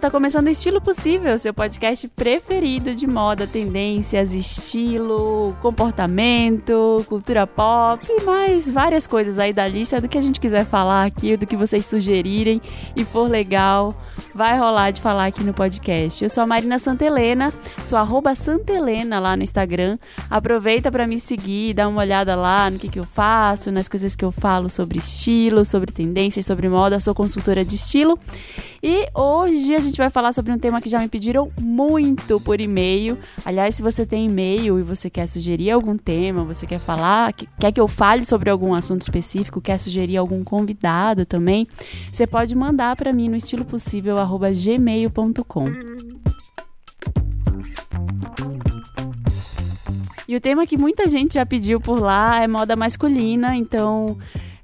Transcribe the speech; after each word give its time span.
Tá 0.00 0.12
começando 0.12 0.46
o 0.46 0.50
Estilo 0.50 0.80
Possível, 0.80 1.36
seu 1.36 1.52
podcast 1.52 2.06
preferido 2.06 2.94
de 2.94 3.04
moda, 3.04 3.48
tendências, 3.48 4.32
estilo, 4.32 5.56
comportamento, 5.60 7.04
cultura 7.08 7.48
pop 7.48 8.06
e 8.08 8.22
mais 8.22 8.70
várias 8.70 9.08
coisas 9.08 9.40
aí 9.40 9.52
da 9.52 9.66
lista 9.66 10.00
do 10.00 10.08
que 10.08 10.16
a 10.16 10.20
gente 10.20 10.38
quiser 10.38 10.64
falar 10.64 11.04
aqui, 11.04 11.36
do 11.36 11.44
que 11.44 11.56
vocês 11.56 11.84
sugerirem 11.84 12.62
e 12.94 13.04
for 13.04 13.28
legal, 13.28 13.92
vai 14.32 14.56
rolar 14.56 14.92
de 14.92 15.00
falar 15.00 15.26
aqui 15.26 15.42
no 15.42 15.52
podcast. 15.52 16.22
Eu 16.22 16.30
sou 16.30 16.44
a 16.44 16.46
Marina 16.46 16.78
Santelena, 16.78 17.52
sou 17.84 17.98
arroba 17.98 18.36
Santelena 18.36 19.18
lá 19.18 19.36
no 19.36 19.42
Instagram. 19.42 19.98
Aproveita 20.30 20.92
para 20.92 21.08
me 21.08 21.18
seguir, 21.18 21.74
dá 21.74 21.88
uma 21.88 22.02
olhada 22.02 22.36
lá 22.36 22.70
no 22.70 22.78
que, 22.78 22.88
que 22.88 23.00
eu 23.00 23.04
faço, 23.04 23.72
nas 23.72 23.88
coisas 23.88 24.14
que 24.14 24.24
eu 24.24 24.30
falo 24.30 24.70
sobre 24.70 25.00
estilo, 25.00 25.64
sobre 25.64 25.92
tendências, 25.92 26.46
sobre 26.46 26.68
moda. 26.68 27.00
Sou 27.00 27.16
consultora 27.16 27.64
de 27.64 27.74
estilo. 27.74 28.16
E 28.80 29.08
hoje 29.12 29.74
a 29.74 29.80
gente 29.80 29.87
vai 29.96 30.10
falar 30.10 30.32
sobre 30.32 30.52
um 30.52 30.58
tema 30.58 30.80
que 30.80 30.88
já 30.88 30.98
me 30.98 31.08
pediram 31.08 31.52
muito 31.58 32.40
por 32.40 32.60
e-mail. 32.60 33.16
Aliás, 33.44 33.76
se 33.76 33.82
você 33.82 34.04
tem 34.04 34.26
e-mail 34.26 34.78
e 34.78 34.82
você 34.82 35.08
quer 35.08 35.26
sugerir 35.26 35.70
algum 35.70 35.96
tema, 35.96 36.44
você 36.44 36.66
quer 36.66 36.78
falar, 36.78 37.32
quer 37.32 37.72
que 37.72 37.80
eu 37.80 37.88
fale 37.88 38.26
sobre 38.26 38.50
algum 38.50 38.74
assunto 38.74 39.02
específico, 39.02 39.60
quer 39.60 39.78
sugerir 39.78 40.16
algum 40.16 40.44
convidado 40.44 41.24
também, 41.24 41.66
você 42.12 42.26
pode 42.26 42.54
mandar 42.54 42.94
para 42.96 43.12
mim 43.12 43.28
no 43.28 43.36
estilopossível@gmail.com. 43.36 45.68
E 50.28 50.36
o 50.36 50.40
tema 50.40 50.66
que 50.66 50.76
muita 50.76 51.08
gente 51.08 51.34
já 51.34 51.46
pediu 51.46 51.80
por 51.80 51.98
lá 51.98 52.42
é 52.42 52.46
moda 52.46 52.76
masculina, 52.76 53.56
então 53.56 54.18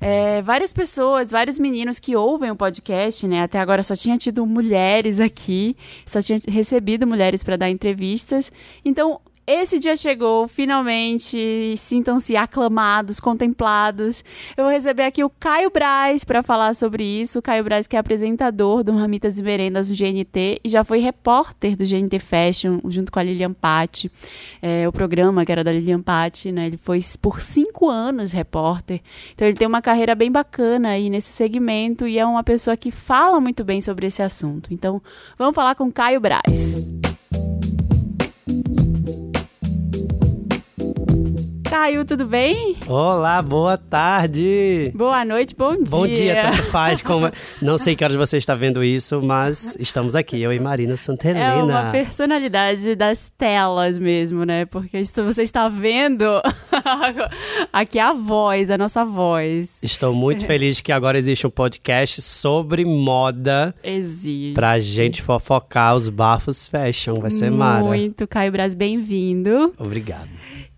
é, 0.06 0.42
várias 0.42 0.70
pessoas, 0.70 1.30
vários 1.30 1.58
meninos 1.58 1.98
que 1.98 2.14
ouvem 2.14 2.50
o 2.50 2.56
podcast, 2.56 3.26
né? 3.26 3.40
Até 3.40 3.58
agora 3.58 3.82
só 3.82 3.96
tinha 3.96 4.18
tido 4.18 4.44
mulheres 4.44 5.18
aqui, 5.18 5.74
só 6.04 6.20
tinha 6.20 6.38
recebido 6.46 7.06
mulheres 7.06 7.42
para 7.42 7.56
dar 7.56 7.70
entrevistas. 7.70 8.52
Então, 8.84 9.18
esse 9.46 9.78
dia 9.78 9.94
chegou, 9.94 10.48
finalmente. 10.48 11.74
Sintam-se 11.76 12.36
aclamados, 12.36 13.20
contemplados. 13.20 14.24
Eu 14.56 14.64
vou 14.64 14.72
receber 14.72 15.02
aqui 15.02 15.22
o 15.22 15.28
Caio 15.28 15.70
Braz 15.70 16.24
para 16.24 16.42
falar 16.42 16.74
sobre 16.74 17.04
isso. 17.04 17.38
O 17.38 17.42
Caio 17.42 17.62
Braz, 17.62 17.86
que 17.86 17.94
é 17.94 17.98
apresentador 17.98 18.82
do 18.82 18.92
Marmitas 18.92 19.38
e 19.38 19.42
Merendas 19.42 19.88
do 19.88 19.94
GNT 19.94 20.60
e 20.64 20.68
já 20.68 20.82
foi 20.82 20.98
repórter 20.98 21.76
do 21.76 21.84
GNT 21.84 22.18
Fashion, 22.18 22.80
junto 22.86 23.12
com 23.12 23.18
a 23.18 23.22
Lilian 23.22 23.52
Patti. 23.52 24.10
É, 24.62 24.88
o 24.88 24.92
programa 24.92 25.44
que 25.44 25.52
era 25.52 25.62
da 25.62 25.72
Lilian 25.72 26.00
Patti, 26.00 26.50
né? 26.50 26.66
Ele 26.66 26.78
foi 26.78 27.00
por 27.20 27.40
cinco 27.40 27.90
anos 27.90 28.32
repórter. 28.32 29.00
Então 29.34 29.46
ele 29.46 29.56
tem 29.56 29.68
uma 29.68 29.82
carreira 29.82 30.14
bem 30.14 30.32
bacana 30.32 30.90
aí 30.90 31.10
nesse 31.10 31.32
segmento 31.32 32.08
e 32.08 32.18
é 32.18 32.24
uma 32.24 32.42
pessoa 32.42 32.76
que 32.76 32.90
fala 32.90 33.40
muito 33.40 33.62
bem 33.62 33.82
sobre 33.82 34.06
esse 34.06 34.22
assunto. 34.22 34.72
Então 34.72 35.02
vamos 35.36 35.54
falar 35.54 35.74
com 35.74 35.92
Caio 35.92 36.20
Braz. 36.20 37.03
Caio, 41.74 42.04
tudo 42.04 42.24
bem? 42.24 42.76
Olá, 42.86 43.42
boa 43.42 43.76
tarde. 43.76 44.92
Boa 44.94 45.24
noite, 45.24 45.56
bom 45.56 45.74
dia. 45.74 45.90
Bom 45.90 46.06
dia, 46.06 46.42
tanto 46.42 46.62
faz 46.70 47.00
como... 47.00 47.28
Não 47.60 47.76
sei 47.76 47.96
que 47.96 48.04
horas 48.04 48.16
você 48.16 48.36
está 48.36 48.54
vendo 48.54 48.84
isso, 48.84 49.20
mas 49.20 49.76
estamos 49.80 50.14
aqui, 50.14 50.40
eu 50.40 50.52
e 50.52 50.60
Marina 50.60 50.96
Santelena. 50.96 51.40
É 51.40 51.62
uma 51.64 51.90
personalidade 51.90 52.94
das 52.94 53.28
telas 53.36 53.98
mesmo, 53.98 54.44
né? 54.44 54.66
Porque 54.66 55.00
isso 55.00 55.24
você 55.24 55.42
está 55.42 55.68
vendo 55.68 56.24
aqui 57.72 57.98
a 57.98 58.12
voz, 58.12 58.70
a 58.70 58.78
nossa 58.78 59.04
voz. 59.04 59.82
Estou 59.82 60.14
muito 60.14 60.46
feliz 60.46 60.80
que 60.80 60.92
agora 60.92 61.18
existe 61.18 61.44
um 61.44 61.50
podcast 61.50 62.22
sobre 62.22 62.84
moda. 62.84 63.74
Existe. 63.82 64.54
Pra 64.54 64.78
gente 64.78 65.20
fofocar 65.20 65.96
os 65.96 66.08
bafos 66.08 66.68
fashion, 66.68 67.14
vai 67.14 67.32
ser 67.32 67.50
mara. 67.50 67.82
Muito, 67.82 68.28
Caio 68.28 68.52
Braz, 68.52 68.74
bem-vindo. 68.74 69.74
Obrigado. 69.76 70.30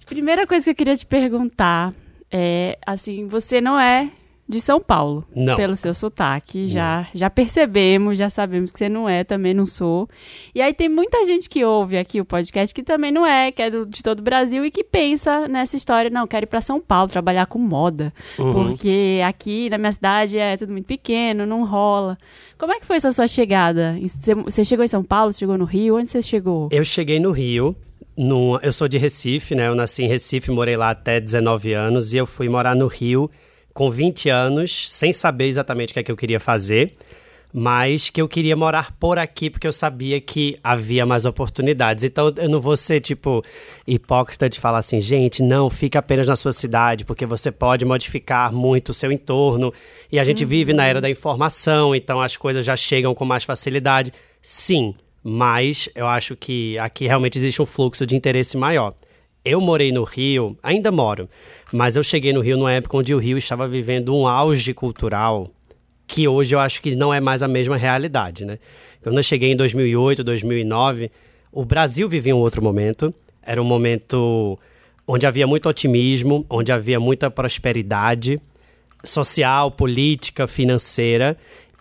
Primeira 0.07 0.47
coisa 0.47 0.65
que 0.65 0.71
eu 0.71 0.75
queria 0.75 0.97
te 0.97 1.05
perguntar 1.05 1.93
é, 2.31 2.79
assim, 2.87 3.27
você 3.27 3.61
não 3.61 3.79
é 3.79 4.11
de 4.49 4.61
São 4.61 4.81
Paulo. 4.81 5.25
Não. 5.35 5.57
Pelo 5.57 5.75
seu 5.77 5.93
sotaque. 5.93 6.69
Já, 6.69 7.09
já 7.13 7.29
percebemos, 7.29 8.17
já 8.17 8.31
sabemos 8.31 8.71
que 8.71 8.79
você 8.79 8.89
não 8.89 9.09
é, 9.09 9.25
também 9.25 9.53
não 9.53 9.67
sou. 9.67 10.09
E 10.55 10.63
aí 10.63 10.73
tem 10.73 10.89
muita 10.89 11.25
gente 11.25 11.49
que 11.49 11.65
ouve 11.65 11.99
aqui 11.99 12.21
o 12.21 12.25
podcast 12.25 12.75
que 12.75 12.83
também 12.83 13.11
não 13.11 13.27
é, 13.27 13.51
que 13.51 13.61
é 13.61 13.71
do, 13.71 13.85
de 13.85 14.03
todo 14.03 14.21
o 14.21 14.23
Brasil 14.23 14.65
e 14.65 14.71
que 14.71 14.85
pensa 14.85 15.49
nessa 15.49 15.77
história, 15.77 16.11
não, 16.11 16.27
quero 16.27 16.45
ir 16.45 16.47
para 16.47 16.61
São 16.61 16.81
Paulo 16.81 17.11
trabalhar 17.11 17.47
com 17.47 17.59
moda. 17.59 18.13
Uhum. 18.39 18.53
Porque 18.53 19.21
aqui 19.25 19.69
na 19.69 19.79
minha 19.79 19.93
cidade 19.93 20.39
é 20.39 20.57
tudo 20.57 20.73
muito 20.73 20.87
pequeno, 20.87 21.45
não 21.45 21.65
rola. 21.65 22.17
Como 22.57 22.73
é 22.73 22.79
que 22.79 22.87
foi 22.87 22.97
essa 22.97 23.11
sua 23.11 23.27
chegada? 23.27 23.99
Você, 24.01 24.35
você 24.35 24.65
chegou 24.65 24.85
em 24.85 24.89
São 24.89 25.03
Paulo, 25.03 25.33
chegou 25.33 25.59
no 25.59 25.65
Rio? 25.65 25.97
Onde 25.97 26.09
você 26.09 26.23
chegou? 26.23 26.69
Eu 26.71 26.85
cheguei 26.85 27.19
no 27.19 27.33
Rio. 27.33 27.77
No, 28.17 28.59
eu 28.63 28.73
sou 28.73 28.89
de 28.89 28.97
Recife, 28.97 29.55
né? 29.55 29.69
Eu 29.69 29.75
nasci 29.75 30.03
em 30.03 30.09
Recife, 30.09 30.51
morei 30.51 30.77
lá 30.77 30.91
até 30.91 31.21
19 31.21 31.75
anos 31.75 32.15
e 32.15 32.17
eu 32.17 32.27
fui 32.27 32.49
morar 32.49 32.75
no 32.75 32.87
Rio 32.87 33.31
com 33.75 33.91
20 33.91 34.31
anos, 34.31 34.91
sem 34.91 35.13
saber 35.13 35.49
exatamente 35.49 35.91
o 35.91 35.93
que 35.93 36.01
é 36.01 36.03
que 36.03 36.11
eu 36.11 36.17
queria 36.17 36.41
fazer, 36.41 36.95
mas 37.53 38.09
que 38.09 38.23
eu 38.23 38.27
queria 38.27 38.57
morar 38.57 38.97
por 38.99 39.19
aqui 39.19 39.51
porque 39.51 39.67
eu 39.67 39.73
sabia 39.73 40.19
que 40.19 40.57
havia 40.65 41.05
mais 41.05 41.27
oportunidades. 41.27 42.05
Então 42.05 42.33
eu 42.39 42.49
não 42.49 42.59
vou 42.59 42.75
ser 42.75 43.01
tipo 43.01 43.45
hipócrita 43.87 44.49
de 44.49 44.59
falar 44.59 44.79
assim, 44.79 44.99
gente, 44.99 45.43
não, 45.43 45.69
fica 45.69 45.99
apenas 45.99 46.27
na 46.27 46.37
sua 46.37 46.53
cidade, 46.53 47.05
porque 47.05 47.27
você 47.27 47.53
pode 47.53 47.85
modificar 47.85 48.51
muito 48.51 48.89
o 48.89 48.95
seu 48.95 49.13
entorno. 49.13 49.75
E 50.11 50.19
a 50.19 50.25
gente 50.25 50.43
uhum. 50.43 50.49
vive 50.49 50.73
na 50.73 50.87
era 50.87 51.03
da 51.03 51.11
informação, 51.11 51.95
então 51.95 52.19
as 52.19 52.35
coisas 52.35 52.65
já 52.65 52.77
chegam 52.77 53.15
com 53.15 53.27
mais 53.27 53.45
facilidade. 53.45 54.11
Sim, 54.41 54.95
mas 55.29 55.89
eu 55.93 56.07
acho 56.07 56.37
que 56.37 56.79
aqui 56.79 57.09
realmente 57.09 57.37
existe 57.37 57.61
um 57.61 57.67
fluxo 57.67 58.07
de 58.07 58.15
interesse 58.15 58.57
maior. 58.57 58.95
Eu 59.45 59.61
morei 59.61 59.91
no 59.91 60.05
Rio, 60.05 60.57
ainda 60.63 60.93
moro, 60.93 61.29
mas 61.73 61.97
eu 61.97 62.05
cheguei 62.05 62.33
no 62.33 62.41
Rio 62.41 62.57
numa 62.57 62.71
época 62.71 62.97
onde 62.97 63.13
o 63.13 63.19
Rio 63.19 63.37
estava 63.37 63.67
vivendo 63.67 64.15
um 64.15 64.29
auge 64.29 64.73
cultural 64.73 65.51
que 66.07 66.29
hoje 66.29 66.55
eu 66.55 66.61
acho 66.61 66.81
que 66.81 66.95
não 66.95 67.13
é 67.13 67.19
mais 67.19 67.43
a 67.43 67.49
mesma 67.49 67.77
realidade, 67.77 68.45
né? 68.45 68.61
Quando 69.03 69.17
eu 69.17 69.23
cheguei 69.25 69.51
em 69.51 69.57
2008, 69.57 70.23
2009, 70.23 71.11
o 71.51 71.65
Brasil 71.65 72.09
vivia 72.09 72.35
um 72.35 72.39
outro 72.39 72.63
momento. 72.63 73.13
Era 73.43 73.61
um 73.61 73.65
momento 73.65 74.57
onde 75.09 75.27
havia 75.27 75.47
muito 75.49 75.69
otimismo, 75.69 76.47
onde 76.49 76.71
havia 76.71 77.01
muita 77.01 77.29
prosperidade 77.33 78.41
social, 79.03 79.73
política, 79.73 80.47
financeira. 80.47 81.37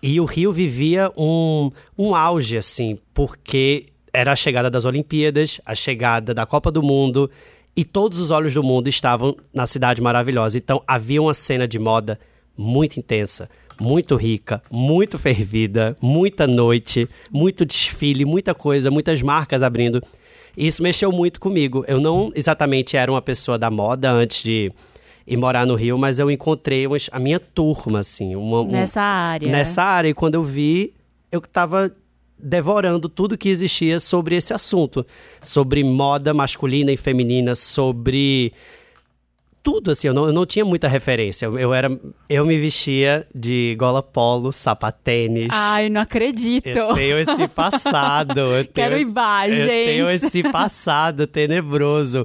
E 0.08 0.22
o 0.22 0.26
Rio 0.26 0.52
vivia 0.52 1.12
um, 1.18 1.72
um 1.98 2.14
auge, 2.14 2.58
assim, 2.58 3.00
porque 3.12 3.88
era 4.14 4.34
a 4.34 4.36
chegada 4.36 4.70
das 4.70 4.86
Olimpíadas, 4.86 5.60
a 5.66 5.74
chegada 5.74 6.32
da 6.32 6.46
Copa 6.46 6.72
do 6.72 6.84
Mundo, 6.84 7.28
e 7.76 7.84
todos 7.84 8.20
os 8.20 8.30
olhos 8.30 8.54
do 8.54 8.62
mundo 8.62 8.88
estavam 8.88 9.36
na 9.52 9.66
cidade 9.66 10.04
maravilhosa. 10.04 10.60
Então 10.60 10.80
havia 10.86 11.20
uma 11.20 11.34
cena 11.34 11.68
de 11.68 11.80
moda 11.80 12.20
muito 12.56 13.00
intensa, 13.00 13.50
muito 13.82 14.16
rica, 14.16 14.62
muito 14.70 15.18
fervida, 15.18 15.98
muita 16.00 16.46
noite, 16.46 17.10
muito 17.32 17.66
desfile, 17.66 18.26
muita 18.26 18.54
coisa, 18.54 18.92
muitas 18.92 19.24
marcas 19.24 19.64
abrindo. 19.64 20.04
E 20.56 20.68
isso 20.68 20.84
mexeu 20.84 21.12
muito 21.12 21.40
comigo. 21.40 21.84
Eu 21.88 22.00
não 22.00 22.32
exatamente 22.36 22.96
era 22.96 23.12
uma 23.12 23.24
pessoa 23.24 23.58
da 23.58 23.72
moda 23.72 24.12
antes 24.12 24.44
de 24.44 24.72
e 25.28 25.36
morar 25.36 25.66
no 25.66 25.76
Rio, 25.76 25.98
mas 25.98 26.20
eu 26.20 26.30
encontrei 26.30 26.86
umas, 26.86 27.10
a 27.12 27.20
minha 27.20 27.40
turma, 27.40 28.00
assim. 28.00 28.36
Uma, 28.36 28.64
nessa 28.64 29.00
um, 29.00 29.04
área. 29.04 29.52
Nessa 29.52 29.84
área. 29.84 30.10
E 30.10 30.14
quando 30.14 30.36
eu 30.36 30.44
vi, 30.44 30.94
eu 31.32 31.42
tava 31.42 31.92
devorando 32.38 33.10
tudo 33.10 33.38
que 33.38 33.50
existia 33.50 34.00
sobre 34.00 34.36
esse 34.36 34.54
assunto. 34.54 35.06
Sobre 35.42 35.84
moda 35.84 36.34
masculina 36.34 36.92
e 36.92 36.98
feminina, 36.98 37.56
sobre 37.56 38.54
tudo, 39.64 39.90
assim, 39.90 40.08
eu 40.08 40.14
não, 40.14 40.28
eu 40.28 40.32
não 40.32 40.46
tinha 40.46 40.64
muita 40.64 40.88
referência. 40.88 41.48
Eu, 41.48 41.58
eu, 41.58 41.74
era. 41.74 41.90
Eu 42.30 42.46
me 42.46 42.56
vestia 42.56 43.26
de 43.34 43.76
gola 43.80 44.04
polo, 44.04 44.52
sapatênis. 44.52 45.48
Ai, 45.52 45.90
não 45.90 46.02
acredito. 46.02 46.68
Eu 46.68 46.94
tenho 46.94 47.18
esse 47.18 47.48
passado. 47.48 48.40
Eu 48.40 48.64
tenho 48.70 48.74
Quero 48.74 49.00
imagens. 49.00 49.60
Eu 49.60 49.68
tenho 49.68 50.10
esse 50.12 50.44
passado 50.44 51.26
tenebroso 51.26 52.24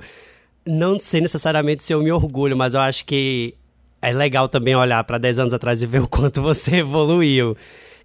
não 0.70 0.98
sei 0.98 1.20
necessariamente 1.20 1.84
se 1.84 1.92
eu 1.92 2.02
me 2.02 2.12
orgulho, 2.12 2.56
mas 2.56 2.74
eu 2.74 2.80
acho 2.80 3.04
que 3.04 3.54
é 4.00 4.12
legal 4.12 4.48
também 4.48 4.74
olhar 4.74 5.02
para 5.04 5.18
10 5.18 5.40
anos 5.40 5.54
atrás 5.54 5.82
e 5.82 5.86
ver 5.86 6.00
o 6.00 6.08
quanto 6.08 6.40
você 6.40 6.76
evoluiu. 6.80 7.56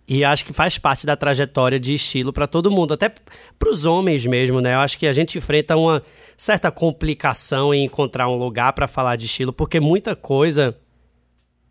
E 0.08 0.24
acho 0.24 0.46
que 0.46 0.54
faz 0.54 0.78
parte 0.78 1.06
da 1.06 1.16
trajetória 1.16 1.80
de 1.80 1.94
estilo 1.96 2.32
para 2.32 2.46
todo 2.46 2.70
mundo, 2.70 2.94
até 2.94 3.12
para 3.58 3.70
os 3.70 3.86
homens 3.86 4.24
mesmo, 4.26 4.62
né? 4.62 4.76
Eu 4.76 4.80
acho 4.80 5.00
que 5.00 5.08
a 5.08 5.14
gente 5.14 5.38
enfrenta 5.38 5.76
uma 5.76 6.02
certa 6.38 6.70
complicação 6.70 7.74
em 7.74 7.86
encontrar 7.86 8.30
um 8.30 8.36
lugar 8.36 8.74
para 8.74 8.88
falar 8.88 9.16
de 9.16 9.26
estilo, 9.26 9.52
porque 9.52 9.80
muita 9.80 10.16
coisa 10.16 10.78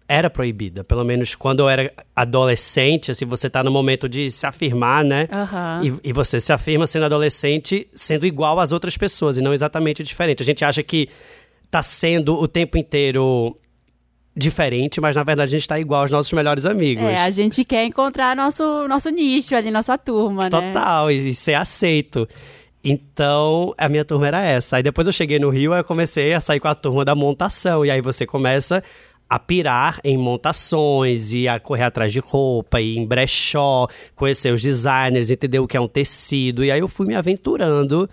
era 0.08 0.28
proibida. 0.28 0.84
Pelo 0.84 1.04
menos 1.04 1.34
quando 1.34 1.60
eu 1.60 1.68
era 1.68 1.92
adolescente, 2.14 3.10
assim, 3.10 3.24
você 3.24 3.48
tá 3.48 3.62
no 3.62 3.70
momento 3.70 4.08
de 4.08 4.30
se 4.30 4.46
afirmar, 4.46 5.04
né? 5.04 5.28
Uhum. 5.32 5.98
E, 6.02 6.10
e, 6.10 6.12
você 6.12 6.38
se 6.38 6.52
afirma 6.52 6.86
sendo 6.86 7.06
adolescente, 7.06 7.86
sendo 7.94 8.26
igual 8.26 8.60
às 8.60 8.72
outras 8.72 8.96
pessoas, 8.96 9.36
e 9.36 9.42
não 9.42 9.52
exatamente 9.52 10.02
diferente. 10.02 10.42
A 10.42 10.46
gente 10.46 10.64
acha 10.64 10.82
que 10.82 11.08
tá 11.70 11.82
sendo 11.82 12.34
o 12.34 12.46
tempo 12.46 12.76
inteiro 12.76 13.56
diferente, 14.36 15.00
mas 15.00 15.14
na 15.14 15.22
verdade 15.22 15.54
a 15.54 15.58
gente 15.58 15.68
tá 15.68 15.78
igual 15.78 16.02
aos 16.02 16.10
nossos 16.10 16.32
melhores 16.32 16.66
amigos. 16.66 17.04
É, 17.04 17.22
a 17.22 17.30
gente 17.30 17.64
quer 17.64 17.84
encontrar 17.84 18.34
nosso, 18.34 18.86
nosso 18.88 19.08
nicho 19.10 19.54
ali, 19.54 19.70
nossa 19.70 19.96
turma, 19.96 20.50
Total, 20.50 20.60
né? 20.60 20.72
Total, 20.72 21.10
e, 21.10 21.28
e 21.28 21.34
ser 21.34 21.54
aceito. 21.54 22.28
Então, 22.82 23.72
a 23.78 23.88
minha 23.88 24.04
turma 24.04 24.26
era 24.26 24.42
essa. 24.42 24.76
Aí 24.76 24.82
depois 24.82 25.06
eu 25.06 25.12
cheguei 25.12 25.38
no 25.38 25.48
Rio, 25.48 25.72
eu 25.72 25.82
comecei 25.82 26.34
a 26.34 26.40
sair 26.40 26.60
com 26.60 26.68
a 26.68 26.74
turma 26.74 27.02
da 27.02 27.14
montação. 27.14 27.86
E 27.86 27.90
aí 27.90 28.02
você 28.02 28.26
começa 28.26 28.84
a 29.28 29.38
pirar 29.38 30.00
em 30.04 30.16
montações 30.16 31.32
e 31.32 31.48
a 31.48 31.58
correr 31.58 31.84
atrás 31.84 32.12
de 32.12 32.20
roupa, 32.20 32.80
e 32.80 32.96
em 32.96 33.06
brechó, 33.06 33.88
conhecer 34.14 34.52
os 34.52 34.62
designers, 34.62 35.30
entender 35.30 35.58
o 35.58 35.66
que 35.66 35.76
é 35.76 35.80
um 35.80 35.88
tecido. 35.88 36.64
E 36.64 36.70
aí 36.70 36.80
eu 36.80 36.88
fui 36.88 37.06
me 37.06 37.14
aventurando 37.14 38.08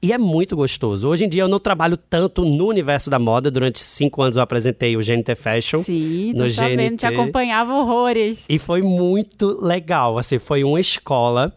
e 0.00 0.12
é 0.12 0.18
muito 0.18 0.54
gostoso. 0.54 1.08
Hoje 1.08 1.24
em 1.24 1.28
dia 1.28 1.42
eu 1.42 1.48
não 1.48 1.58
trabalho 1.58 1.96
tanto 1.96 2.44
no 2.44 2.68
universo 2.68 3.10
da 3.10 3.18
moda. 3.18 3.50
Durante 3.50 3.80
cinco 3.80 4.22
anos 4.22 4.36
eu 4.36 4.42
apresentei 4.42 4.96
o 4.96 5.00
GNT 5.00 5.34
Fashion. 5.34 5.82
Sim, 5.82 6.32
no 6.34 6.48
sabendo, 6.50 6.82
GNT. 6.82 6.96
te 6.98 7.06
acompanhava 7.06 7.74
horrores. 7.74 8.46
E 8.48 8.58
foi 8.58 8.80
muito 8.80 9.58
legal. 9.60 10.16
Assim, 10.16 10.38
foi 10.38 10.62
uma 10.62 10.78
escola 10.78 11.52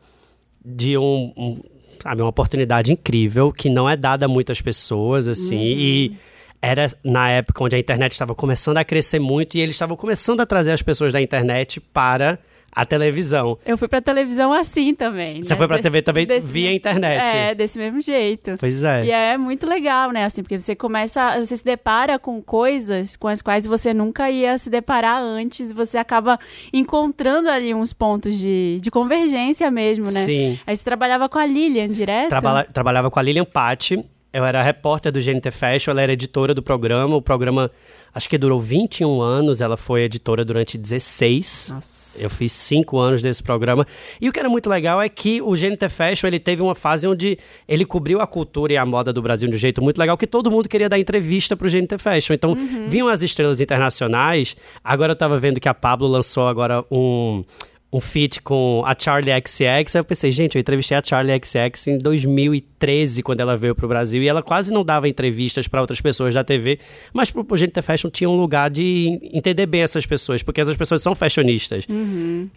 de 0.66 0.98
um, 0.98 1.32
um 1.38 1.60
sabe, 2.02 2.22
uma 2.24 2.30
oportunidade 2.30 2.92
incrível 2.92 3.52
que 3.52 3.70
não 3.70 3.88
é 3.88 3.96
dada 3.96 4.26
a 4.26 4.28
muitas 4.28 4.60
pessoas, 4.60 5.28
assim. 5.28 5.56
Uhum. 5.56 5.80
E 5.80 6.18
era 6.62 6.88
na 7.04 7.30
época 7.30 7.64
onde 7.64 7.76
a 7.76 7.80
internet 7.80 8.12
estava 8.12 8.36
começando 8.36 8.78
a 8.78 8.84
crescer 8.84 9.20
muito 9.20 9.56
e 9.58 9.62
eles 9.62 9.76
estavam 9.76 9.98
começando 9.98 10.42
a 10.42 10.46
trazer 10.46 10.72
as 10.72 10.82
pessoas 10.82 11.12
da 11.14 11.22
internet 11.22 11.80
para 11.80 12.38
a 12.74 12.86
televisão. 12.86 13.58
Eu 13.66 13.78
fui 13.78 13.88
pra 13.90 14.00
televisão 14.00 14.54
assim 14.54 14.96
também. 14.96 15.42
Você 15.42 15.54
né? 15.54 15.58
foi 15.58 15.68
pra 15.68 15.80
TV 15.80 16.02
também 16.04 16.26
Desse- 16.26 16.48
via 16.48 16.72
internet. 16.74 17.28
É, 17.36 17.54
desse 17.54 17.78
mesmo 17.78 18.00
jeito. 18.00 18.56
Pois 18.58 18.82
é. 18.82 19.04
E 19.06 19.12
é 19.12 19.38
muito 19.38 19.68
legal, 19.68 20.12
né? 20.12 20.24
Assim, 20.24 20.42
porque 20.42 20.58
você 20.58 20.74
começa, 20.74 21.38
você 21.38 21.58
se 21.58 21.66
depara 21.66 22.18
com 22.18 22.42
coisas 22.42 23.18
com 23.18 23.28
as 23.28 23.42
quais 23.42 23.68
você 23.68 23.94
nunca 23.94 24.32
ia 24.32 24.58
se 24.58 24.70
deparar 24.70 25.22
antes, 25.22 25.74
você 25.74 25.98
acaba 25.98 26.40
encontrando 26.72 27.50
ali 27.50 27.74
uns 27.74 27.92
pontos 27.92 28.38
de, 28.38 28.78
de 28.82 28.90
convergência 28.90 29.70
mesmo, 29.70 30.06
né? 30.06 30.22
Sim. 30.22 30.60
Aí 30.66 30.76
você 30.78 30.84
trabalhava 30.86 31.28
com 31.28 31.38
a 31.40 31.46
Lilian 31.46 31.90
direto? 31.90 32.30
Trabala- 32.30 32.64
trabalhava 32.64 33.12
com 33.12 33.20
a 33.20 33.22
Lilian 33.22 33.46
Patti. 33.46 34.02
Eu 34.34 34.46
era 34.46 34.62
repórter 34.64 35.12
do 35.12 35.20
GNT 35.20 35.52
Fashion, 35.52 35.92
ela 35.92 36.02
era 36.02 36.14
editora 36.14 36.54
do 36.54 36.64
programa. 36.64 37.18
O 37.18 37.22
programa, 37.22 37.70
acho 38.14 38.30
que 38.30 38.38
durou 38.38 38.62
21 38.62 39.22
anos, 39.22 39.60
ela 39.60 39.76
foi 39.76 40.04
editora 40.04 40.46
durante 40.46 40.78
16. 40.78 41.72
Nossa. 41.74 42.22
Eu 42.22 42.30
fiz 42.30 42.52
cinco 42.54 42.98
anos 42.98 43.22
desse 43.22 43.44
programa. 43.44 43.86
E 44.22 44.30
o 44.30 44.32
que 44.32 44.40
era 44.40 44.48
muito 44.48 44.70
legal 44.70 45.02
é 45.02 45.10
que 45.10 45.42
o 45.42 45.52
GNT 45.52 45.90
Fashion 45.90 46.28
ele 46.28 46.40
teve 46.40 46.62
uma 46.62 46.76
fase 46.76 47.06
onde 47.08 47.38
ele 47.68 47.86
cobriu 47.86 48.22
a 48.22 48.28
cultura 48.28 48.72
e 48.72 48.78
a 48.78 48.86
moda 48.86 49.12
do 49.12 49.22
Brasil 49.22 49.50
de 49.50 49.56
um 49.56 49.60
jeito 49.60 49.82
muito 49.82 49.98
legal, 49.98 50.18
que 50.18 50.28
todo 50.28 50.50
mundo 50.50 50.70
queria 50.70 50.88
dar 50.88 50.98
entrevista 50.98 51.58
pro 51.58 51.70
GNT 51.70 51.98
Fashion. 51.98 52.34
Então, 52.34 52.56
vinham 52.88 53.10
as 53.10 53.22
estrelas 53.22 53.60
internacionais. 53.60 54.56
Agora 54.82 55.12
eu 55.12 55.16
tava 55.16 55.38
vendo 55.40 55.60
que 55.60 55.68
a 55.68 55.74
Pablo 55.74 56.08
lançou 56.08 56.48
agora 56.48 56.86
um. 56.90 57.44
Um 57.94 58.00
feat 58.00 58.42
com 58.42 58.84
a 58.86 58.96
Charlie 58.98 59.34
XX. 59.46 59.62
Aí 59.96 60.00
eu 60.00 60.04
pensei, 60.06 60.32
gente, 60.32 60.56
eu 60.56 60.62
entrevistei 60.62 60.98
a 60.98 61.02
Charlie 61.04 61.38
XX 61.44 61.88
em 61.88 61.98
2013, 61.98 63.22
quando 63.22 63.42
ela 63.42 63.58
veio 63.58 63.76
pro 63.76 63.88
Brasil. 63.88 64.24
E 64.24 64.28
ela 64.28 64.42
quase 64.42 64.72
não 64.74 64.84
dava 64.84 65.10
entrevistas 65.10 65.68
para 65.68 65.82
outras 65.82 66.00
pessoas 66.00 66.34
da 66.34 66.44
TV. 66.44 66.80
Mas 67.14 67.30
pro, 67.32 67.44
pro 67.44 67.58
GNT 67.58 67.82
Fashion 67.82 68.10
tinha 68.10 68.30
um 68.30 68.40
lugar 68.40 68.70
de 68.70 69.20
entender 69.34 69.66
bem 69.66 69.82
essas 69.82 70.06
pessoas, 70.06 70.42
porque 70.42 70.62
essas 70.62 70.78
pessoas 70.78 71.02
são 71.02 71.14
fashionistas. 71.14 71.86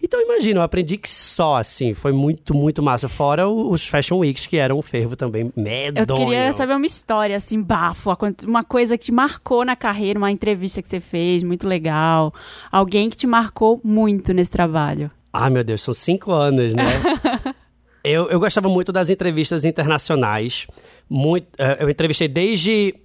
Então 0.01 0.21
imagina, 0.21 0.59
eu 0.59 0.63
aprendi 0.63 0.97
que 0.97 1.09
só 1.09 1.55
assim, 1.57 1.93
foi 1.93 2.11
muito, 2.11 2.55
muito 2.55 2.81
massa. 2.81 3.09
Fora 3.09 3.47
os 3.47 3.85
Fashion 3.85 4.19
Weeks, 4.19 4.47
que 4.47 4.57
eram 4.57 4.79
um 4.79 4.81
fervo 4.81 5.15
também 5.15 5.51
Eu 5.55 5.63
medonho. 5.63 6.25
queria 6.25 6.53
saber 6.53 6.75
uma 6.75 6.85
história, 6.85 7.35
assim, 7.35 7.61
bafo, 7.61 8.09
uma 8.45 8.63
coisa 8.63 8.97
que 8.97 9.05
te 9.05 9.11
marcou 9.11 9.65
na 9.65 9.75
carreira, 9.75 10.17
uma 10.17 10.31
entrevista 10.31 10.81
que 10.81 10.87
você 10.87 10.99
fez, 10.99 11.43
muito 11.43 11.67
legal. 11.67 12.33
Alguém 12.71 13.09
que 13.09 13.17
te 13.17 13.27
marcou 13.27 13.79
muito 13.83 14.33
nesse 14.33 14.51
trabalho. 14.51 15.11
Ah, 15.37 15.49
meu 15.49 15.63
Deus, 15.63 15.81
são 15.81 15.93
cinco 15.93 16.31
anos, 16.31 16.73
né? 16.73 17.01
eu, 18.03 18.29
eu 18.29 18.39
gostava 18.39 18.69
muito 18.69 18.91
das 18.91 19.09
entrevistas 19.09 19.65
internacionais. 19.65 20.67
Muito, 21.09 21.47
eh, 21.57 21.77
eu 21.81 21.89
entrevistei 21.89 22.27
desde, 22.27 22.95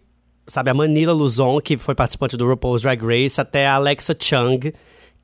sabe, 0.46 0.70
a 0.70 0.74
Manila 0.74 1.12
Luzon, 1.12 1.60
que 1.60 1.76
foi 1.76 1.94
participante 1.94 2.36
do 2.36 2.46
RuPaul's 2.46 2.82
Drag 2.82 3.02
Race, 3.02 3.40
até 3.40 3.66
a 3.66 3.74
Alexa 3.74 4.16
Chung, 4.18 4.72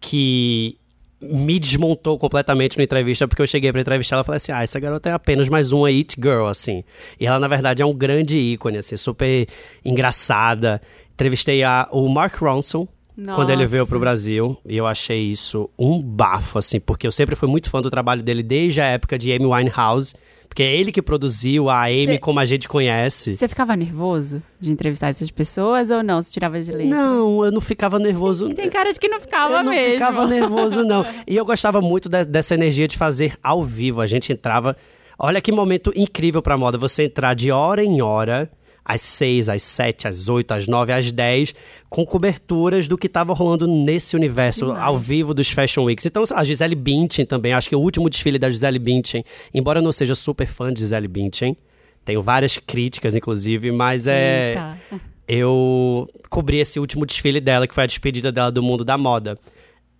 que 0.01 0.79
me 1.21 1.59
desmontou 1.59 2.19
completamente 2.19 2.77
na 2.77 2.85
entrevista, 2.85 3.27
porque 3.27 3.41
eu 3.41 3.47
cheguei 3.47 3.73
pra 3.73 3.81
entrevistar 3.81 4.17
ela 4.17 4.23
e 4.23 4.27
falei 4.27 4.37
assim, 4.37 4.53
ah, 4.53 4.63
essa 4.63 4.79
garota 4.79 5.09
é 5.09 5.13
apenas 5.13 5.49
mais 5.49 5.73
uma 5.73 5.89
It 5.89 6.15
Girl, 6.21 6.47
assim. 6.47 6.85
E 7.19 7.27
ela, 7.27 7.39
na 7.39 7.49
verdade, 7.49 7.83
é 7.83 7.87
um 7.87 7.95
grande 7.95 8.39
ícone, 8.39 8.79
assim, 8.79 8.97
super 8.97 9.47
engraçada. 9.85 10.81
Entrevistei 11.15 11.63
a, 11.63 11.89
o 11.91 12.09
Mark 12.09 12.37
Ronson, 12.37 12.87
quando 13.35 13.51
ele 13.51 13.67
veio 13.67 13.81
Nossa. 13.83 13.91
pro 13.91 13.99
Brasil, 14.01 14.57
e 14.69 14.77
eu 14.77 14.87
achei 14.87 15.23
isso 15.23 15.71
um 15.79 16.01
bafo, 16.03 16.59
assim, 16.59 16.79
porque 16.79 17.07
eu 17.07 17.13
sempre 17.13 17.35
fui 17.35 17.49
muito 17.49 17.71
fã 17.71 17.81
do 17.81 17.91
trabalho 17.91 18.23
dele 18.23 18.43
desde 18.43 18.81
a 18.81 18.85
época 18.87 19.17
de 19.19 19.33
Amy 19.33 19.47
Winehouse, 19.47 20.15
porque 20.49 20.63
é 20.63 20.75
ele 20.77 20.93
que 20.93 21.03
produziu 21.03 21.69
a 21.69 21.85
Amy 21.85 22.07
Cê- 22.07 22.19
como 22.19 22.39
a 22.41 22.45
gente 22.45 22.69
conhece. 22.69 23.35
Você 23.35 23.49
ficava 23.49 23.75
nervoso 23.77 24.43
de 24.61 24.71
entrevistar 24.71 25.09
essas 25.09 25.31
pessoas 25.31 25.91
ou 25.91 26.03
não? 26.03 26.21
Você 26.23 26.31
tirava 26.31 26.61
de 26.61 26.71
letra? 26.71 26.87
Não, 26.87 27.45
eu 27.45 27.51
não 27.51 27.61
ficava 27.61 27.99
nervoso. 27.99 28.49
Tem 28.55 28.71
cara 28.71 28.93
de 28.93 28.99
que 29.01 29.09
não 29.09 29.21
ficava 29.21 29.57
eu 29.59 29.65
não 29.65 29.71
mesmo. 29.71 29.93
ficava 29.95 30.27
nervoso, 30.27 30.85
não. 30.85 31.05
E 31.27 31.37
eu 31.37 31.45
gostava 31.45 31.81
muito 31.81 32.09
de- 32.09 32.25
dessa 32.25 32.55
energia 32.55 32.87
de 32.89 32.97
fazer 32.97 33.35
ao 33.43 33.63
vivo. 33.63 34.01
A 34.01 34.07
gente 34.07 34.33
entrava. 34.33 34.77
Olha 35.19 35.41
que 35.41 35.51
momento 35.51 35.93
incrível 35.97 36.41
pra 36.43 36.57
moda. 36.57 36.79
Você 36.79 37.05
entrar 37.05 37.35
de 37.35 37.51
hora 37.51 37.83
em 37.85 38.01
hora, 38.01 38.51
às 38.87 39.01
seis, 39.01 39.49
às 39.49 39.65
sete, 39.65 40.07
às 40.07 40.29
oito, 40.29 40.53
às 40.53 40.69
nove, 40.69 40.93
às 40.93 41.11
dez, 41.11 41.53
com 41.91 42.07
coberturas 42.07 42.87
do 42.87 42.97
que 42.97 43.09
estava 43.09 43.35
rolando 43.35 43.67
nesse 43.67 44.15
universo 44.15 44.67
Demais. 44.67 44.83
ao 44.83 44.97
vivo 44.97 45.35
dos 45.35 45.51
Fashion 45.51 45.83
Weeks. 45.83 46.07
Então, 46.07 46.23
a 46.33 46.45
Gisele 46.45 46.77
Bündchen 46.77 47.27
também. 47.27 47.53
Acho 47.53 47.69
que 47.69 47.75
o 47.75 47.81
último 47.81 48.09
desfile 48.09 48.39
da 48.39 48.49
Gisele 48.49 48.79
Bündchen, 48.79 49.25
embora 49.53 49.81
eu 49.81 49.83
não 49.83 49.91
seja 49.91 50.15
super 50.15 50.47
fã 50.47 50.73
de 50.73 50.81
Gisele 50.81 51.09
Bündchen, 51.09 51.57
tenho 52.05 52.23
várias 52.23 52.57
críticas, 52.59 53.17
inclusive, 53.17 53.73
mas 53.73 54.07
é 54.07 54.51
Eita. 54.51 54.79
eu 55.27 56.09
cobri 56.31 56.59
esse 56.59 56.79
último 56.79 57.05
desfile 57.05 57.41
dela, 57.41 57.67
que 57.67 57.75
foi 57.75 57.83
a 57.83 57.87
despedida 57.87 58.31
dela 58.31 58.53
do 58.53 58.63
mundo 58.63 58.85
da 58.85 58.97
moda. 58.97 59.37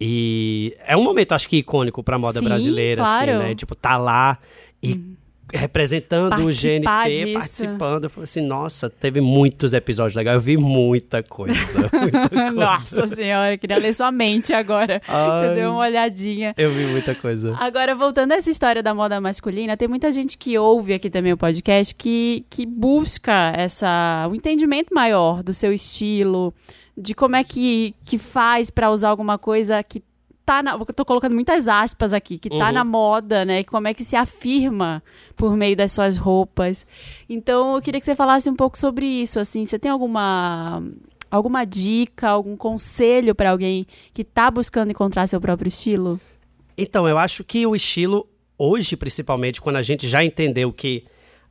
E 0.01 0.77
é 0.87 0.97
um 0.97 1.03
momento, 1.03 1.33
acho 1.33 1.49
que, 1.49 1.57
icônico 1.57 2.05
pra 2.05 2.19
moda 2.19 2.39
Sim, 2.39 2.45
brasileira, 2.45 3.03
claro. 3.03 3.33
assim, 3.33 3.39
né? 3.49 3.55
Tipo, 3.57 3.75
tá 3.75 3.97
lá 3.97 4.39
e 4.81 5.17
representando 5.53 6.43
o 6.43 6.47
GNT, 6.47 7.11
disso. 7.11 7.33
participando. 7.35 8.05
Eu 8.05 8.11
falei 8.11 8.25
assim, 8.25 8.41
nossa, 8.41 8.91
teve 8.91 9.21
muitos 9.21 9.73
episódios 9.73 10.15
legais. 10.15 10.35
Eu 10.35 10.41
vi 10.41 10.57
muita 10.57 11.23
coisa. 11.23 11.55
muita 11.93 12.29
coisa. 12.29 12.51
Nossa 12.51 13.07
senhora, 13.07 13.57
queria 13.57 13.79
ler 13.79 13.95
sua 13.95 14.11
mente 14.11 14.53
agora. 14.53 15.01
Ai. 15.07 15.49
Você 15.49 15.55
deu 15.55 15.71
uma 15.71 15.81
olhadinha. 15.81 16.55
Eu 16.57 16.73
vi 16.73 16.85
muita 16.87 17.15
coisa. 17.15 17.57
Agora, 17.59 17.95
voltando 17.95 18.33
a 18.33 18.37
essa 18.37 18.51
história 18.51 18.83
da 18.83 18.95
moda 18.95 19.21
masculina, 19.21 19.77
tem 19.77 19.89
muita 19.89 20.11
gente 20.11 20.37
que 20.37 20.59
ouve 20.59 20.95
aqui 20.95 21.09
também 21.09 21.33
o 21.33 21.37
podcast 21.37 21.95
que, 21.95 22.45
que 22.51 22.67
busca 22.67 23.53
essa, 23.57 24.27
um 24.31 24.35
entendimento 24.35 24.95
maior 24.95 25.43
do 25.43 25.53
seu 25.53 25.73
estilo, 25.73 26.53
de 26.97 27.15
como 27.15 27.37
é 27.37 27.45
que, 27.45 27.95
que 28.05 28.19
faz 28.19 28.71
pra 28.71 28.91
usar 28.91 29.11
alguma 29.11 29.39
coisa 29.39 29.83
que 29.83 30.03
tá 30.47 30.63
na. 30.63 30.73
Eu 30.75 30.87
tô 30.87 31.05
colocando 31.05 31.35
muitas 31.35 31.67
aspas 31.69 32.15
aqui, 32.15 32.39
que 32.39 32.49
tá 32.49 32.69
Uhum. 32.69 32.73
na 32.73 32.85
moda, 32.85 33.45
né? 33.45 33.61
E 33.61 33.65
como 33.65 33.89
é 33.89 33.93
que 33.93 34.05
se 34.05 34.15
afirma 34.17 35.03
por 35.37 35.57
meio 35.57 35.77
das 35.77 35.93
suas 35.93 36.17
roupas. 36.17 36.87
Então, 37.29 37.75
eu 37.75 37.83
queria 37.83 37.99
que 38.01 38.07
você 38.07 38.15
falasse 38.15 38.49
um 38.49 38.55
pouco 38.57 38.79
sobre 38.79 39.05
isso, 39.05 39.39
assim. 39.41 39.67
Você 39.67 39.79
tem 39.79 39.91
alguma. 39.91 40.83
Alguma 41.29 41.65
dica, 41.67 42.29
algum 42.29 42.57
conselho 42.57 43.35
pra 43.35 43.51
alguém 43.51 43.85
que 44.15 44.23
tá 44.23 44.49
buscando 44.49 44.91
encontrar 44.93 45.27
seu 45.27 45.41
próprio 45.41 45.67
estilo? 45.69 46.21
Então, 46.79 47.09
eu 47.09 47.19
acho 47.19 47.43
que 47.43 47.67
o 47.67 47.75
estilo, 47.75 48.27
hoje 48.57 48.97
principalmente, 48.97 49.61
quando 49.61 49.77
a 49.77 49.83
gente 49.83 50.07
já 50.07 50.23
entendeu 50.25 50.73
que 50.73 51.05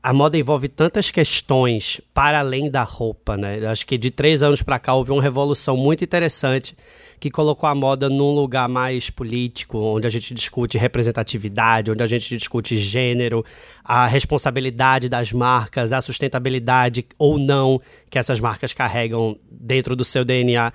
a 0.06 0.14
moda 0.14 0.38
envolve 0.38 0.68
tantas 0.68 1.10
questões 1.10 2.00
para 2.14 2.38
além 2.38 2.70
da 2.70 2.84
roupa, 2.84 3.36
né? 3.36 3.66
Acho 3.66 3.88
que 3.88 3.98
de 3.98 4.12
três 4.12 4.44
anos 4.44 4.62
para 4.62 4.78
cá 4.78 4.94
houve 4.94 5.12
uma 5.12 5.20
revolução 5.20 5.76
muito 5.76 6.04
interessante 6.04 6.78
que 7.20 7.32
colocou 7.32 7.68
a 7.68 7.74
moda 7.74 8.08
num 8.08 8.30
lugar 8.30 8.70
mais 8.70 9.10
político, 9.10 9.80
onde 9.80 10.06
a 10.06 10.10
gente 10.12 10.32
discute 10.32 10.78
representatividade, 10.78 11.90
onde 11.90 12.04
a 12.04 12.06
gente 12.06 12.38
discute 12.38 12.78
gênero, 12.78 13.44
a 13.84 14.06
responsabilidade 14.06 15.10
das 15.10 15.32
marcas, 15.32 15.92
a 15.92 16.00
sustentabilidade 16.00 17.04
ou 17.18 17.40
não 17.40 17.82
que 18.08 18.20
essas 18.20 18.40
marcas 18.40 18.74
carregam 18.74 19.36
dentro 19.50 19.96
do 19.96 20.04
seu 20.04 20.24
DNA. 20.24 20.72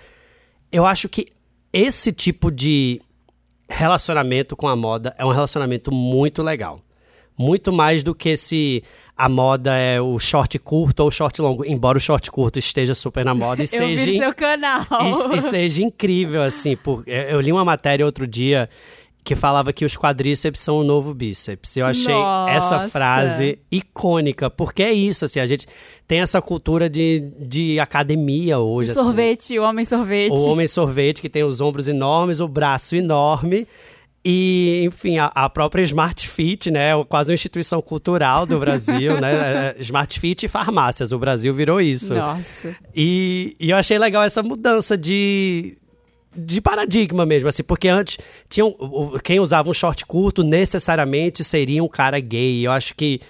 Eu 0.73 0.85
acho 0.85 1.09
que 1.09 1.29
esse 1.73 2.13
tipo 2.13 2.51
de 2.51 3.01
relacionamento 3.69 4.57
com 4.57 4.67
a 4.67 4.75
moda 4.75 5.15
é 5.17 5.25
um 5.25 5.31
relacionamento 5.31 5.95
muito 5.95 6.43
legal. 6.43 6.81
Muito 7.39 7.73
mais 7.73 8.03
do 8.03 8.15
que 8.15 8.37
se 8.37 8.85
a 9.21 9.29
moda 9.29 9.77
é 9.77 10.01
o 10.01 10.19
short 10.19 10.59
curto 10.59 11.01
ou 11.01 11.09
o 11.09 11.11
short 11.11 11.43
longo. 11.43 11.63
Embora 11.67 11.99
o 11.99 12.01
short 12.01 12.31
curto 12.31 12.59
esteja 12.59 12.95
super 12.95 13.23
na 13.23 13.35
moda 13.35 13.63
e 13.63 13.69
Eu 13.71 13.87
vi 13.87 13.99
seja, 13.99 14.13
no 14.13 14.17
seu 14.17 14.35
canal. 14.35 14.87
e, 14.91 15.37
e 15.37 15.41
seja 15.43 15.83
incrível, 15.83 16.41
assim. 16.41 16.75
Por, 16.75 17.03
eu, 17.07 17.23
eu 17.25 17.41
li 17.43 17.53
uma 17.53 17.63
matéria 17.63 18.07
outro 18.07 18.27
dia 18.27 18.67
que 19.23 19.35
falava 19.35 19.75
que 19.75 19.85
os 19.85 19.95
quadríceps 19.95 20.63
são 20.63 20.79
o 20.79 20.85
novo 20.85 21.13
bíceps. 21.13 21.77
Eu 21.77 21.85
achei 21.85 22.15
Nossa. 22.15 22.51
essa 22.51 22.89
frase 22.89 23.59
icônica, 23.71 24.49
porque 24.49 24.83
é 24.83 24.91
isso, 24.91 25.27
assim, 25.27 25.39
a 25.39 25.45
gente 25.45 25.67
tem 26.09 26.21
essa 26.21 26.41
cultura 26.41 26.89
de, 26.89 27.31
de 27.39 27.79
academia 27.79 28.59
hoje. 28.59 28.93
assim. 28.93 29.03
Sorvete, 29.03 29.59
o 29.59 29.63
homem 29.63 29.85
sorvete. 29.85 30.33
O 30.33 30.47
homem 30.47 30.67
sorvete 30.67 31.21
que 31.21 31.29
tem 31.29 31.45
os 31.45 31.61
ombros 31.61 31.89
enormes, 31.89 32.41
o 32.41 32.49
braço 32.49 32.97
enorme. 32.97 33.69
E, 34.25 34.83
enfim, 34.85 35.17
a, 35.17 35.27
a 35.35 35.49
própria 35.49 35.83
Smart 35.83 36.29
Fit, 36.29 36.71
né? 36.71 36.91
é 36.91 37.05
Quase 37.05 37.31
uma 37.31 37.35
instituição 37.35 37.81
cultural 37.81 38.45
do 38.45 38.59
Brasil, 38.59 39.19
né? 39.19 39.75
é, 39.79 39.81
Smart 39.81 40.21
Fit 40.21 40.45
e 40.45 40.49
farmácias. 40.49 41.11
O 41.11 41.19
Brasil 41.19 41.55
virou 41.55 41.81
isso. 41.81 42.15
Nossa. 42.15 42.77
E, 42.95 43.57
e 43.59 43.71
eu 43.71 43.77
achei 43.77 43.99
legal 43.99 44.23
essa 44.23 44.43
mudança 44.43 44.97
de, 44.99 45.79
de 46.37 46.61
paradigma 46.61 47.25
mesmo, 47.25 47.49
assim, 47.49 47.63
porque 47.63 47.89
antes 47.89 48.19
tinham, 48.47 48.77
quem 49.25 49.41
usava 49.41 49.71
um 49.71 49.75
short 49.75 50.05
curto 50.05 50.45
necessariamente 50.45 51.43
seria 51.43 51.83
um 51.83 51.89
cara 51.89 52.21
gay. 52.21 52.67
Eu 52.67 52.73
acho 52.73 52.95
que 52.95 53.21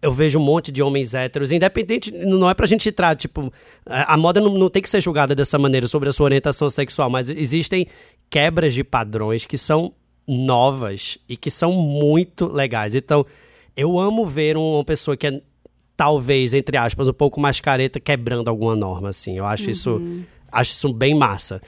eu 0.00 0.12
vejo 0.12 0.38
um 0.38 0.42
monte 0.42 0.72
de 0.72 0.82
homens 0.82 1.12
héteros, 1.12 1.52
independente, 1.52 2.10
não 2.10 2.48
é 2.48 2.54
pra 2.54 2.66
gente 2.66 2.88
entrar, 2.88 3.14
tipo, 3.16 3.52
a 3.84 4.14
a 4.14 4.16
moda 4.16 4.40
não, 4.40 4.54
não 4.54 4.70
tem 4.70 4.80
que 4.80 4.88
ser 4.88 5.02
julgada 5.02 5.34
dessa 5.34 5.58
maneira 5.58 5.86
sobre 5.86 6.08
a 6.08 6.12
sua 6.12 6.24
orientação 6.24 6.70
sexual, 6.70 7.10
mas 7.10 7.28
existem 7.28 7.86
quebras 8.30 8.72
de 8.72 8.82
padrões 8.82 9.44
que 9.44 9.58
são 9.58 9.92
novas 10.28 11.18
e 11.28 11.36
que 11.36 11.50
são 11.50 11.72
muito 11.72 12.46
legais. 12.46 12.94
Então, 12.94 13.24
eu 13.76 13.98
amo 13.98 14.26
ver 14.26 14.56
uma 14.56 14.84
pessoa 14.84 15.16
que 15.16 15.26
é 15.26 15.40
talvez, 15.96 16.54
entre 16.54 16.76
aspas, 16.76 17.08
um 17.08 17.12
pouco 17.12 17.40
mais 17.40 17.60
careta 17.60 17.98
quebrando 17.98 18.48
alguma 18.48 18.76
norma, 18.76 19.08
assim. 19.08 19.38
Eu 19.38 19.44
acho 19.44 19.70
isso 19.70 20.00
acho 20.50 20.72
isso 20.72 20.92
bem 20.92 21.14
massa. 21.14 21.60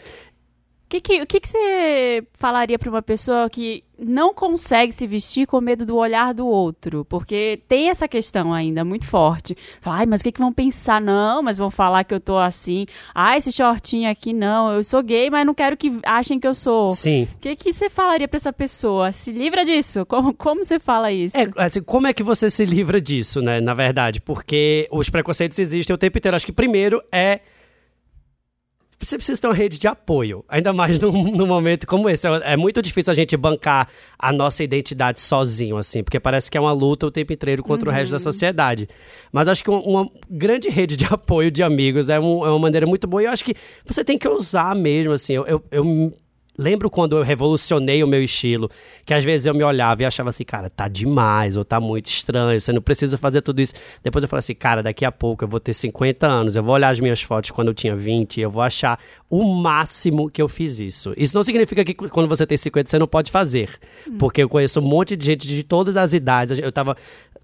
O 0.90 0.98
que, 0.98 1.00
que, 1.00 1.22
o 1.22 1.26
que, 1.26 1.38
que 1.38 1.46
você 1.46 2.24
falaria 2.34 2.76
pra 2.76 2.90
uma 2.90 3.00
pessoa 3.00 3.48
que 3.48 3.84
não 3.96 4.34
consegue 4.34 4.92
se 4.92 5.06
vestir 5.06 5.46
com 5.46 5.60
medo 5.60 5.86
do 5.86 5.94
olhar 5.94 6.34
do 6.34 6.44
outro? 6.44 7.04
Porque 7.04 7.60
tem 7.68 7.90
essa 7.90 8.08
questão 8.08 8.52
ainda 8.52 8.84
muito 8.84 9.06
forte. 9.06 9.56
Ai, 9.86 10.04
mas 10.04 10.20
o 10.20 10.24
que, 10.24 10.32
que 10.32 10.40
vão 10.40 10.52
pensar? 10.52 11.00
Não, 11.00 11.44
mas 11.44 11.58
vão 11.58 11.70
falar 11.70 12.02
que 12.02 12.12
eu 12.12 12.18
tô 12.18 12.36
assim. 12.36 12.86
Ah, 13.14 13.36
esse 13.36 13.52
shortinho 13.52 14.10
aqui 14.10 14.32
não. 14.32 14.72
Eu 14.72 14.82
sou 14.82 15.00
gay, 15.00 15.30
mas 15.30 15.46
não 15.46 15.54
quero 15.54 15.76
que 15.76 15.96
achem 16.04 16.40
que 16.40 16.46
eu 16.48 16.54
sou. 16.54 16.88
Sim. 16.88 17.28
O 17.36 17.38
que, 17.38 17.54
que 17.54 17.72
você 17.72 17.88
falaria 17.88 18.26
pra 18.26 18.38
essa 18.38 18.52
pessoa? 18.52 19.12
Se 19.12 19.30
livra 19.30 19.64
disso. 19.64 20.04
Como, 20.04 20.34
como 20.34 20.64
você 20.64 20.80
fala 20.80 21.12
isso? 21.12 21.36
É, 21.36 21.48
assim, 21.56 21.82
como 21.82 22.08
é 22.08 22.12
que 22.12 22.24
você 22.24 22.50
se 22.50 22.64
livra 22.64 23.00
disso, 23.00 23.40
né, 23.40 23.60
na 23.60 23.74
verdade? 23.74 24.20
Porque 24.20 24.88
os 24.90 25.08
preconceitos 25.08 25.56
existem 25.56 25.94
o 25.94 25.98
tempo 25.98 26.18
inteiro. 26.18 26.34
Acho 26.34 26.46
que 26.46 26.52
primeiro 26.52 27.00
é 27.12 27.42
você 29.06 29.16
precisa 29.16 29.40
ter 29.40 29.46
uma 29.46 29.54
rede 29.54 29.78
de 29.78 29.86
apoio, 29.88 30.44
ainda 30.48 30.72
mais 30.72 30.98
num, 30.98 31.10
num 31.32 31.46
momento 31.46 31.86
como 31.86 32.08
esse. 32.08 32.26
É, 32.28 32.52
é 32.52 32.56
muito 32.56 32.82
difícil 32.82 33.10
a 33.12 33.14
gente 33.14 33.36
bancar 33.36 33.88
a 34.18 34.32
nossa 34.32 34.62
identidade 34.62 35.20
sozinho, 35.20 35.76
assim, 35.76 36.02
porque 36.04 36.20
parece 36.20 36.50
que 36.50 36.58
é 36.58 36.60
uma 36.60 36.72
luta 36.72 37.06
o 37.06 37.10
tempo 37.10 37.32
inteiro 37.32 37.62
contra 37.62 37.88
o 37.88 37.92
resto 37.92 38.12
da 38.12 38.18
sociedade. 38.18 38.88
Mas 39.32 39.48
acho 39.48 39.64
que 39.64 39.70
uma, 39.70 39.80
uma 39.80 40.10
grande 40.30 40.68
rede 40.68 40.96
de 40.96 41.06
apoio 41.10 41.50
de 41.50 41.62
amigos 41.62 42.08
é, 42.08 42.20
um- 42.20 42.44
é 42.44 42.50
uma 42.50 42.58
maneira 42.58 42.86
muito 42.86 43.06
boa 43.06 43.22
e 43.22 43.26
eu 43.26 43.30
acho 43.30 43.44
que 43.44 43.54
você 43.86 44.04
tem 44.04 44.18
que 44.18 44.28
usar 44.28 44.74
mesmo, 44.76 45.12
assim. 45.12 45.32
Eu, 45.34 45.46
eu, 45.46 45.64
eu 45.70 46.12
lembro 46.58 46.90
quando 46.90 47.16
eu 47.16 47.22
revolucionei 47.22 48.02
o 48.04 48.06
meu 48.06 48.22
estilo, 48.22 48.70
que 49.04 49.14
às 49.14 49.24
vezes 49.24 49.46
eu 49.46 49.54
me 49.54 49.64
olhava 49.64 50.02
e 50.02 50.04
achava 50.04 50.28
assim, 50.30 50.44
cara, 50.44 50.68
tá 50.68 50.88
demais, 50.88 51.56
ou 51.56 51.64
tá 51.64 51.80
muito 51.80 52.06
estranho, 52.06 52.60
você 52.60 52.72
não 52.72 52.82
precisa 52.82 53.16
fazer 53.16 53.40
tudo 53.42 53.60
isso. 53.60 53.72
Depois 54.02 54.22
eu 54.22 54.28
falei 54.28 54.40
assim, 54.40 54.54
cara, 54.54 54.82
daqui 54.82 55.04
a 55.04 55.12
pouco 55.12 55.44
eu 55.44 55.48
vou 55.48 55.60
ter 55.60 55.72
50 55.72 56.26
anos, 56.26 56.56
eu 56.56 56.62
vou 56.62 56.74
olhar 56.74 56.88
as 56.90 57.00
minhas 57.00 57.22
fotos 57.22 57.50
quando 57.50 57.68
eu 57.68 57.74
tinha 57.74 57.96
20 57.96 58.36
e 58.36 58.40
eu 58.42 58.50
vou 58.50 58.62
achar 58.62 58.98
o 59.28 59.44
máximo 59.44 60.30
que 60.30 60.42
eu 60.42 60.48
fiz 60.48 60.80
isso. 60.80 61.12
Isso 61.16 61.34
não 61.34 61.42
significa 61.42 61.84
que 61.84 61.94
quando 61.94 62.28
você 62.28 62.46
tem 62.46 62.58
50 62.58 62.90
você 62.90 62.98
não 62.98 63.06
pode 63.06 63.30
fazer, 63.30 63.70
porque 64.18 64.42
eu 64.42 64.48
conheço 64.48 64.80
um 64.80 64.84
monte 64.84 65.16
de 65.16 65.24
gente 65.24 65.46
de 65.46 65.62
todas 65.62 65.96
as 65.96 66.12
idades. 66.12 66.58
Eu 66.58 66.72
tava 66.72 66.96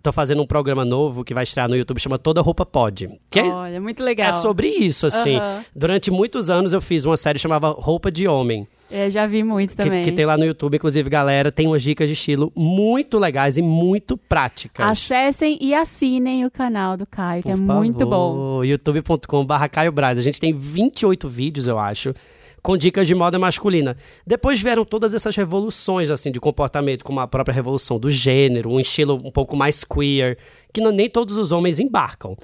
tô 0.03 0.13
fazendo 0.13 0.41
um 0.41 0.47
programa 0.47 0.85
novo 0.85 1.25
que 1.25 1.35
vai 1.35 1.43
estrear 1.43 1.69
no 1.69 1.75
YouTube, 1.77 1.99
chama 2.01 2.17
Toda 2.19 2.41
Roupa 2.41 2.65
Pode. 2.65 3.09
Que 3.29 3.41
é- 3.41 3.43
Olha, 3.45 3.81
muito 3.81 4.05
legal. 4.05 4.29
é 4.29 4.33
sobre 4.41 4.69
isso, 4.69 5.07
assim. 5.07 5.37
Durante 5.75 6.11
muitos 6.13 6.49
anos 6.49 6.73
eu 6.73 6.81
fiz 6.81 7.05
uma 7.05 7.17
série 7.17 7.39
chamada 7.41 7.69
Roupa 7.71 8.11
de 8.11 8.29
Homem. 8.29 8.69
É, 8.91 9.11
já 9.11 9.27
vi 9.27 9.43
muito 9.43 9.75
também. 9.77 10.03
que 10.05 10.13
tem 10.13 10.25
lá 10.25 10.37
no 10.37 10.45
YouTube, 10.45 10.77
inclusive, 10.77 11.11
galera, 11.11 11.51
tem 11.51 11.67
umas 11.67 11.83
dicas 11.83 12.07
de 12.09 12.13
estilo 12.13 12.53
muito 12.55 13.19
legais 13.19 13.57
e 13.59 13.63
muito 13.63 14.17
práticas. 14.17 14.87
Acessem 14.87 15.59
e 15.61 15.75
assinem 15.75 16.45
o 16.45 16.51
canal 16.51 16.97
do 16.97 17.05
Caio, 17.07 17.43
que 17.43 17.51
é 17.51 17.55
Por 17.57 17.61
muito 17.63 18.07
bom. 18.07 18.33
favor, 18.35 18.65
youtube.com.br 18.65 19.69
Caio 19.73 19.91
Braz. 19.93 20.19
A 20.19 20.23
gente 20.23 20.41
tem 20.41 20.53
28 20.53 21.29
vídeos, 21.29 21.67
eu 21.67 21.79
acho, 21.79 22.15
com 22.63 22.77
dicas 22.77 23.07
de 23.09 23.15
moda 23.15 23.39
masculina. 23.39 23.97
Depois 24.27 24.61
vieram 24.61 24.85
todas 24.85 25.15
essas 25.15 25.35
revoluções, 25.35 26.11
assim, 26.11 26.31
de 26.31 26.39
comportamento, 26.39 27.05
como 27.05 27.19
a 27.21 27.27
própria 27.27 27.53
revolução 27.55 27.99
do 27.99 28.11
gênero, 28.11 28.71
um 28.71 28.79
estilo 28.79 29.21
um 29.25 29.31
pouco 29.33 29.57
mais 29.57 29.83
queer, 29.83 30.39
que 30.73 30.81
não- 30.81 30.93
nem 30.93 31.09
todos 31.11 31.37
os 31.39 31.51
homens 31.51 31.81
embarcam. 31.81 32.37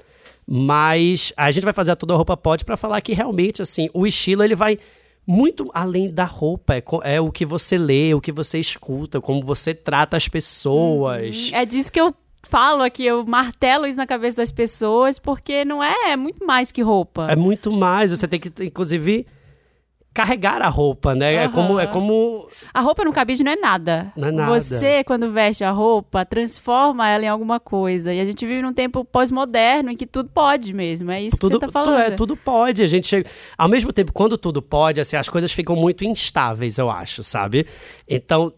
Mas 0.45 1.31
a 1.37 1.49
gente 1.51 1.63
vai 1.63 1.73
fazer 1.73 1.91
a 1.91 1.95
toda 1.95 2.13
a 2.13 2.17
roupa 2.17 2.35
pode 2.35 2.65
para 2.65 2.75
falar 2.75 2.99
que 3.01 3.13
realmente, 3.13 3.61
assim, 3.61 3.89
o 3.93 4.05
estilo, 4.05 4.43
ele 4.43 4.55
vai 4.55 4.77
muito 5.25 5.69
além 5.73 6.11
da 6.11 6.25
roupa. 6.25 6.75
É, 6.75 6.83
é 7.03 7.21
o 7.21 7.31
que 7.31 7.45
você 7.45 7.77
lê, 7.77 8.13
o 8.13 8.21
que 8.21 8.31
você 8.31 8.59
escuta, 8.59 9.21
como 9.21 9.43
você 9.43 9.73
trata 9.73 10.17
as 10.17 10.27
pessoas. 10.27 11.51
É 11.53 11.65
disso 11.65 11.91
que 11.91 11.99
eu 11.99 12.13
falo 12.43 12.83
aqui, 12.83 13.05
eu 13.05 13.25
martelo 13.25 13.87
isso 13.87 13.97
na 13.97 14.05
cabeça 14.05 14.37
das 14.37 14.51
pessoas, 14.51 15.17
porque 15.17 15.65
não 15.65 15.83
é, 15.83 16.11
é 16.11 16.15
muito 16.15 16.45
mais 16.45 16.71
que 16.71 16.81
roupa. 16.81 17.27
É 17.29 17.35
muito 17.35 17.71
mais. 17.71 18.11
Você 18.11 18.27
tem 18.27 18.39
que, 18.39 18.51
inclusive, 18.63 19.25
carregar 20.13 20.61
a 20.61 20.69
roupa, 20.69 21.15
né? 21.15 21.33
É 21.35 21.47
como. 21.47 21.79
É 21.79 21.87
como 21.87 22.47
A 22.73 22.81
roupa 22.81 23.03
no 23.03 23.11
cabide 23.11 23.43
não 23.43 23.51
é 23.51 23.55
nada. 23.55 24.13
Não 24.15 24.27
é 24.27 24.31
nada. 24.31 24.59
Você, 24.59 25.03
quando 25.03 25.31
veste 25.31 25.63
a 25.63 25.71
roupa, 25.71 26.23
transforma 26.25 27.09
ela 27.09 27.25
em 27.25 27.27
alguma 27.27 27.59
coisa. 27.59 28.13
E 28.13 28.19
a 28.19 28.25
gente 28.25 28.45
vive 28.45 28.61
num 28.61 28.73
tempo 28.73 29.03
pós-moderno 29.03 29.89
em 29.89 29.97
que 29.97 30.05
tudo 30.05 30.29
pode 30.29 30.73
mesmo. 30.73 31.09
É 31.11 31.21
isso 31.21 31.37
tudo, 31.37 31.59
que 31.59 31.65
você 31.65 31.71
tá 31.71 31.83
falando. 31.83 31.99
é, 31.99 32.11
tudo 32.11 32.37
pode. 32.37 32.83
A 32.83 32.87
gente 32.87 33.07
chega. 33.07 33.27
Ao 33.57 33.67
mesmo 33.67 33.91
tempo, 33.91 34.13
quando 34.13 34.37
tudo 34.37 34.61
pode, 34.61 35.01
assim, 35.01 35.15
as 35.15 35.27
coisas 35.27 35.51
ficam 35.51 35.75
muito 35.75 36.05
instáveis, 36.05 36.77
eu 36.77 36.91
acho, 36.91 37.23
sabe? 37.23 37.65
Então, 38.07 38.53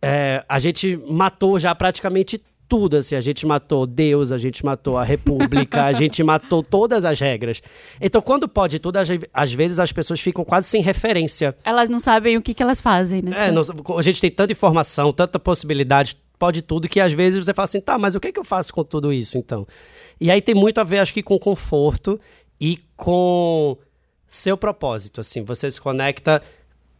é, 0.00 0.44
a 0.48 0.58
gente 0.58 0.96
matou 1.08 1.58
já 1.58 1.74
praticamente 1.74 2.40
tudo, 2.68 2.96
assim. 2.96 3.14
A 3.14 3.20
gente 3.20 3.46
matou 3.46 3.86
Deus, 3.86 4.32
a 4.32 4.38
gente 4.38 4.64
matou 4.64 4.96
a 4.98 5.04
República, 5.04 5.84
a 5.84 5.92
gente 5.92 6.22
matou 6.22 6.62
todas 6.62 7.04
as 7.04 7.18
regras. 7.20 7.62
Então, 8.00 8.20
quando 8.20 8.48
pode 8.48 8.78
tudo, 8.78 8.98
às 9.32 9.52
vezes 9.52 9.78
as 9.78 9.92
pessoas 9.92 10.20
ficam 10.20 10.44
quase 10.44 10.68
sem 10.68 10.82
referência. 10.82 11.56
Elas 11.64 11.88
não 11.88 11.98
sabem 11.98 12.36
o 12.36 12.42
que, 12.42 12.54
que 12.54 12.62
elas 12.62 12.80
fazem, 12.80 13.22
né? 13.22 13.48
É, 13.48 13.52
nós- 13.52 13.68
a 13.70 14.02
gente 14.02 14.20
tem 14.20 14.30
tanta 14.30 14.52
informação, 14.52 15.12
tanta 15.12 15.38
possibilidade, 15.38 16.16
pode 16.38 16.60
tudo, 16.62 16.88
que 16.88 17.00
às 17.00 17.12
vezes 17.12 17.44
você 17.44 17.54
fala 17.54 17.64
assim, 17.64 17.80
tá, 17.80 17.96
mas 17.98 18.14
o 18.14 18.20
que, 18.20 18.28
é 18.28 18.32
que 18.32 18.38
eu 18.38 18.44
faço 18.44 18.72
com 18.72 18.82
tudo 18.84 19.12
isso, 19.12 19.38
então? 19.38 19.66
E 20.20 20.30
aí 20.30 20.40
tem 20.42 20.54
muito 20.54 20.78
a 20.78 20.84
ver, 20.84 20.98
acho 20.98 21.12
que, 21.14 21.22
com 21.22 21.38
conforto 21.38 22.18
e 22.60 22.78
com 22.96 23.76
seu 24.26 24.56
propósito, 24.56 25.20
assim. 25.20 25.42
Você 25.44 25.70
se 25.70 25.80
conecta, 25.80 26.42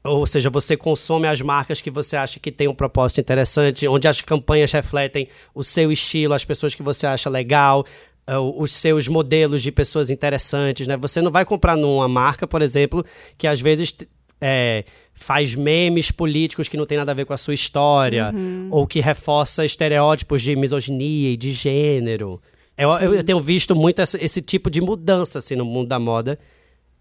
ou 0.06 0.26
seja, 0.26 0.48
você 0.50 0.76
consome 0.76 1.26
as 1.28 1.40
marcas 1.40 1.80
que 1.80 1.90
você 1.90 2.16
acha 2.16 2.38
que 2.40 2.50
tem 2.52 2.68
um 2.68 2.74
propósito 2.74 3.20
interessante, 3.20 3.86
onde 3.88 4.06
as 4.08 4.20
campanhas 4.20 4.72
refletem 4.72 5.28
o 5.54 5.62
seu 5.62 5.90
estilo, 5.92 6.34
as 6.34 6.44
pessoas 6.44 6.74
que 6.74 6.82
você 6.82 7.06
acha 7.06 7.28
legal, 7.30 7.84
eh, 8.26 8.38
os 8.38 8.72
seus 8.72 9.08
modelos 9.08 9.62
de 9.62 9.70
pessoas 9.72 10.10
interessantes, 10.10 10.86
né? 10.86 10.96
Você 10.96 11.20
não 11.22 11.30
vai 11.30 11.44
comprar 11.44 11.76
numa 11.76 12.08
marca, 12.08 12.46
por 12.46 12.62
exemplo, 12.62 13.04
que 13.38 13.46
às 13.46 13.60
vezes 13.60 13.94
é, 14.40 14.84
faz 15.14 15.54
memes 15.54 16.10
políticos 16.10 16.68
que 16.68 16.76
não 16.76 16.84
tem 16.84 16.98
nada 16.98 17.10
a 17.10 17.14
ver 17.14 17.24
com 17.24 17.32
a 17.32 17.38
sua 17.38 17.54
história, 17.54 18.34
ou 18.70 18.86
que 18.86 19.00
reforça 19.00 19.64
estereótipos 19.64 20.42
de 20.42 20.54
misoginia 20.54 21.30
e 21.30 21.36
de 21.38 21.50
gênero. 21.52 22.40
Eu, 22.76 22.90
eu- 22.98 23.14
eu 23.14 23.24
tenho 23.24 23.40
visto 23.40 23.74
muito 23.74 24.02
essa- 24.02 24.22
esse 24.22 24.42
tipo 24.42 24.68
de 24.70 24.82
mudança 24.82 25.38
assim, 25.38 25.56
no 25.56 25.64
mundo 25.64 25.88
da 25.88 25.98
moda, 25.98 26.38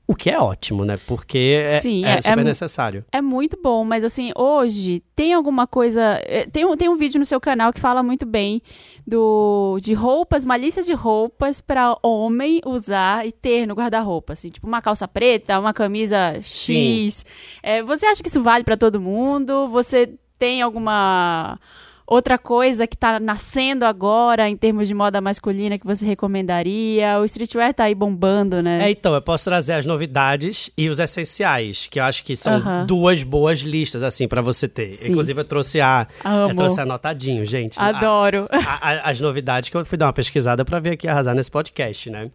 o 0.08 0.16
que 0.16 0.30
é 0.30 0.40
ótimo, 0.40 0.86
né? 0.86 0.98
Porque 1.08 1.64
é, 1.66 1.80
Sim, 1.80 2.06
é 2.06 2.18
é- 2.18 2.22
super 2.22 2.40
é- 2.40 2.44
necessário. 2.44 3.06
É 3.12 3.22
muito 3.22 3.58
bom, 3.62 3.84
mas 3.84 4.04
assim, 4.04 4.32
hoje 4.36 5.02
tem 5.16 5.34
alguma 5.34 5.66
coisa. 5.66 6.20
eh, 6.24 6.46
Tem 6.52 6.64
um, 6.66 6.76
tem 6.78 6.88
um 6.90 6.96
vídeo 6.96 7.20
no 7.20 7.26
seu 7.26 7.40
canal 7.42 7.74
que 7.74 7.80
fala 7.82 8.04
muito 8.04 8.26
bem 8.26 8.62
do 9.06 9.78
de 9.82 9.94
roupas, 9.94 10.44
uma 10.46 10.58
lista 10.58 10.82
de 10.84 10.94
roupas 10.94 11.62
para 11.62 11.98
homem 12.04 12.62
usar 12.66 13.26
e 13.26 13.32
ter 13.32 13.66
no 13.66 13.74
guarda-roupa. 13.76 14.34
Assim, 14.34 14.50
tipo 14.50 14.68
uma 14.68 14.82
calça 14.82 15.08
preta, 15.08 15.60
uma 15.60 15.74
camisa 15.74 16.40
X. 16.42 17.26
Eh, 17.64 17.82
você 17.84 18.06
acha 18.06 18.22
que 18.22 18.30
isso 18.30 18.42
vale 18.42 18.64
para 18.64 18.78
todo 18.78 19.00
mundo? 19.02 19.68
Você 19.70 20.14
tem 20.38 20.62
alguma. 20.62 21.60
Outra 22.08 22.38
coisa 22.38 22.86
que 22.86 22.96
tá 22.96 23.20
nascendo 23.20 23.84
agora 23.84 24.48
em 24.48 24.56
termos 24.56 24.88
de 24.88 24.94
moda 24.94 25.20
masculina 25.20 25.80
que 25.80 25.86
você 25.88 26.06
recomendaria? 26.06 27.20
O 27.20 27.26
streetwear 27.26 27.74
tá 27.74 27.86
aí 27.86 27.96
bombando, 27.96 28.62
né? 28.62 28.88
É, 28.88 28.92
então, 28.92 29.16
eu 29.16 29.22
posso 29.24 29.46
trazer 29.46 29.74
as 29.74 29.88
novidades 29.88 30.70
e 30.78 30.88
os 30.88 31.00
essenciais, 31.00 31.88
que 31.88 32.00
eu 32.00 32.04
acho 32.04 32.24
que 32.24 32.36
são 32.36 32.58
Aham. 32.58 32.86
duas 32.86 33.24
boas 33.24 33.60
listas, 33.62 34.04
assim, 34.04 34.28
pra 34.28 34.40
você 34.40 34.68
ter. 34.68 34.92
Sim. 34.92 35.12
Inclusive, 35.12 35.40
eu 35.42 35.46
trouxe 35.46 35.82
a. 35.82 36.06
Amo. 36.24 36.52
Eu 36.52 36.56
trouxe 36.56 36.80
anotadinho, 36.80 37.44
gente. 37.44 37.80
A- 37.80 37.88
Adoro. 37.88 38.48
a- 38.54 38.90
a- 38.92 39.10
as 39.10 39.20
novidades 39.20 39.70
que 39.70 39.76
eu 39.76 39.84
fui 39.84 39.98
dar 39.98 40.06
uma 40.06 40.14
pesquisada 40.14 40.64
pra 40.64 40.78
vir 40.80 40.92
aqui 40.92 41.08
arrasar 41.08 41.34
nesse 41.34 41.50
podcast, 41.50 42.12
né? 42.12 42.30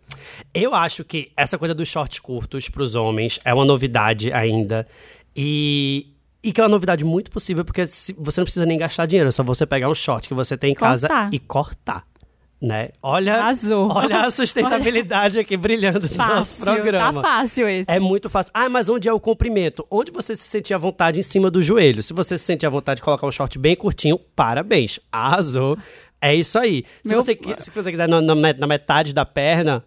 Eu 0.52 0.74
acho 0.74 1.04
que 1.04 1.30
essa 1.36 1.56
coisa 1.56 1.74
dos 1.76 1.86
shorts 1.86 2.18
curtos 2.18 2.68
pros 2.68 2.96
homens 2.96 3.38
é 3.44 3.54
uma 3.54 3.64
novidade 3.64 4.32
ainda. 4.32 4.84
E 5.36 6.08
E 6.42 6.52
que 6.52 6.60
é 6.60 6.64
uma 6.64 6.70
novidade 6.70 7.04
muito 7.04 7.30
possível, 7.30 7.64
porque 7.64 7.84
você 7.86 8.14
não 8.40 8.44
precisa 8.44 8.64
nem 8.64 8.78
gastar 8.78 9.06
dinheiro, 9.06 9.28
é 9.28 9.32
só 9.32 9.42
você 9.42 9.66
pegar 9.66 9.88
um 9.90 9.94
short 9.94 10.26
que 10.26 10.32
você 10.34 10.56
tem 10.56 10.72
em 10.72 10.74
casa 10.74 11.06
Cortar. 11.08 11.28
e 11.34 11.38
cortar. 11.38 12.04
Né? 12.62 12.90
Olha, 13.02 13.36
Arrasou. 13.36 13.90
olha 13.90 14.20
a 14.26 14.30
sustentabilidade 14.32 15.38
aqui 15.38 15.56
brilhando 15.56 16.00
no 16.10 16.14
nosso 16.16 16.58
Fácil, 16.58 16.64
programa. 16.74 17.22
tá 17.22 17.28
fácil 17.28 17.66
esse. 17.68 17.90
É 17.90 17.98
muito 17.98 18.28
fácil. 18.28 18.50
Ah, 18.54 18.68
mas 18.68 18.90
onde 18.90 19.08
é 19.08 19.12
o 19.12 19.18
comprimento? 19.18 19.86
Onde 19.90 20.10
você 20.12 20.36
se 20.36 20.42
sentir 20.42 20.74
à 20.74 20.78
vontade 20.78 21.18
em 21.18 21.22
cima 21.22 21.50
do 21.50 21.62
joelho. 21.62 22.02
Se 22.02 22.12
você 22.12 22.36
se 22.36 22.44
sentir 22.44 22.66
à 22.66 22.70
vontade 22.70 22.96
de 22.98 23.02
colocar 23.02 23.26
um 23.26 23.30
short 23.30 23.58
bem 23.58 23.74
curtinho, 23.74 24.18
parabéns. 24.36 25.00
Arrasou. 25.10 25.78
É 26.20 26.34
isso 26.34 26.58
aí. 26.58 26.84
Se, 27.02 27.14
Meu- 27.14 27.22
você, 27.22 27.38
se 27.58 27.70
você 27.70 27.90
quiser 27.90 28.06
na, 28.06 28.20
na 28.20 28.66
metade 28.66 29.14
da 29.14 29.24
perna. 29.24 29.82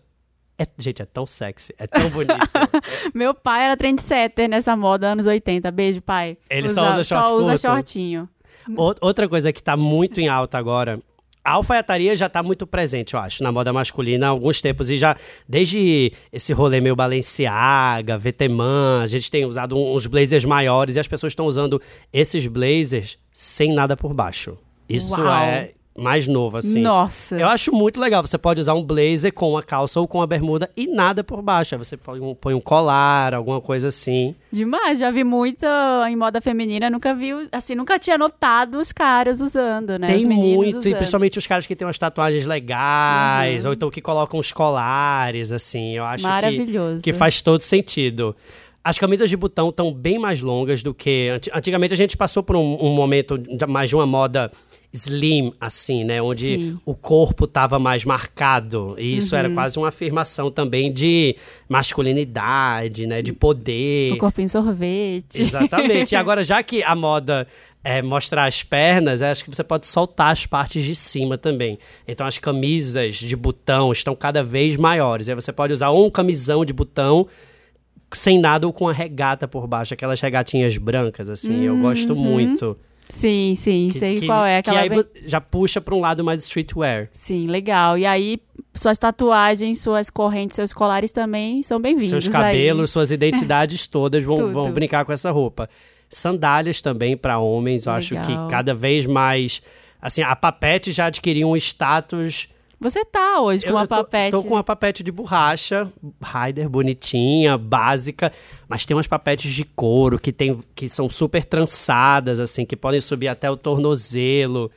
É- 0.58 0.68
gente, 0.78 1.02
é 1.02 1.06
tão 1.06 1.26
sexy, 1.26 1.74
é 1.78 1.88
tão 1.88 2.10
bonito. 2.10 2.34
Meu 3.14 3.34
pai 3.34 3.64
era 3.66 3.76
trendsetter 3.78 4.48
nessa 4.50 4.76
moda 4.76 5.08
anos 5.08 5.28
80. 5.28 5.70
Beijo, 5.72 6.02
pai. 6.02 6.38
Ele 6.50 6.70
só 6.70 6.94
usa 6.94 7.04
short 7.04 7.28
Só 7.28 7.36
usa 7.36 7.50
curto? 7.52 7.62
shortinho. 7.62 8.30
Ou- 8.76 8.96
Outra 9.02 9.28
coisa 9.28 9.52
que 9.52 9.62
tá 9.62 9.76
muito 9.76 10.20
em 10.22 10.28
alta 10.28 10.58
agora. 10.58 11.00
A 11.46 11.52
alfaiataria 11.54 12.16
já 12.16 12.30
tá 12.30 12.42
muito 12.42 12.66
presente, 12.66 13.16
eu 13.16 13.20
acho, 13.20 13.44
na 13.44 13.52
moda 13.52 13.74
masculina 13.74 14.28
há 14.28 14.30
alguns 14.30 14.62
tempos. 14.62 14.90
E 14.90 14.98
já, 14.98 15.14
desde 15.46 16.14
esse 16.32 16.54
rolê 16.54 16.80
meio 16.80 16.96
Balenciaga, 16.96 18.18
Veteman, 18.18 19.02
a 19.04 19.06
gente 19.06 19.30
tem 19.30 19.44
usado 19.46 19.76
uns 19.78 20.08
blazers 20.08 20.46
maiores 20.46 20.96
e 20.96 21.00
as 21.02 21.08
pessoas 21.08 21.32
estão 21.32 21.46
usando 21.46 21.82
esses 22.14 22.48
blazers 22.48 23.18
sem 23.34 23.74
nada 23.74 23.98
por 23.98 24.14
baixo. 24.14 24.58
Isso 24.88 25.20
Uau. 25.20 25.28
é 25.44 25.72
mais 25.96 26.28
novo, 26.28 26.58
assim. 26.58 26.82
Nossa. 26.82 27.36
Eu 27.38 27.48
acho 27.48 27.72
muito 27.72 28.00
legal. 28.00 28.26
Você 28.26 28.38
pode 28.38 28.60
usar 28.60 28.74
um 28.74 28.84
blazer 28.84 29.32
com 29.32 29.52
uma 29.52 29.62
calça 29.62 30.00
ou 30.00 30.08
com 30.08 30.18
uma 30.18 30.26
bermuda 30.26 30.70
e 30.76 30.88
nada 30.88 31.24
por 31.24 31.42
baixo. 31.42 31.76
Aí 31.76 31.78
você 31.80 31.96
põe 31.96 32.20
um, 32.20 32.34
põe 32.34 32.54
um 32.56 32.60
colar, 32.60 33.34
alguma 33.36 33.62
coisa 33.62 33.90
assim. 33.90 34.34
Demais, 34.52 34.98
já 34.98 35.12
vi 35.12 35.24
muita 35.24 35.68
em 36.10 36.16
moda 36.16 36.42
feminina, 36.42 36.90
nunca 36.90 37.14
vi, 37.14 37.30
assim, 37.52 37.76
nunca 37.76 38.00
tinha 38.00 38.18
notado 38.18 38.80
os 38.80 38.92
caras 38.92 39.40
usando, 39.40 40.00
né? 40.00 40.08
Tem 40.08 40.26
muito, 40.26 40.66
e 40.66 40.78
usando. 40.80 40.96
principalmente 40.96 41.38
os 41.38 41.46
caras 41.46 41.68
que 41.68 41.76
têm 41.76 41.86
umas 41.86 41.98
tatuagens 41.98 42.46
legais, 42.48 43.64
ou 43.66 43.74
então 43.74 43.92
que 43.92 44.02
colocam 44.02 44.40
os 44.40 44.52
colares, 44.52 45.52
assim. 45.52 45.96
Eu 45.98 46.04
acho 46.06 46.24
que, 46.24 46.30
Maravilhoso. 46.30 47.04
que 47.04 47.14
faz 47.14 47.42
todo 47.42 47.62
sentido. 47.62 48.36
As 48.84 48.98
camisas 48.98 49.30
de 49.30 49.38
botão 49.38 49.70
estão 49.70 49.94
bem 49.94 50.20
mais 50.20 50.42
longas 50.42 50.84
do 50.84 50.94
que. 50.94 51.30
anti- 51.30 51.52
Antigamente 51.54 51.94
a 51.94 51.98
gente 51.98 52.18
passou 52.18 52.44
por 52.44 52.56
um, 52.56 52.78
um 52.82 52.94
momento 52.94 53.38
de 53.38 53.66
mais 53.66 53.90
de 53.90 53.96
uma 53.96 54.06
moda 54.06 54.52
slim, 54.94 55.52
assim, 55.60 56.04
né? 56.04 56.22
Onde 56.22 56.46
Sim. 56.46 56.80
o 56.86 56.94
corpo 56.94 57.46
estava 57.46 57.80
mais 57.80 58.06
marcado. 58.06 58.96
E 59.00 59.16
isso 59.16 59.34
Uhum. 59.34 59.40
era 59.40 59.50
quase 59.50 59.78
uma 59.80 59.88
afirmação 59.88 60.52
também 60.52 60.94
de 60.94 61.36
masculinidade, 61.68 63.08
né? 63.08 63.22
De 63.22 63.34
poder. 63.34 64.14
O 64.14 64.18
corpinho 64.18 64.50
sorvete. 64.50 65.42
Exatamente. 65.42 66.12
E 66.12 66.16
agora, 66.16 66.44
já 66.44 66.62
que 66.62 66.84
a 66.84 66.96
moda 66.96 67.48
é 67.84 68.02
mostrar 68.02 68.46
as 68.46 68.64
pernas, 68.64 69.22
acho 69.22 69.44
que 69.44 69.54
você 69.54 69.64
pode 69.64 69.88
soltar 69.88 70.32
as 70.32 70.46
partes 70.46 70.84
de 70.84 70.96
cima 70.96 71.38
também. 71.38 71.78
Então, 72.08 72.26
as 72.26 72.38
camisas 72.38 73.16
de 73.16 73.36
botão 73.36 73.92
estão 73.92 74.16
cada 74.16 74.44
vez 74.44 74.78
maiores. 74.78 75.28
Aí 75.28 75.36
você 75.36 75.52
pode 75.52 75.74
usar 75.74 75.92
um 75.92 76.10
camisão 76.10 76.64
de 76.64 76.72
botão 76.72 77.28
sem 78.12 78.40
nada 78.40 78.68
ou 78.68 78.72
com 78.72 78.88
a 78.88 78.94
regata 78.94 79.48
por 79.48 79.66
baixo, 79.68 79.94
aquelas 79.94 80.22
regatinhas 80.22 80.78
brancas, 80.78 81.28
assim. 81.30 81.64
Eu 81.64 81.78
gosto 81.80 82.16
muito. 82.16 82.78
Sim, 83.14 83.54
sim, 83.56 83.90
Que- 83.92 84.00
sei 84.00 84.20
que- 84.20 84.26
qual 84.26 84.44
é. 84.44 84.62
Que 84.62 84.70
Aquela 84.72 84.82
aí 84.84 84.90
bem- 84.90 85.06
já 85.26 85.40
puxa 85.40 85.80
para 85.80 85.94
um 85.94 86.00
lado 86.00 86.24
mais 86.24 86.44
streetwear. 86.44 87.10
Sim, 87.14 87.46
legal. 87.46 87.96
E 87.98 88.06
aí, 88.08 88.40
suas 88.74 88.98
tatuagens, 88.98 89.80
suas 89.80 90.10
correntes, 90.10 90.56
seus 90.56 90.74
colares 90.74 91.12
também 91.12 91.62
são 91.62 91.80
bem-vindos. 91.80 92.10
Seus 92.10 92.26
aí. 92.28 92.32
cabelos, 92.32 92.90
suas 92.90 93.12
identidades 93.12 93.88
todas 93.88 94.24
vão, 94.24 94.52
vão 94.52 94.72
brincar 94.72 95.06
com 95.06 95.12
essa 95.14 95.30
roupa. 95.30 95.70
Sandálias 96.10 96.82
também 96.82 97.16
para 97.16 97.38
homens, 97.38 97.86
eu 97.86 97.92
acho 97.94 98.16
Legal. 98.16 98.46
que 98.48 98.52
cada 98.52 98.74
vez 98.74 99.06
mais. 99.06 99.62
Assim, 100.02 100.22
a 100.24 100.36
papete 100.36 100.92
já 100.92 101.06
adquiriu 101.06 101.48
um 101.50 101.56
status. 101.56 102.48
Você 102.84 103.04
tá 103.06 103.40
hoje 103.42 103.64
com 103.64 103.70
Eu 103.70 103.76
uma 103.76 103.88
tô- 103.88 103.96
papete. 103.96 104.32
Tô, 104.32 104.44
com 104.44 104.50
uma 104.56 104.64
papete 104.64 105.02
de 105.04 105.12
borracha, 105.12 105.92
Ryder, 106.22 106.70
bonitinha, 106.70 107.58
básica, 107.58 108.32
mas 108.68 108.86
tem 108.86 108.96
umas 108.96 109.08
papetes 109.08 109.52
de 109.54 109.64
couro 109.64 110.20
que, 110.20 110.32
tem, 110.32 110.60
que 110.76 110.88
são 110.90 111.10
super 111.10 111.44
trançadas, 111.46 112.40
assim, 112.40 112.66
que 112.66 112.76
podem 112.76 113.00
subir 113.02 113.30
até 113.30 113.50
o 113.50 113.56
tornozelo. 113.58 114.70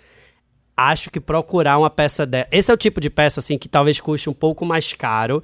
Acho 0.76 1.10
que 1.10 1.18
procurar 1.20 1.78
uma 1.78 1.90
peça 1.90 2.24
dessa. 2.24 2.48
Esse 2.52 2.70
é 2.70 2.74
o 2.74 2.76
tipo 2.76 3.00
de 3.00 3.10
peça, 3.10 3.40
assim, 3.40 3.58
que 3.58 3.68
talvez 3.68 3.98
custe 4.00 4.30
um 4.30 4.34
pouco 4.34 4.64
mais 4.64 4.92
caro, 4.92 5.42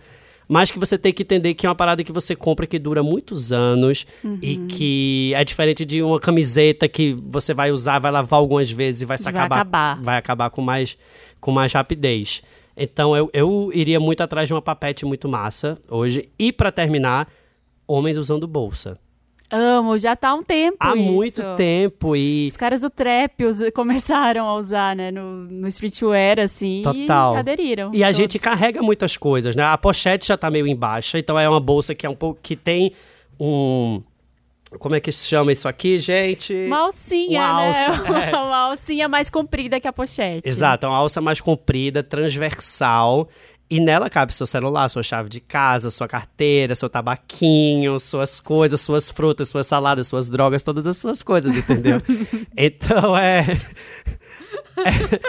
mas 0.52 0.70
que 0.70 0.78
você 0.78 0.98
tem 0.98 1.12
que 1.14 1.22
entender 1.22 1.54
que 1.54 1.64
é 1.64 1.68
uma 1.68 1.74
parada 1.74 2.04
que 2.04 2.12
você 2.12 2.36
compra 2.36 2.66
que 2.66 2.78
dura 2.78 3.02
muitos 3.02 3.52
anos 3.54 4.04
e 4.42 4.58
Uhum. 4.58 4.66
que 4.66 5.32
é 5.34 5.42
diferente 5.44 5.82
de 5.86 6.02
uma 6.02 6.20
camiseta 6.20 6.86
que 6.86 7.14
você 7.26 7.54
vai 7.54 7.70
usar, 7.72 7.98
vai 7.98 8.10
lavar 8.12 8.38
algumas 8.38 8.70
vezes 8.70 9.00
e 9.00 9.04
vai 9.06 9.16
se 9.16 9.24
Vai 9.24 9.32
acabar, 9.32 9.56
acabar. 9.56 10.00
vai 10.02 10.16
acabar 10.18 10.50
com 10.50 10.60
mais, 10.60 10.98
com 11.40 11.50
mais 11.50 11.72
rapidez. 11.72 12.42
Então 12.76 13.16
eu, 13.16 13.30
eu 13.32 13.70
iria 13.72 13.98
muito 13.98 14.22
atrás 14.22 14.46
de 14.46 14.52
uma 14.52 14.60
papete 14.60 15.06
muito 15.06 15.26
massa 15.28 15.78
hoje. 15.88 16.28
E 16.38 16.52
pra 16.52 16.70
terminar, 16.70 17.28
homens 17.86 18.18
usando 18.18 18.46
bolsa. 18.46 18.98
Amo, 19.52 19.98
já 19.98 20.16
tá 20.16 20.30
há 20.30 20.34
um 20.34 20.42
tempo 20.42 20.78
Há 20.80 20.96
isso. 20.96 21.04
muito 21.12 21.42
tempo 21.56 22.16
e 22.16 22.48
Os 22.48 22.56
caras 22.56 22.80
do 22.80 22.88
trap 22.88 23.34
começaram 23.74 24.48
a 24.48 24.56
usar, 24.56 24.96
né, 24.96 25.10
no, 25.10 25.44
no 25.44 25.68
streetwear, 25.68 26.40
assim, 26.40 26.80
Total. 26.82 27.34
e 27.34 27.38
aderiram. 27.38 27.90
E 27.92 28.02
a 28.02 28.06
todos. 28.06 28.16
gente 28.16 28.38
carrega 28.38 28.82
muitas 28.82 29.16
coisas, 29.16 29.54
né? 29.54 29.62
A 29.64 29.76
pochete 29.76 30.26
já 30.26 30.36
tá 30.38 30.50
meio 30.50 30.66
embaixo, 30.66 31.18
então 31.18 31.38
é 31.38 31.48
uma 31.48 31.60
bolsa 31.60 31.94
que 31.94 32.06
é 32.06 32.08
um 32.08 32.16
pouco 32.16 32.40
que 32.42 32.56
tem 32.56 32.92
um 33.38 34.02
como 34.78 34.94
é 34.94 35.00
que 35.00 35.12
se 35.12 35.26
chama 35.28 35.52
isso 35.52 35.68
aqui, 35.68 35.98
gente? 35.98 36.52
Uma 36.66 36.78
alcinha, 36.84 37.40
Uma 37.42 37.62
né? 37.62 37.86
alça, 37.86 38.08
é. 38.30 38.36
Uma 38.36 38.56
alcinha 38.70 39.08
mais 39.08 39.28
comprida 39.28 39.78
que 39.80 39.86
a 39.86 39.92
pochete. 39.92 40.48
Exato, 40.48 40.86
é 40.86 40.88
uma 40.88 40.96
alça 40.96 41.20
mais 41.20 41.40
comprida, 41.40 42.02
transversal. 42.02 43.28
E 43.72 43.80
nela 43.80 44.10
cabe 44.10 44.34
seu 44.34 44.46
celular, 44.46 44.86
sua 44.90 45.02
chave 45.02 45.30
de 45.30 45.40
casa, 45.40 45.88
sua 45.88 46.06
carteira, 46.06 46.74
seu 46.74 46.90
tabaquinho, 46.90 47.98
suas 47.98 48.38
coisas, 48.38 48.82
suas 48.82 49.08
frutas, 49.08 49.48
suas 49.48 49.66
saladas, 49.66 50.08
suas 50.08 50.28
drogas, 50.28 50.62
todas 50.62 50.86
as 50.86 50.98
suas 50.98 51.22
coisas, 51.22 51.56
entendeu? 51.56 51.98
então 52.54 53.16
é. 53.16 53.46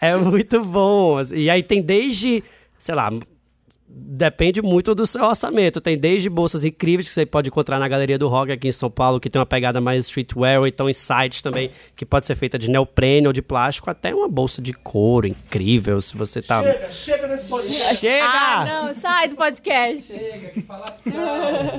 É, 0.00 0.10
é 0.10 0.16
muito 0.16 0.64
bom. 0.64 1.18
assim. 1.18 1.36
E 1.36 1.50
aí 1.50 1.64
tem 1.64 1.82
desde, 1.82 2.44
sei 2.78 2.94
lá, 2.94 3.10
Depende 3.92 4.60
muito 4.60 4.94
do 4.94 5.06
seu 5.06 5.24
orçamento. 5.24 5.80
Tem 5.80 5.96
desde 5.96 6.28
bolsas 6.28 6.64
incríveis 6.64 7.08
que 7.08 7.14
você 7.14 7.24
pode 7.24 7.48
encontrar 7.48 7.78
na 7.78 7.88
Galeria 7.88 8.18
do 8.18 8.28
Rock 8.28 8.52
aqui 8.52 8.68
em 8.68 8.72
São 8.72 8.90
Paulo, 8.90 9.18
que 9.18 9.30
tem 9.30 9.40
uma 9.40 9.46
pegada 9.46 9.80
mais 9.80 10.06
streetwear, 10.06 10.60
ou 10.60 10.66
então 10.66 10.90
em 10.90 10.92
sites 10.92 11.40
também, 11.40 11.70
que 11.96 12.04
pode 12.04 12.26
ser 12.26 12.34
feita 12.36 12.58
de 12.58 12.70
neoprene 12.70 13.26
ou 13.26 13.32
de 13.32 13.40
plástico, 13.40 13.88
até 13.90 14.14
uma 14.14 14.28
bolsa 14.28 14.60
de 14.60 14.72
couro 14.74 15.26
incrível, 15.26 16.00
se 16.02 16.16
você 16.16 16.42
tá... 16.42 16.62
Chega, 16.62 16.92
chega 16.92 17.26
nesse 17.28 17.46
podcast. 17.46 17.96
Chega! 17.96 18.26
Ah, 18.26 18.64
não, 18.84 18.94
sai 18.94 19.28
do 19.28 19.36
podcast. 19.36 20.12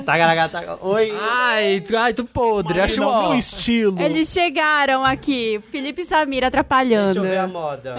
Tagaragata- 0.06 0.80
Oi! 0.82 1.14
Ai, 1.22 1.82
tu, 1.82 1.96
ai, 1.98 2.14
tu 2.14 2.26
podre, 2.26 2.82
acho 2.82 3.00
Não, 3.00 3.30
meu 3.30 3.38
estilo. 3.40 4.02
Eles 4.02 4.30
chegaram 4.32 5.06
aqui, 5.06 5.62
Felipe 5.70 6.02
e 6.02 6.06
Samir 6.06 6.44
atrapalhando. 6.44 7.06
Deixa 7.14 7.20
eu 7.20 7.24
ver 7.24 7.38
a 7.38 7.48
moda. 7.48 7.96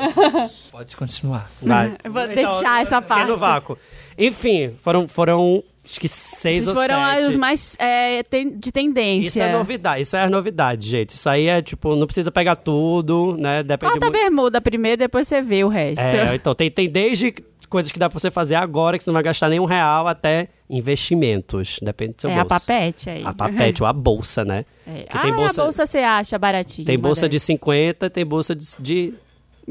Pode 0.70 0.96
continuar. 0.96 1.50
Vai. 1.60 1.96
Eu 2.02 2.10
vou 2.10 2.26
deixar 2.26 2.82
essa 2.82 3.00
parte. 3.00 3.28
no 3.28 3.38
vácuo. 3.38 3.78
Enfim, 4.18 4.72
foram, 4.82 5.06
foram 5.08 5.62
acho 5.84 5.98
que 6.00 6.06
seis 6.08 6.56
Esses 6.56 6.68
ou 6.68 6.74
foram 6.74 6.94
sete. 7.12 7.26
os 7.26 7.36
mais 7.36 7.76
é, 7.78 8.22
ten- 8.22 8.50
de 8.56 8.70
tendência. 8.70 9.28
Isso 9.28 9.42
é 9.42 9.52
novidade, 9.52 10.02
isso 10.02 10.16
é 10.16 10.22
a 10.22 10.30
novidade, 10.30 10.88
gente. 10.88 11.10
Isso 11.10 11.28
aí 11.28 11.46
é 11.46 11.60
tipo, 11.60 11.96
não 11.96 12.06
precisa 12.06 12.30
pegar 12.30 12.56
tudo, 12.56 13.36
né? 13.38 13.62
Depende 13.62 13.92
Corta 13.92 14.06
a 14.06 14.10
bermuda 14.10 14.60
primeiro, 14.60 14.98
depois 14.98 15.26
você 15.26 15.40
vê 15.42 15.64
o 15.64 15.68
resto. 15.68 16.00
É, 16.00 16.34
então 16.34 16.54
tem, 16.54 16.70
tem 16.70 16.88
desde 16.88 17.34
coisas 17.68 17.90
que 17.90 17.98
dá 17.98 18.08
pra 18.10 18.18
você 18.18 18.30
fazer 18.30 18.54
agora, 18.54 18.98
que 18.98 19.02
você 19.04 19.08
não 19.08 19.14
vai 19.14 19.22
gastar 19.22 19.48
nenhum 19.48 19.64
real, 19.64 20.06
até 20.06 20.48
investimentos. 20.68 21.78
Depende 21.82 22.14
do 22.14 22.20
seu 22.20 22.30
É 22.30 22.34
a 22.38 22.44
bolso. 22.44 22.66
papete 22.66 23.08
aí. 23.10 23.22
A 23.24 23.32
papete 23.32 23.82
ou 23.82 23.88
a 23.88 23.92
bolsa, 23.92 24.44
né? 24.44 24.64
É. 24.86 25.04
Que 25.04 25.16
ah, 25.16 25.20
tem 25.20 25.32
bolsa- 25.32 25.62
a 25.62 25.64
bolsa 25.64 25.86
você 25.86 25.98
acha 25.98 26.36
baratinho. 26.38 26.84
Tem 26.84 26.98
bolsa 26.98 27.28
de 27.28 27.36
dessas. 27.36 27.46
50, 27.46 28.10
tem 28.10 28.26
bolsa 28.26 28.52
de, 28.54 28.66
de 28.80 29.14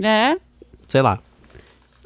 É. 0.02 0.38
sei 0.88 1.02
lá, 1.02 1.20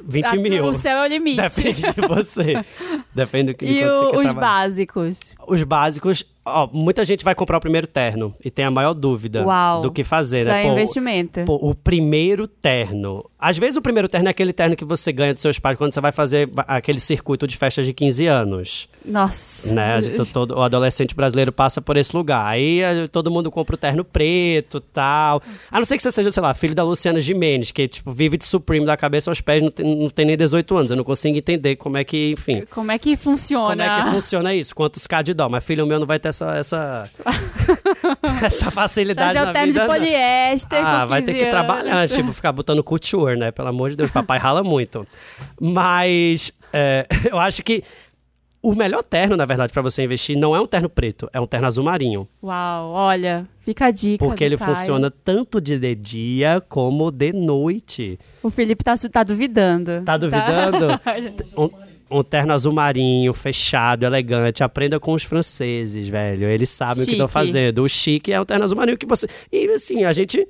20 0.06 0.24
A- 0.26 0.34
mil. 0.36 0.64
O 0.66 0.74
céu 0.74 0.98
é 0.98 1.02
o 1.04 1.06
limite. 1.08 1.36
Depende 1.42 1.82
de 1.82 2.00
você. 2.06 2.64
Depende 3.14 3.52
do 3.52 3.58
que 3.58 3.64
E 3.66 3.84
o- 3.84 3.92
os 3.92 4.10
trabalhar. 4.10 4.34
básicos? 4.34 5.32
Os 5.46 5.62
básicos, 5.62 6.24
ó, 6.46 6.68
muita 6.72 7.04
gente 7.04 7.24
vai 7.24 7.34
comprar 7.34 7.58
o 7.58 7.60
primeiro 7.60 7.86
terno 7.86 8.34
e 8.44 8.50
tem 8.50 8.64
a 8.64 8.70
maior 8.70 8.94
dúvida 8.94 9.44
Uau. 9.44 9.80
do 9.82 9.90
que 9.90 10.04
fazer, 10.04 10.38
Isso 10.38 10.48
né? 10.48 10.60
é 10.62 10.66
Pô, 10.66 10.72
investimento. 10.72 11.40
Pô, 11.44 11.54
o 11.56 11.74
primeiro 11.74 12.46
terno. 12.46 13.24
Às 13.38 13.58
vezes 13.58 13.76
o 13.76 13.82
primeiro 13.82 14.08
terno 14.08 14.28
é 14.28 14.30
aquele 14.30 14.52
terno 14.52 14.74
que 14.76 14.84
você 14.84 15.12
ganha 15.12 15.32
dos 15.34 15.42
seus 15.42 15.58
pais 15.58 15.76
quando 15.76 15.92
você 15.92 16.00
vai 16.00 16.12
fazer 16.12 16.48
aquele 16.66 16.98
circuito 17.00 17.46
de 17.46 17.56
festas 17.56 17.84
de 17.84 17.92
15 17.92 18.26
anos. 18.26 18.88
Nossa. 19.04 19.74
Né? 19.74 20.00
Gente- 20.00 20.32
todo, 20.32 20.52
o 20.56 20.62
adolescente 20.62 21.14
brasileiro 21.14 21.52
passa 21.52 21.80
por 21.80 21.96
esse 21.96 22.16
lugar. 22.16 22.46
Aí 22.46 22.82
a- 22.82 23.06
todo 23.08 23.30
mundo 23.30 23.50
compra 23.50 23.74
o 23.74 23.78
terno 23.78 24.04
preto 24.04 24.80
tal. 24.80 25.42
A 25.70 25.78
não 25.78 25.84
ser 25.84 25.96
que 25.96 26.02
você 26.02 26.10
seja, 26.10 26.30
sei 26.30 26.42
lá, 26.42 26.54
filho 26.54 26.74
da 26.74 26.82
Luciana 26.82 27.20
Gimenez, 27.20 27.70
que 27.70 27.86
tipo, 27.88 28.10
vive 28.12 28.36
de 28.38 28.46
Supreme 28.46 28.86
da 28.86 28.96
cabeça 28.96 29.30
aos 29.30 29.40
pés, 29.40 29.62
não 29.62 29.70
tem, 29.70 29.96
não 29.96 30.08
tem 30.08 30.24
nem 30.26 30.36
18 30.36 30.76
anos. 30.76 30.90
Eu 30.90 30.96
não 30.96 31.04
consigo 31.04 31.36
entender 31.36 31.76
como 31.76 31.96
é 31.96 32.04
que, 32.04 32.32
enfim. 32.32 32.64
Como 32.70 32.90
é 32.90 32.98
que 32.98 33.16
funciona? 33.16 33.66
Como 33.68 33.82
é 33.82 34.04
que 34.04 34.10
funciona 34.10 34.54
isso? 34.54 34.74
Quantos 34.74 35.06
K 35.06 35.22
de 35.22 35.34
dó? 35.34 35.48
Mas 35.48 35.64
filho 35.64 35.86
meu 35.86 35.98
não 36.00 36.06
vai 36.06 36.18
ter 36.18 36.28
essa, 36.44 36.56
essa, 36.56 37.10
essa 38.44 38.70
facilidade 38.70 39.34
Fazer 39.34 39.44
na 39.44 39.50
o 39.50 39.52
terno 39.52 39.72
de 39.72 39.78
vida. 39.78 39.86
não. 39.86 39.94
poliéster 39.94 40.84
Ah, 40.84 41.04
vai 41.04 41.22
ter 41.22 41.32
15 41.32 41.44
que 41.44 41.50
trabalhar, 41.50 41.96
anos. 41.98 42.12
tipo, 42.12 42.32
ficar 42.32 42.52
botando 42.52 42.82
couture, 42.84 43.36
né? 43.36 43.50
Pelo 43.50 43.68
amor 43.68 43.90
de 43.90 43.96
Deus, 43.96 44.10
papai 44.10 44.38
rala 44.38 44.62
muito. 44.62 45.06
Mas 45.60 46.52
é, 46.72 47.06
eu 47.30 47.38
acho 47.38 47.62
que 47.62 47.82
o 48.62 48.74
melhor 48.74 49.02
terno, 49.04 49.36
na 49.36 49.44
verdade, 49.44 49.72
pra 49.72 49.80
você 49.80 50.02
investir 50.02 50.36
não 50.36 50.54
é 50.54 50.60
um 50.60 50.66
terno 50.66 50.88
preto, 50.88 51.28
é 51.32 51.40
um 51.40 51.46
terno 51.46 51.66
azul 51.68 51.84
marinho. 51.84 52.26
Uau, 52.42 52.90
olha, 52.90 53.46
fica 53.60 53.86
a 53.86 53.90
dica. 53.92 54.24
Porque 54.24 54.42
ele 54.42 54.56
Caio. 54.56 54.74
funciona 54.74 55.08
tanto 55.08 55.60
de, 55.60 55.78
de 55.78 55.94
dia 55.94 56.60
como 56.68 57.12
de 57.12 57.32
noite. 57.32 58.18
O 58.42 58.50
Felipe 58.50 58.82
tá, 58.82 58.94
tá 59.12 59.22
duvidando. 59.22 60.02
Tá 60.04 60.16
duvidando? 60.16 61.00
Um, 61.56 61.70
um 62.10 62.22
terno 62.22 62.52
azul 62.52 62.72
marinho, 62.72 63.32
fechado, 63.32 64.04
elegante. 64.04 64.62
Aprenda 64.62 64.98
com 65.00 65.12
os 65.12 65.24
franceses, 65.24 66.08
velho. 66.08 66.48
Eles 66.48 66.68
sabem 66.68 67.02
o 67.02 67.06
que 67.06 67.12
estão 67.12 67.26
Chique. 67.26 67.32
fazendo. 67.32 67.82
O 67.82 67.88
chique 67.88 68.32
é 68.32 68.40
o 68.40 68.44
terno 68.44 68.64
azul 68.64 68.76
marinho 68.76 68.96
que 68.96 69.06
você. 69.06 69.28
E 69.50 69.66
assim, 69.70 70.04
a 70.04 70.12
gente. 70.12 70.46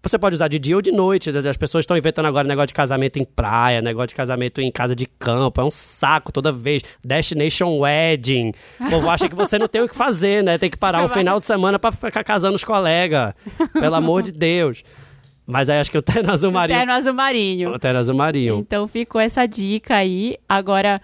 Você 0.00 0.16
pode 0.16 0.36
usar 0.36 0.46
de 0.46 0.60
dia 0.60 0.76
ou 0.76 0.80
de 0.80 0.92
noite. 0.92 1.28
As 1.28 1.56
pessoas 1.56 1.82
estão 1.82 1.96
inventando 1.96 2.26
agora 2.26 2.46
negócio 2.46 2.68
de 2.68 2.74
casamento 2.74 3.18
em 3.18 3.24
praia, 3.24 3.82
negócio 3.82 4.08
de 4.08 4.14
casamento 4.14 4.60
em 4.60 4.70
casa 4.70 4.94
de 4.94 5.06
campo. 5.06 5.60
É 5.60 5.64
um 5.64 5.72
saco 5.72 6.30
toda 6.30 6.52
vez. 6.52 6.82
Destination 7.04 7.78
Wedding. 7.78 8.52
O 8.80 8.90
povo 8.90 9.10
acha 9.10 9.28
que 9.28 9.34
você 9.34 9.58
não 9.58 9.66
tem 9.66 9.82
o 9.82 9.88
que 9.88 9.96
fazer, 9.96 10.44
né? 10.44 10.56
Tem 10.56 10.70
que 10.70 10.78
parar 10.78 11.04
um 11.04 11.08
final 11.08 11.40
de 11.40 11.46
semana 11.48 11.80
pra 11.80 11.90
ficar 11.90 12.22
casando 12.22 12.54
os 12.54 12.62
colegas. 12.62 13.34
Pelo 13.72 13.96
amor 13.96 14.22
de 14.22 14.30
Deus. 14.30 14.84
Mas 15.48 15.70
aí 15.70 15.80
acho 15.80 15.90
que 15.90 15.96
o 15.96 16.02
terno 16.02 16.30
azul 16.30 16.52
marinho. 16.52 16.78
Terno 16.78 16.92
azul 16.92 17.14
marinho. 17.14 17.70
O 17.72 17.78
terno 17.78 17.98
azul 17.98 18.14
marinho. 18.14 18.58
Então 18.58 18.86
ficou 18.86 19.18
essa 19.18 19.46
dica 19.46 19.96
aí. 19.96 20.36
Agora, 20.46 21.00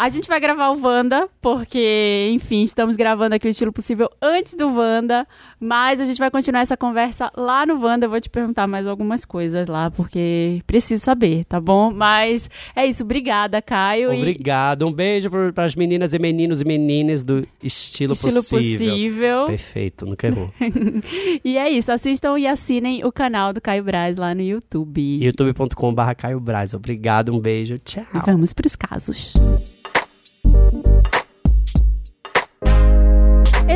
a 0.00 0.08
gente 0.08 0.26
vai 0.26 0.40
gravar 0.40 0.70
o 0.70 0.80
Wanda, 0.82 1.28
porque, 1.42 2.30
enfim, 2.32 2.62
estamos 2.62 2.96
gravando 2.96 3.34
aqui 3.34 3.46
o 3.46 3.50
estilo 3.50 3.70
possível 3.70 4.08
antes 4.22 4.54
do 4.54 4.66
Wanda. 4.74 5.26
Mas 5.60 6.00
a 6.00 6.06
gente 6.06 6.16
vai 6.18 6.30
continuar 6.30 6.62
essa 6.62 6.74
conversa 6.76 7.30
lá 7.36 7.66
no 7.66 7.78
Wanda. 7.84 8.06
Eu 8.06 8.10
vou 8.10 8.18
te 8.18 8.30
perguntar 8.30 8.66
mais 8.66 8.86
algumas 8.86 9.26
coisas 9.26 9.68
lá, 9.68 9.90
porque 9.90 10.62
preciso 10.66 11.04
saber, 11.04 11.44
tá 11.44 11.60
bom? 11.60 11.92
Mas 11.92 12.48
é 12.74 12.86
isso. 12.86 13.02
Obrigada, 13.04 13.60
Caio. 13.60 14.10
e- 14.12 14.18
Obrigado. 14.20 14.86
Um 14.86 14.92
beijo 14.92 15.28
para 15.54 15.64
as 15.66 15.74
meninas 15.74 16.14
e 16.14 16.18
meninos 16.18 16.62
e 16.62 16.64
meninas 16.64 17.22
do 17.22 17.46
estilo, 17.62 18.14
Estilo 18.14 18.34
possível. 18.36 18.58
possível. 18.88 19.44
Perfeito, 19.46 20.06
nunca 20.06 20.26
errou. 20.26 20.50
E 21.44 21.58
é 21.58 21.68
isso. 21.68 21.92
Assistam 21.92 22.38
e 22.38 22.46
assinem 22.46 23.04
o 23.04 23.12
canal 23.12 23.52
do 23.52 23.60
Caio 23.60 23.84
Braz 23.84 24.16
lá 24.16 24.34
no 24.34 24.40
YouTube. 24.40 25.22
youtube.com.br 25.22 26.14
Caio 26.16 26.40
Braz. 26.40 26.72
Obrigado, 26.74 27.34
um 27.34 27.38
beijo, 27.38 27.76
tchau. 27.84 28.04
E 28.14 28.18
vamos 28.20 28.52
para 28.54 28.66
os 28.66 28.76
casos. 28.76 29.34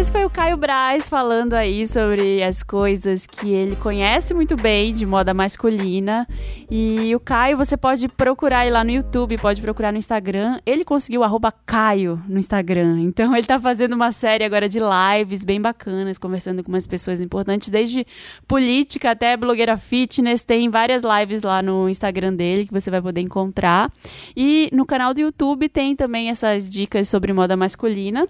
Esse 0.04 0.12
foi 0.12 0.22
o 0.26 0.28
Caio 0.28 0.58
Braz 0.58 1.08
falando 1.08 1.54
aí 1.54 1.86
sobre 1.86 2.42
as 2.42 2.62
coisas 2.62 3.26
que 3.26 3.54
ele 3.54 3.74
conhece 3.74 4.34
muito 4.34 4.54
bem 4.54 4.94
de 4.94 5.06
moda 5.06 5.32
masculina. 5.32 6.28
E 6.70 7.16
o 7.16 7.18
Caio, 7.18 7.56
você 7.56 7.74
pode 7.74 8.06
procurar 8.08 8.58
aí 8.58 8.70
lá 8.70 8.84
no 8.84 8.90
YouTube, 8.90 9.38
pode 9.38 9.62
procurar 9.62 9.92
no 9.92 9.96
Instagram. 9.96 10.60
Ele 10.66 10.84
conseguiu 10.84 11.22
Caio 11.64 12.22
no 12.28 12.38
Instagram. 12.38 13.00
Então 13.00 13.34
ele 13.34 13.46
tá 13.46 13.58
fazendo 13.58 13.94
uma 13.94 14.12
série 14.12 14.44
agora 14.44 14.68
de 14.68 14.78
lives 14.78 15.42
bem 15.42 15.58
bacanas, 15.58 16.18
conversando 16.18 16.62
com 16.62 16.68
umas 16.70 16.86
pessoas 16.86 17.18
importantes, 17.18 17.70
desde 17.70 18.06
política 18.46 19.12
até 19.12 19.34
blogueira 19.38 19.74
fitness. 19.74 20.44
Tem 20.44 20.68
várias 20.68 21.02
lives 21.02 21.42
lá 21.42 21.62
no 21.62 21.88
Instagram 21.88 22.34
dele 22.34 22.66
que 22.66 22.74
você 22.74 22.90
vai 22.90 23.00
poder 23.00 23.22
encontrar. 23.22 23.90
E 24.36 24.68
no 24.70 24.84
canal 24.84 25.14
do 25.14 25.22
YouTube 25.22 25.66
tem 25.66 25.96
também 25.96 26.28
essas 26.28 26.68
dicas 26.68 27.08
sobre 27.08 27.32
moda 27.32 27.56
masculina. 27.56 28.28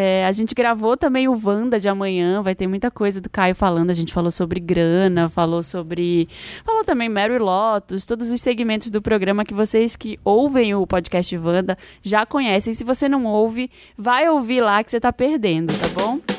É, 0.00 0.24
a 0.26 0.30
gente 0.30 0.54
gravou 0.54 0.96
também 0.96 1.26
o 1.26 1.36
Wanda 1.44 1.80
de 1.80 1.88
amanhã, 1.88 2.40
vai 2.40 2.54
ter 2.54 2.68
muita 2.68 2.88
coisa 2.88 3.20
do 3.20 3.28
Caio 3.28 3.52
falando. 3.52 3.90
A 3.90 3.92
gente 3.92 4.12
falou 4.12 4.30
sobre 4.30 4.60
grana, 4.60 5.28
falou 5.28 5.60
sobre. 5.60 6.28
Falou 6.64 6.84
também 6.84 7.08
Mary 7.08 7.36
Lotus, 7.36 8.06
todos 8.06 8.30
os 8.30 8.40
segmentos 8.40 8.90
do 8.90 9.02
programa 9.02 9.44
que 9.44 9.52
vocês 9.52 9.96
que 9.96 10.16
ouvem 10.24 10.72
o 10.72 10.86
podcast 10.86 11.36
Wanda 11.36 11.76
já 12.00 12.24
conhecem. 12.24 12.72
Se 12.74 12.84
você 12.84 13.08
não 13.08 13.24
ouve, 13.24 13.72
vai 13.96 14.28
ouvir 14.28 14.60
lá 14.60 14.84
que 14.84 14.90
você 14.92 15.00
tá 15.00 15.12
perdendo, 15.12 15.74
tá 15.76 15.88
bom? 15.88 16.37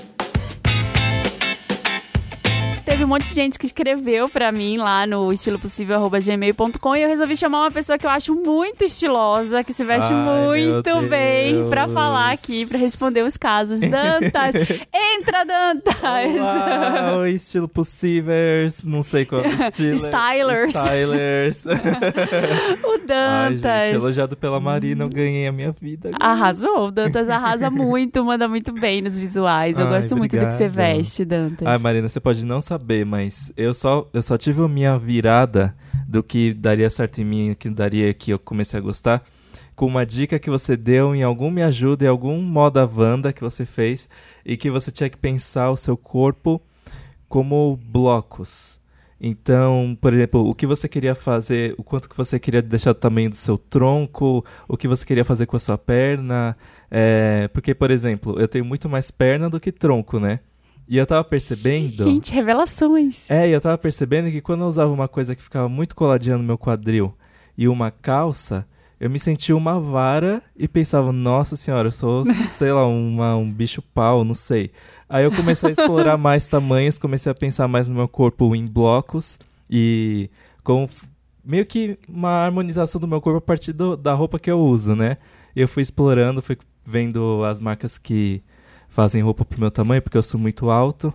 Teve 2.89 3.05
um 3.05 3.07
monte 3.07 3.29
de 3.29 3.35
gente 3.35 3.59
que 3.59 3.67
escreveu 3.67 4.27
pra 4.27 4.51
mim 4.51 4.77
lá 4.77 5.05
no 5.05 5.31
estilopossível.gmail.com 5.31 6.95
e 6.95 7.03
eu 7.03 7.07
resolvi 7.07 7.37
chamar 7.37 7.61
uma 7.61 7.71
pessoa 7.71 7.99
que 7.99 8.05
eu 8.05 8.09
acho 8.09 8.33
muito 8.33 8.83
estilosa, 8.83 9.63
que 9.63 9.71
se 9.71 9.85
veste 9.85 10.11
Ai, 10.11 10.23
muito 10.25 10.99
bem 11.07 11.69
pra 11.69 11.83
Deus. 11.83 11.93
falar 11.93 12.31
aqui, 12.31 12.65
pra 12.65 12.79
responder 12.79 13.21
os 13.21 13.37
casos. 13.37 13.79
Dantas! 13.87 14.55
Entra, 14.91 15.45
Dantas! 15.45 15.95
Uau, 16.01 17.27
estilo 17.29 17.67
possíveis, 17.67 18.83
não 18.83 19.03
sei 19.03 19.23
qual 19.23 19.43
estilo. 19.45 19.93
Stylers. 19.93 20.73
Stylers. 20.73 21.65
o 22.83 22.91
Ai, 22.91 22.99
Dantas! 23.05 23.85
gente, 23.85 24.01
elogiado 24.01 24.35
pela 24.35 24.59
Marina, 24.59 25.03
eu 25.03 25.09
ganhei 25.09 25.45
a 25.45 25.51
minha 25.51 25.71
vida. 25.79 26.09
Arrasou, 26.19 26.87
o 26.87 26.91
Dantas 26.91 27.29
arrasa 27.29 27.69
muito, 27.69 28.25
manda 28.25 28.47
muito 28.47 28.73
bem 28.73 28.99
nos 28.99 29.19
visuais. 29.19 29.77
Eu 29.77 29.85
Ai, 29.85 29.91
gosto 29.93 30.17
muito 30.17 30.35
do 30.35 30.47
que 30.47 30.55
você 30.55 30.67
veste, 30.67 31.23
Dantas. 31.23 31.67
Ai, 31.67 31.77
Marina, 31.77 32.09
você 32.09 32.19
pode 32.19 32.43
não 32.43 32.59
saber, 32.59 32.78
mas 33.05 33.51
eu 33.55 33.73
só, 33.73 34.09
eu 34.13 34.21
só 34.21 34.37
tive 34.37 34.61
a 34.61 34.67
minha 34.67 34.97
virada 34.97 35.75
do 36.07 36.23
que 36.23 36.53
daria 36.53 36.89
certo 36.89 37.21
em 37.21 37.25
mim, 37.25 37.55
que 37.57 37.69
daria 37.69 38.13
que 38.13 38.31
eu 38.31 38.39
comecei 38.39 38.79
a 38.79 38.81
gostar, 38.81 39.23
com 39.75 39.85
uma 39.85 40.05
dica 40.05 40.39
que 40.39 40.49
você 40.49 40.75
deu 40.75 41.15
em 41.15 41.23
algum 41.23 41.49
Me 41.49 41.63
Ajuda, 41.63 42.05
em 42.05 42.07
algum 42.07 42.41
moda 42.41 42.85
Wanda 42.85 43.31
que 43.31 43.41
você 43.41 43.65
fez, 43.65 44.09
e 44.45 44.57
que 44.57 44.69
você 44.69 44.91
tinha 44.91 45.09
que 45.09 45.17
pensar 45.17 45.71
o 45.71 45.77
seu 45.77 45.95
corpo 45.95 46.61
como 47.27 47.79
blocos. 47.81 48.79
Então, 49.21 49.97
por 49.99 50.13
exemplo, 50.13 50.49
o 50.49 50.55
que 50.55 50.65
você 50.65 50.87
queria 50.87 51.13
fazer, 51.13 51.75
o 51.77 51.83
quanto 51.83 52.09
que 52.09 52.15
você 52.15 52.39
queria 52.39 52.61
deixar 52.61 52.91
o 52.91 52.95
tamanho 52.95 53.29
do 53.29 53.35
seu 53.35 53.57
tronco, 53.57 54.45
o 54.67 54.77
que 54.77 54.87
você 54.87 55.05
queria 55.05 55.25
fazer 55.25 55.45
com 55.45 55.57
a 55.57 55.59
sua 55.59 55.77
perna. 55.77 56.55
é, 56.89 57.49
porque, 57.53 57.73
por 57.75 57.91
exemplo, 57.91 58.39
eu 58.39 58.47
tenho 58.47 58.63
muito 58.65 58.87
mais 58.89 59.11
perna 59.11 59.49
do 59.49 59.59
que 59.59 59.71
tronco, 59.71 60.19
né? 60.19 60.39
E 60.89 60.97
eu 60.97 61.05
tava 61.05 61.23
percebendo. 61.23 62.03
Gente, 62.03 62.33
revelações. 62.33 63.29
É, 63.29 63.47
e 63.47 63.51
eu 63.51 63.61
tava 63.61 63.77
percebendo 63.77 64.31
que 64.31 64.41
quando 64.41 64.61
eu 64.61 64.67
usava 64.67 64.91
uma 64.91 65.07
coisa 65.07 65.35
que 65.35 65.43
ficava 65.43 65.69
muito 65.69 65.95
coladinha 65.95 66.35
no 66.35 66.43
meu 66.43 66.57
quadril 66.57 67.13
e 67.55 67.67
uma 67.67 67.91
calça, 67.91 68.65
eu 68.99 69.07
me 69.07 69.19
sentia 69.19 69.55
uma 69.55 69.79
vara 69.79 70.41
e 70.57 70.67
pensava, 70.67 71.11
nossa 71.13 71.55
senhora, 71.55 71.89
eu 71.89 71.91
sou, 71.91 72.25
sei 72.57 72.71
lá, 72.73 72.87
uma, 72.87 73.35
um 73.35 73.51
bicho 73.51 73.83
pau, 73.93 74.23
não 74.25 74.33
sei. 74.33 74.71
Aí 75.07 75.23
eu 75.23 75.31
comecei 75.31 75.69
a 75.69 75.71
explorar 75.73 76.17
mais 76.17 76.47
tamanhos, 76.47 76.97
comecei 76.97 77.31
a 77.31 77.35
pensar 77.35 77.67
mais 77.67 77.87
no 77.87 77.93
meu 77.93 78.07
corpo 78.07 78.55
em 78.55 78.65
blocos 78.65 79.37
e 79.69 80.27
com 80.63 80.89
meio 81.45 81.65
que 81.67 81.99
uma 82.07 82.29
harmonização 82.45 82.99
do 82.99 83.07
meu 83.07 83.21
corpo 83.21 83.37
a 83.37 83.41
partir 83.41 83.73
do- 83.73 83.95
da 83.95 84.13
roupa 84.15 84.39
que 84.39 84.49
eu 84.49 84.59
uso, 84.59 84.95
né? 84.95 85.17
E 85.55 85.61
eu 85.61 85.67
fui 85.67 85.83
explorando, 85.83 86.41
fui 86.41 86.57
vendo 86.83 87.43
as 87.43 87.59
marcas 87.61 87.97
que 87.99 88.41
fazem 88.89 89.21
roupa 89.21 89.45
pro 89.45 89.59
meu 89.59 89.71
tamanho, 89.71 90.01
porque 90.01 90.17
eu 90.17 90.23
sou 90.23 90.39
muito 90.39 90.69
alto. 90.69 91.13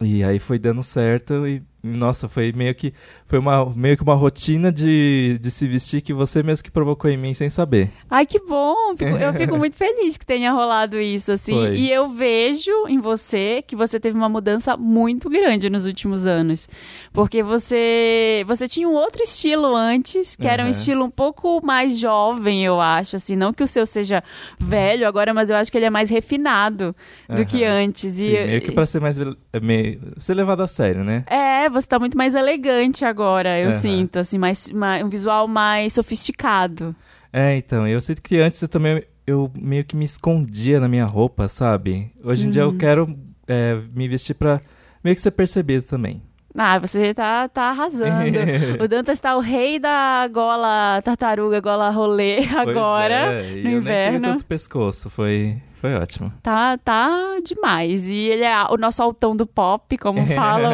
E 0.00 0.24
aí 0.24 0.38
foi 0.38 0.58
dando 0.58 0.82
certo 0.82 1.46
e, 1.46 1.62
nossa, 1.82 2.28
foi 2.28 2.52
meio 2.52 2.74
que 2.74 2.92
foi 3.24 3.38
uma, 3.38 3.64
meio 3.74 3.96
que 3.96 4.02
uma 4.02 4.14
rotina 4.14 4.70
de, 4.70 5.38
de 5.40 5.50
se 5.50 5.66
vestir 5.66 6.02
que 6.02 6.12
você 6.12 6.42
mesmo 6.42 6.62
que 6.62 6.70
provocou 6.70 7.10
em 7.10 7.16
mim 7.16 7.32
sem 7.32 7.48
saber. 7.48 7.90
Ai, 8.10 8.26
que 8.26 8.38
bom! 8.40 8.94
Eu 9.20 9.32
fico 9.32 9.56
muito 9.58 9.76
feliz 9.76 10.18
que 10.18 10.26
tenha 10.26 10.52
rolado 10.52 11.00
isso, 11.00 11.32
assim. 11.32 11.54
Foi. 11.54 11.76
E 11.76 11.90
eu 11.90 12.08
vejo 12.10 12.70
em 12.88 12.98
você 12.98 13.62
que 13.66 13.74
você 13.74 13.98
teve 13.98 14.16
uma 14.16 14.28
mudança 14.28 14.76
muito 14.76 15.30
grande 15.30 15.70
nos 15.70 15.86
últimos 15.86 16.26
anos. 16.26 16.68
Porque 17.12 17.42
você 17.42 18.44
você 18.46 18.68
tinha 18.68 18.88
um 18.88 18.94
outro 18.94 19.22
estilo 19.22 19.74
antes, 19.74 20.36
que 20.36 20.46
era 20.46 20.64
um 20.64 20.68
estilo 20.68 21.04
um 21.04 21.10
pouco 21.10 21.64
mais 21.64 21.98
jovem, 21.98 22.64
eu 22.64 22.80
acho, 22.80 23.16
assim. 23.16 23.36
Não 23.36 23.52
que 23.52 23.62
o 23.62 23.66
seu 23.66 23.86
seja 23.86 24.22
velho 24.58 25.06
agora, 25.06 25.32
mas 25.32 25.48
eu 25.48 25.56
acho 25.56 25.70
que 25.72 25.78
ele 25.78 25.86
é 25.86 25.90
mais 25.90 26.10
refinado 26.10 26.94
do 27.28 27.46
que 27.46 27.64
Aham. 27.64 27.84
antes. 27.84 28.18
E, 28.18 28.26
Sim, 28.26 28.46
meio 28.46 28.60
que 28.60 28.72
pra 28.72 28.84
ser 28.86 29.00
mais 29.00 29.16
meio, 29.60 30.00
ser 30.18 30.34
levado 30.34 30.62
a 30.62 30.68
sério, 30.68 31.02
né? 31.02 31.24
É, 31.26 31.68
você 31.68 31.88
tá 31.88 31.98
muito 31.98 32.16
mais 32.16 32.34
elegante 32.34 33.04
agora, 33.04 33.58
eu 33.58 33.70
Aham. 33.70 33.78
sinto, 33.80 34.18
assim, 34.18 34.38
mais, 34.38 34.70
mais- 34.70 35.04
um 35.04 35.08
visual 35.08 35.48
mais 35.48 35.92
sofisticado. 35.94 36.94
É, 37.32 37.56
então, 37.56 37.86
eu 37.88 38.00
sinto 38.00 38.20
que 38.22 38.38
antes 38.38 38.60
eu 38.62 38.68
também 38.68 39.02
eu 39.26 39.50
meio 39.56 39.84
que 39.84 39.94
me 39.96 40.04
escondia 40.04 40.80
na 40.80 40.88
minha 40.88 41.04
roupa, 41.04 41.46
sabe? 41.46 42.10
Hoje 42.24 42.46
em 42.46 42.50
dia 42.50 42.66
Uhum. 42.66 42.72
eu 42.72 42.78
quero 42.78 43.16
é, 43.46 43.80
me 43.94 44.06
vestir 44.08 44.34
pra 44.34 44.60
meio 45.04 45.14
que 45.14 45.22
ser 45.22 45.30
percebido 45.30 45.82
também. 45.84 46.20
Ah, 46.56 46.78
você 46.80 47.14
tá, 47.14 47.48
tá 47.48 47.64
arrasando. 47.70 48.38
o 48.82 48.88
Dantas 48.88 49.20
tá 49.20 49.36
o 49.36 49.40
rei 49.40 49.78
da 49.78 50.26
gola 50.26 51.00
tartaruga, 51.02 51.60
gola 51.60 51.90
rolê 51.90 52.40
agora, 52.56 53.14
é, 53.40 53.52
e 53.52 53.62
no 53.62 53.70
eu 53.70 53.78
inverno. 53.78 54.20
tenho 54.20 54.32
tanto 54.32 54.44
pescoço, 54.44 55.08
foi, 55.08 55.58
foi 55.80 55.94
ótimo. 55.94 56.32
Tá, 56.42 56.76
tá 56.78 57.38
demais. 57.44 58.06
E 58.06 58.16
ele 58.28 58.44
é 58.44 58.64
o 58.70 58.76
nosso 58.76 59.02
altão 59.02 59.34
do 59.34 59.46
pop, 59.46 59.96
como 59.98 60.24
falam 60.34 60.72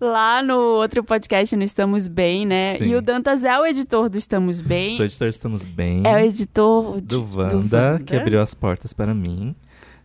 lá 0.00 0.42
no 0.42 0.56
outro 0.56 1.02
podcast 1.02 1.54
no 1.56 1.62
Estamos 1.62 2.06
Bem, 2.08 2.46
né? 2.46 2.76
Sim. 2.78 2.84
E 2.90 2.94
o 2.94 3.02
Dantas 3.02 3.44
é 3.44 3.58
o 3.58 3.66
editor 3.66 4.08
do 4.08 4.16
Estamos 4.16 4.60
Bem. 4.60 4.96
Sou 4.96 5.04
editor, 5.06 5.28
estamos 5.28 5.64
bem. 5.64 6.02
É 6.06 6.14
o 6.14 6.18
editor 6.20 6.96
de- 7.00 7.06
do 7.16 7.28
Wanda, 7.36 7.98
que 8.04 8.14
abriu 8.16 8.40
as 8.40 8.54
portas 8.54 8.92
para 8.92 9.12
mim. 9.12 9.54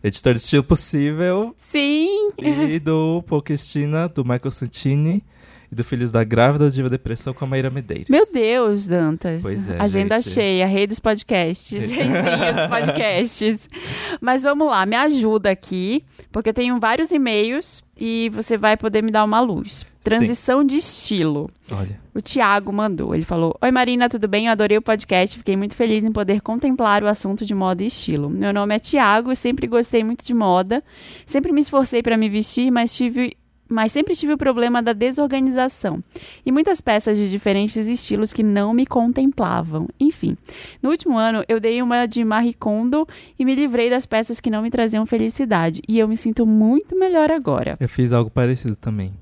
editor 0.02 0.34
de 0.34 0.40
estilo 0.40 0.62
possível, 0.64 1.54
Sim! 1.56 2.30
e 2.38 2.78
do 2.78 3.22
Pouquestina, 3.26 4.06
do 4.08 4.22
Michael 4.24 4.50
Santini, 4.50 5.24
e 5.74 5.76
do 5.76 5.84
Filhos 5.84 6.10
da 6.10 6.22
Grávida, 6.24 6.70
Diva 6.70 6.88
Depressão, 6.88 7.34
com 7.34 7.44
a 7.44 7.48
Maíra 7.48 7.68
Medeiros. 7.68 8.08
Meu 8.08 8.24
Deus, 8.32 8.86
Dantas. 8.86 9.42
Pois 9.42 9.68
é, 9.68 9.76
Agenda 9.78 10.20
gente. 10.20 10.32
cheia, 10.32 10.66
rei 10.66 10.86
dos 10.86 11.00
podcasts, 11.00 11.90
reizinha 11.90 12.52
dos 12.54 12.66
podcasts. 12.66 13.68
Mas 14.20 14.44
vamos 14.44 14.68
lá, 14.68 14.86
me 14.86 14.96
ajuda 14.96 15.50
aqui, 15.50 16.02
porque 16.30 16.50
eu 16.50 16.54
tenho 16.54 16.78
vários 16.78 17.10
e-mails 17.10 17.82
e 17.98 18.30
você 18.32 18.56
vai 18.56 18.76
poder 18.76 19.02
me 19.02 19.10
dar 19.10 19.24
uma 19.24 19.40
luz. 19.40 19.84
Transição 20.02 20.62
de 20.62 20.76
estilo. 20.76 21.48
Olha, 21.72 21.98
O 22.14 22.20
Tiago 22.20 22.70
mandou. 22.70 23.14
Ele 23.14 23.24
falou: 23.24 23.56
Oi 23.62 23.70
Marina, 23.70 24.06
tudo 24.06 24.28
bem? 24.28 24.46
Eu 24.46 24.52
adorei 24.52 24.76
o 24.76 24.82
podcast. 24.82 25.38
Fiquei 25.38 25.56
muito 25.56 25.74
feliz 25.74 26.04
em 26.04 26.12
poder 26.12 26.42
contemplar 26.42 27.02
o 27.02 27.06
assunto 27.08 27.42
de 27.46 27.54
moda 27.54 27.82
e 27.82 27.86
estilo. 27.86 28.28
Meu 28.28 28.52
nome 28.52 28.74
é 28.74 28.78
Tiago 28.78 29.32
e 29.32 29.36
sempre 29.36 29.66
gostei 29.66 30.04
muito 30.04 30.22
de 30.22 30.34
moda. 30.34 30.84
Sempre 31.24 31.52
me 31.52 31.62
esforcei 31.62 32.02
para 32.02 32.18
me 32.18 32.28
vestir, 32.28 32.70
mas 32.70 32.94
tive. 32.94 33.34
Mas 33.74 33.90
sempre 33.90 34.14
tive 34.14 34.32
o 34.34 34.38
problema 34.38 34.80
da 34.80 34.92
desorganização 34.92 36.00
e 36.46 36.52
muitas 36.52 36.80
peças 36.80 37.16
de 37.16 37.28
diferentes 37.28 37.76
estilos 37.76 38.32
que 38.32 38.42
não 38.44 38.72
me 38.72 38.86
contemplavam. 38.86 39.88
Enfim, 39.98 40.36
no 40.80 40.90
último 40.90 41.18
ano 41.18 41.44
eu 41.48 41.58
dei 41.58 41.82
uma 41.82 42.06
de 42.06 42.24
Marie 42.24 42.54
Kondo 42.54 43.04
e 43.36 43.44
me 43.44 43.52
livrei 43.52 43.90
das 43.90 44.06
peças 44.06 44.38
que 44.40 44.48
não 44.48 44.62
me 44.62 44.70
traziam 44.70 45.04
felicidade. 45.04 45.82
E 45.88 45.98
eu 45.98 46.06
me 46.06 46.16
sinto 46.16 46.46
muito 46.46 46.96
melhor 46.96 47.32
agora. 47.32 47.76
eu 47.80 47.88
fiz 47.88 48.12
algo 48.12 48.30
parecido 48.30 48.76
também. 48.76 49.12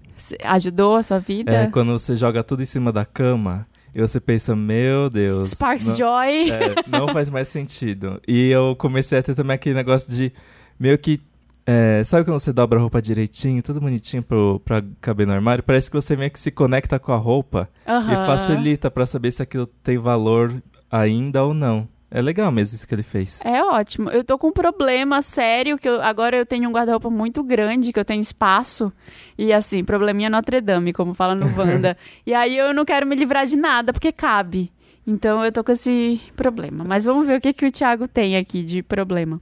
Ajudou 0.44 0.96
a 0.96 1.02
sua 1.02 1.18
vida? 1.18 1.50
É, 1.50 1.66
quando 1.68 1.92
você 1.92 2.14
joga 2.14 2.42
tudo 2.44 2.62
em 2.62 2.66
cima 2.66 2.92
da 2.92 3.06
cama, 3.06 3.66
e 3.94 4.00
você 4.00 4.20
pensa, 4.20 4.54
meu 4.54 5.08
Deus. 5.08 5.48
Sparks 5.50 5.86
não- 5.88 5.96
Joy. 5.96 6.50
É, 6.50 6.74
não 6.88 7.08
faz 7.08 7.28
mais 7.30 7.48
sentido. 7.48 8.20
E 8.28 8.48
eu 8.50 8.76
comecei 8.76 9.18
a 9.18 9.22
ter 9.22 9.34
também 9.34 9.54
aquele 9.54 9.74
negócio 9.74 10.10
de 10.12 10.30
meio 10.78 10.98
que. 10.98 11.20
É, 11.66 12.02
sabe 12.04 12.24
quando 12.24 12.40
você 12.40 12.52
dobra 12.52 12.78
a 12.78 12.82
roupa 12.82 13.00
direitinho, 13.00 13.62
tudo 13.62 13.80
bonitinho 13.80 14.22
pro, 14.22 14.60
pra 14.64 14.82
caber 15.00 15.26
no 15.26 15.32
armário? 15.32 15.62
Parece 15.62 15.90
que 15.90 15.96
você 15.96 16.16
meio 16.16 16.30
que 16.30 16.38
se 16.38 16.50
conecta 16.50 16.98
com 16.98 17.12
a 17.12 17.16
roupa 17.16 17.68
e 17.86 17.90
Aham. 17.90 18.26
facilita 18.26 18.90
pra 18.90 19.06
saber 19.06 19.30
se 19.30 19.42
aquilo 19.42 19.66
tem 19.66 19.98
valor 19.98 20.62
ainda 20.90 21.44
ou 21.44 21.54
não. 21.54 21.88
É 22.14 22.20
legal 22.20 22.52
mesmo 22.52 22.76
isso 22.76 22.86
que 22.86 22.94
ele 22.94 23.02
fez. 23.02 23.40
É 23.42 23.62
ótimo. 23.62 24.10
Eu 24.10 24.22
tô 24.22 24.36
com 24.36 24.48
um 24.48 24.52
problema 24.52 25.22
sério, 25.22 25.78
que 25.78 25.88
eu- 25.88 26.02
agora 26.02 26.36
eu 26.36 26.44
tenho 26.44 26.68
um 26.68 26.72
guarda-roupa 26.72 27.08
muito 27.08 27.42
grande, 27.42 27.90
que 27.90 27.98
eu 27.98 28.04
tenho 28.04 28.20
espaço. 28.20 28.92
E 29.38 29.50
assim, 29.50 29.82
probleminha 29.82 30.28
Notre 30.28 30.60
Dame, 30.60 30.92
como 30.92 31.14
fala 31.14 31.34
no 31.34 31.46
Wanda. 31.56 31.96
e 32.26 32.34
aí 32.34 32.58
eu 32.58 32.74
não 32.74 32.84
quero 32.84 33.06
me 33.06 33.16
livrar 33.16 33.46
de 33.46 33.56
nada, 33.56 33.94
porque 33.94 34.12
cabe. 34.12 34.70
Então 35.06 35.42
eu 35.42 35.50
tô 35.50 35.64
com 35.64 35.72
esse 35.72 36.20
problema. 36.36 36.84
Mas 36.84 37.06
vamos 37.06 37.26
ver 37.26 37.38
o 37.38 37.40
que, 37.40 37.52
que 37.54 37.64
o 37.64 37.70
Thiago 37.70 38.06
tem 38.06 38.36
aqui 38.36 38.62
de 38.62 38.82
problema. 38.82 39.40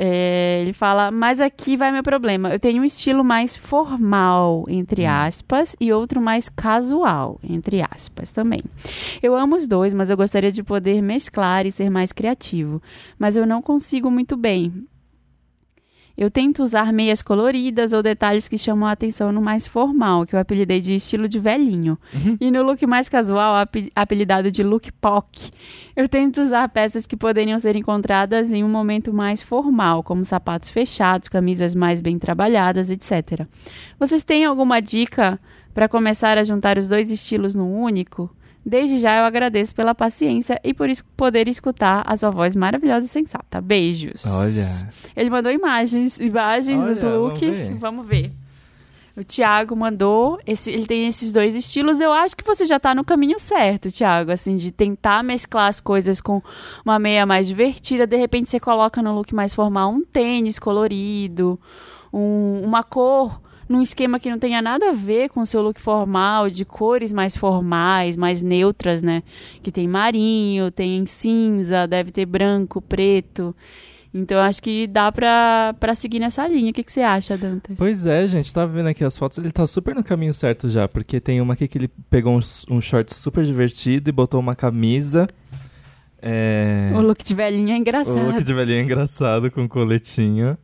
É, 0.00 0.60
ele 0.62 0.72
fala, 0.72 1.10
mas 1.10 1.40
aqui 1.40 1.76
vai 1.76 1.90
meu 1.90 2.04
problema. 2.04 2.50
Eu 2.50 2.60
tenho 2.60 2.82
um 2.82 2.84
estilo 2.84 3.24
mais 3.24 3.56
formal, 3.56 4.64
entre 4.68 5.04
aspas, 5.04 5.74
e 5.80 5.92
outro 5.92 6.20
mais 6.20 6.48
casual, 6.48 7.40
entre 7.42 7.82
aspas 7.82 8.30
também. 8.30 8.62
Eu 9.20 9.34
amo 9.34 9.56
os 9.56 9.66
dois, 9.66 9.92
mas 9.92 10.08
eu 10.08 10.16
gostaria 10.16 10.52
de 10.52 10.62
poder 10.62 11.02
mesclar 11.02 11.66
e 11.66 11.72
ser 11.72 11.90
mais 11.90 12.12
criativo. 12.12 12.80
Mas 13.18 13.36
eu 13.36 13.44
não 13.44 13.60
consigo 13.60 14.08
muito 14.08 14.36
bem. 14.36 14.86
Eu 16.20 16.28
tento 16.28 16.60
usar 16.64 16.92
meias 16.92 17.22
coloridas 17.22 17.92
ou 17.92 18.02
detalhes 18.02 18.48
que 18.48 18.58
chamam 18.58 18.88
a 18.88 18.92
atenção 18.92 19.30
no 19.30 19.40
mais 19.40 19.68
formal, 19.68 20.26
que 20.26 20.34
eu 20.34 20.40
apelidei 20.40 20.80
de 20.80 20.96
estilo 20.96 21.28
de 21.28 21.38
velhinho. 21.38 21.96
E 22.40 22.50
no 22.50 22.60
look 22.64 22.84
mais 22.88 23.08
casual, 23.08 23.54
ape- 23.54 23.92
apelidado 23.94 24.50
de 24.50 24.64
look 24.64 24.90
POC, 25.00 25.52
eu 25.94 26.08
tento 26.08 26.40
usar 26.42 26.68
peças 26.70 27.06
que 27.06 27.16
poderiam 27.16 27.56
ser 27.60 27.76
encontradas 27.76 28.50
em 28.50 28.64
um 28.64 28.68
momento 28.68 29.12
mais 29.14 29.40
formal, 29.40 30.02
como 30.02 30.24
sapatos 30.24 30.70
fechados, 30.70 31.28
camisas 31.28 31.72
mais 31.72 32.00
bem 32.00 32.18
trabalhadas, 32.18 32.90
etc. 32.90 33.46
Vocês 33.96 34.24
têm 34.24 34.44
alguma 34.44 34.80
dica 34.82 35.38
para 35.72 35.88
começar 35.88 36.36
a 36.36 36.42
juntar 36.42 36.78
os 36.78 36.88
dois 36.88 37.12
estilos 37.12 37.54
num 37.54 37.80
único? 37.80 38.28
Desde 38.68 38.98
já 38.98 39.18
eu 39.18 39.24
agradeço 39.24 39.74
pela 39.74 39.94
paciência 39.94 40.60
e 40.62 40.74
por 40.74 40.88
poder 41.16 41.48
escutar 41.48 42.02
a 42.06 42.14
sua 42.16 42.30
voz 42.30 42.54
maravilhosa 42.54 43.06
e 43.06 43.08
sensata. 43.08 43.60
Beijos. 43.62 44.26
Olha. 44.26 44.88
Ele 45.16 45.30
mandou 45.30 45.50
imagens, 45.50 46.20
imagens 46.20 46.82
dos 46.82 47.02
Olha, 47.02 47.12
vamos 47.18 47.40
looks. 47.40 47.68
ver. 47.68 47.74
Vamos 47.76 48.06
ver. 48.06 48.32
O 49.16 49.24
Thiago 49.24 49.74
mandou, 49.74 50.38
esse, 50.46 50.70
ele 50.70 50.86
tem 50.86 51.08
esses 51.08 51.32
dois 51.32 51.56
estilos. 51.56 52.00
Eu 52.00 52.12
acho 52.12 52.36
que 52.36 52.44
você 52.44 52.64
já 52.66 52.78
tá 52.78 52.94
no 52.94 53.02
caminho 53.04 53.38
certo, 53.40 53.90
Thiago, 53.90 54.30
assim, 54.30 54.54
de 54.54 54.70
tentar 54.70 55.24
mesclar 55.24 55.66
as 55.66 55.80
coisas 55.80 56.20
com 56.20 56.40
uma 56.84 56.98
meia 57.00 57.26
mais 57.26 57.48
divertida. 57.48 58.06
De 58.06 58.16
repente 58.16 58.48
você 58.48 58.60
coloca 58.60 59.02
no 59.02 59.14
look 59.14 59.34
mais 59.34 59.52
formal 59.52 59.90
um 59.90 60.04
tênis 60.04 60.58
colorido, 60.58 61.58
um- 62.12 62.60
uma 62.62 62.84
cor 62.84 63.40
num 63.68 63.82
esquema 63.82 64.18
que 64.18 64.30
não 64.30 64.38
tenha 64.38 64.62
nada 64.62 64.90
a 64.90 64.92
ver 64.92 65.28
com 65.28 65.40
o 65.40 65.46
seu 65.46 65.60
look 65.62 65.80
formal, 65.80 66.48
de 66.48 66.64
cores 66.64 67.12
mais 67.12 67.36
formais, 67.36 68.16
mais 68.16 68.40
neutras, 68.42 69.02
né? 69.02 69.22
Que 69.62 69.70
tem 69.70 69.86
marinho, 69.86 70.70
tem 70.70 71.04
cinza, 71.06 71.86
deve 71.86 72.10
ter 72.10 72.24
branco, 72.26 72.80
preto. 72.80 73.54
Então 74.12 74.40
acho 74.40 74.62
que 74.62 74.86
dá 74.86 75.12
pra, 75.12 75.74
pra 75.78 75.94
seguir 75.94 76.18
nessa 76.18 76.48
linha. 76.48 76.70
O 76.70 76.72
que, 76.72 76.82
que 76.82 76.90
você 76.90 77.02
acha, 77.02 77.36
Dantas? 77.36 77.76
Pois 77.76 78.06
é, 78.06 78.26
gente, 78.26 78.52
tava 78.54 78.72
vendo 78.72 78.86
aqui 78.88 79.04
as 79.04 79.18
fotos, 79.18 79.36
ele 79.36 79.52
tá 79.52 79.66
super 79.66 79.94
no 79.94 80.02
caminho 80.02 80.32
certo 80.32 80.68
já, 80.68 80.88
porque 80.88 81.20
tem 81.20 81.40
uma 81.42 81.52
aqui 81.52 81.68
que 81.68 81.76
ele 81.76 81.88
pegou 82.08 82.34
um, 82.34 82.40
um 82.74 82.80
short 82.80 83.14
super 83.14 83.44
divertido 83.44 84.08
e 84.08 84.12
botou 84.12 84.40
uma 84.40 84.56
camisa. 84.56 85.28
É, 86.20 86.90
O 86.94 87.00
look 87.02 87.22
de 87.22 87.34
velhinho 87.34 87.70
é 87.70 87.74
o 87.74 87.76
engraçado. 87.76 88.26
look 88.32 88.42
de 88.42 88.54
velhinho 88.54 88.78
é 88.78 88.82
engraçado 88.82 89.50
com 89.50 89.68
coletinho. 89.68 90.56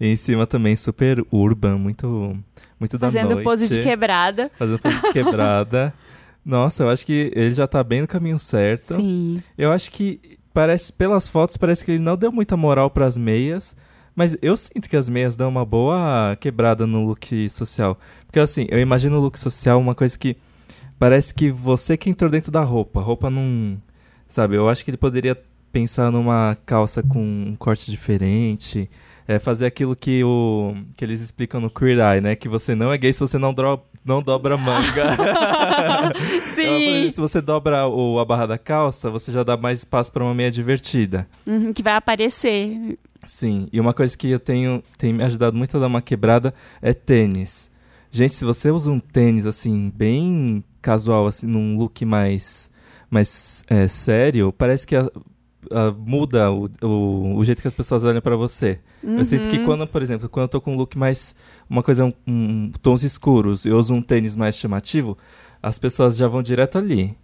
E 0.00 0.06
em 0.06 0.16
cima 0.16 0.46
também 0.46 0.76
super 0.76 1.24
urban, 1.32 1.76
muito, 1.76 2.36
muito 2.78 2.98
da 2.98 3.08
Fazendo 3.08 3.30
noite. 3.30 3.44
pose 3.44 3.68
de 3.68 3.80
quebrada. 3.80 4.50
Fazendo 4.58 4.78
pose 4.78 5.00
de 5.00 5.12
quebrada. 5.12 5.92
Nossa, 6.44 6.84
eu 6.84 6.88
acho 6.88 7.04
que 7.04 7.32
ele 7.34 7.54
já 7.54 7.66
tá 7.66 7.82
bem 7.82 8.00
no 8.02 8.06
caminho 8.06 8.38
certo. 8.38 8.94
Sim. 8.94 9.42
Eu 9.56 9.72
acho 9.72 9.90
que 9.90 10.38
parece 10.54 10.92
pelas 10.92 11.28
fotos 11.28 11.56
parece 11.56 11.84
que 11.84 11.92
ele 11.92 12.02
não 12.02 12.16
deu 12.16 12.32
muita 12.32 12.56
moral 12.56 12.90
pras 12.90 13.18
meias, 13.18 13.76
mas 14.14 14.36
eu 14.40 14.56
sinto 14.56 14.88
que 14.88 14.96
as 14.96 15.08
meias 15.08 15.36
dão 15.36 15.48
uma 15.48 15.64
boa 15.64 16.36
quebrada 16.40 16.86
no 16.86 17.04
look 17.06 17.48
social. 17.50 17.98
Porque 18.26 18.40
assim, 18.40 18.66
eu 18.70 18.80
imagino 18.80 19.18
o 19.18 19.20
look 19.20 19.38
social 19.38 19.78
uma 19.78 19.94
coisa 19.94 20.18
que 20.18 20.36
parece 20.98 21.34
que 21.34 21.50
você 21.50 21.96
que 21.96 22.08
entrou 22.10 22.30
dentro 22.30 22.50
da 22.50 22.62
roupa, 22.62 23.00
a 23.00 23.02
roupa 23.02 23.30
não, 23.30 23.76
sabe? 24.26 24.56
Eu 24.56 24.68
acho 24.68 24.84
que 24.84 24.90
ele 24.90 24.96
poderia 24.96 25.36
pensar 25.70 26.10
numa 26.10 26.56
calça 26.66 27.02
com 27.02 27.20
um 27.20 27.54
corte 27.56 27.90
diferente, 27.90 28.90
é, 29.28 29.38
fazer 29.38 29.66
aquilo 29.66 29.94
que 29.94 30.24
o 30.24 30.74
que 30.96 31.04
eles 31.04 31.20
explicam 31.20 31.60
no 31.60 31.68
Queer 31.70 31.98
Eye, 31.98 32.20
né? 32.22 32.34
Que 32.34 32.48
você 32.48 32.74
não 32.74 32.90
é 32.92 32.96
gay 32.98 33.12
se 33.12 33.20
você 33.20 33.36
não, 33.38 33.52
dro 33.54 33.78
não 34.04 34.22
dobra 34.22 34.54
a 34.54 34.58
manga. 34.58 35.16
Por 36.12 36.54
Sim. 36.54 36.62
exemplo, 36.88 37.12
se 37.12 37.20
você 37.20 37.40
dobra 37.40 37.86
o, 37.86 38.18
a 38.18 38.24
barra 38.24 38.46
da 38.46 38.58
calça, 38.58 39.10
você 39.10 39.30
já 39.30 39.42
dá 39.42 39.56
mais 39.56 39.80
espaço 39.80 40.10
para 40.10 40.24
uma 40.24 40.34
meia 40.34 40.50
divertida. 40.50 41.28
Uhum, 41.46 41.72
que 41.72 41.82
vai 41.82 41.94
aparecer. 41.94 42.98
Sim, 43.26 43.68
e 43.72 43.78
uma 43.78 43.92
coisa 43.92 44.16
que 44.16 44.30
eu 44.30 44.40
tenho 44.40 44.82
tem 44.96 45.12
me 45.12 45.22
ajudado 45.22 45.56
muito 45.56 45.76
a 45.76 45.80
dar 45.80 45.86
uma 45.88 46.00
quebrada 46.02 46.54
é 46.80 46.92
tênis. 46.94 47.70
Gente, 48.10 48.34
se 48.34 48.44
você 48.44 48.70
usa 48.70 48.90
um 48.90 48.98
tênis 48.98 49.44
assim 49.44 49.92
bem 49.94 50.64
casual, 50.80 51.26
assim, 51.26 51.46
num 51.46 51.76
look 51.76 52.04
mais 52.06 52.70
mais 53.10 53.64
é, 53.68 53.86
sério, 53.88 54.52
parece 54.52 54.86
que 54.86 54.94
a- 54.96 55.10
a- 55.70 55.92
muda 55.96 56.50
o, 56.50 56.68
o, 56.82 57.36
o 57.36 57.44
jeito 57.44 57.60
que 57.62 57.68
as 57.68 57.74
pessoas 57.74 58.04
olham 58.04 58.20
pra 58.20 58.36
você. 58.36 58.78
Eu 59.02 59.24
sinto 59.24 59.48
que 59.48 59.58
Uhum. 59.58 59.64
quando, 59.64 59.86
por 59.86 60.02
exemplo, 60.02 60.28
quando 60.28 60.44
eu 60.44 60.48
tô 60.48 60.60
com 60.60 60.74
um 60.74 60.76
look 60.76 60.96
mais 60.96 61.34
uma 61.68 61.82
coisa 61.82 62.04
um, 62.04 62.12
um- 62.26 62.72
tons 62.82 63.02
escuros, 63.02 63.64
eu 63.66 63.76
uso 63.78 63.92
um 63.94 64.02
tênis 64.02 64.34
mais 64.36 64.56
chamativo, 64.56 65.16
as 65.62 65.78
pessoas 65.78 66.16
já 66.16 66.28
vão 66.28 66.42
direto 66.42 66.78
ali. 66.78 67.16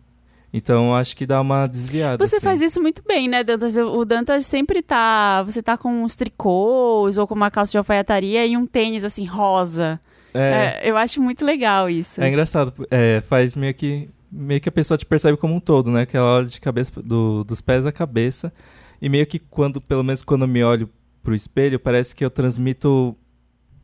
Então 0.56 0.94
acho 0.94 1.16
que 1.16 1.26
dá 1.26 1.40
uma 1.40 1.66
desviada. 1.66 2.24
Você 2.24 2.36
assim. 2.36 2.44
faz 2.44 2.62
isso 2.62 2.80
muito 2.80 3.02
bem, 3.04 3.28
né, 3.28 3.42
Dantas? 3.42 3.76
O 3.76 4.04
Dantas 4.04 4.46
sempre 4.46 4.82
tá. 4.82 5.42
Você 5.42 5.60
tá 5.60 5.76
com 5.76 6.04
uns 6.04 6.14
tricôs 6.14 7.18
ou 7.18 7.26
com 7.26 7.34
uma 7.34 7.50
calça 7.50 7.72
de 7.72 7.78
alfaiataria 7.78 8.46
e 8.46 8.56
um 8.56 8.64
tênis 8.64 9.02
assim, 9.04 9.24
rosa. 9.24 10.00
É, 10.32 10.80
É, 10.84 10.90
eu 10.90 10.96
acho 10.96 11.20
muito 11.20 11.44
legal 11.44 11.90
isso. 11.90 12.20
É 12.22 12.28
engraçado, 12.28 12.72
é, 12.90 13.20
faz 13.26 13.56
meio 13.56 13.74
que 13.74 14.08
meio 14.36 14.60
que 14.60 14.68
a 14.68 14.72
pessoa 14.72 14.98
te 14.98 15.06
percebe 15.06 15.36
como 15.36 15.54
um 15.54 15.60
todo, 15.60 15.90
né? 15.90 16.04
Que 16.04 16.16
ela 16.16 16.36
olha 16.38 16.46
de 16.46 16.60
cabeça 16.60 17.00
do- 17.00 17.44
dos 17.44 17.60
pés 17.60 17.86
à 17.86 17.92
cabeça 17.92 18.52
e 19.00 19.08
meio 19.08 19.26
que 19.26 19.38
quando, 19.38 19.80
pelo 19.80 20.02
menos 20.02 20.22
quando 20.22 20.42
eu 20.42 20.48
me 20.48 20.62
olho 20.64 20.90
pro 21.22 21.34
espelho, 21.34 21.78
parece 21.78 22.14
que 22.14 22.24
eu 22.24 22.30
transmito 22.30 23.16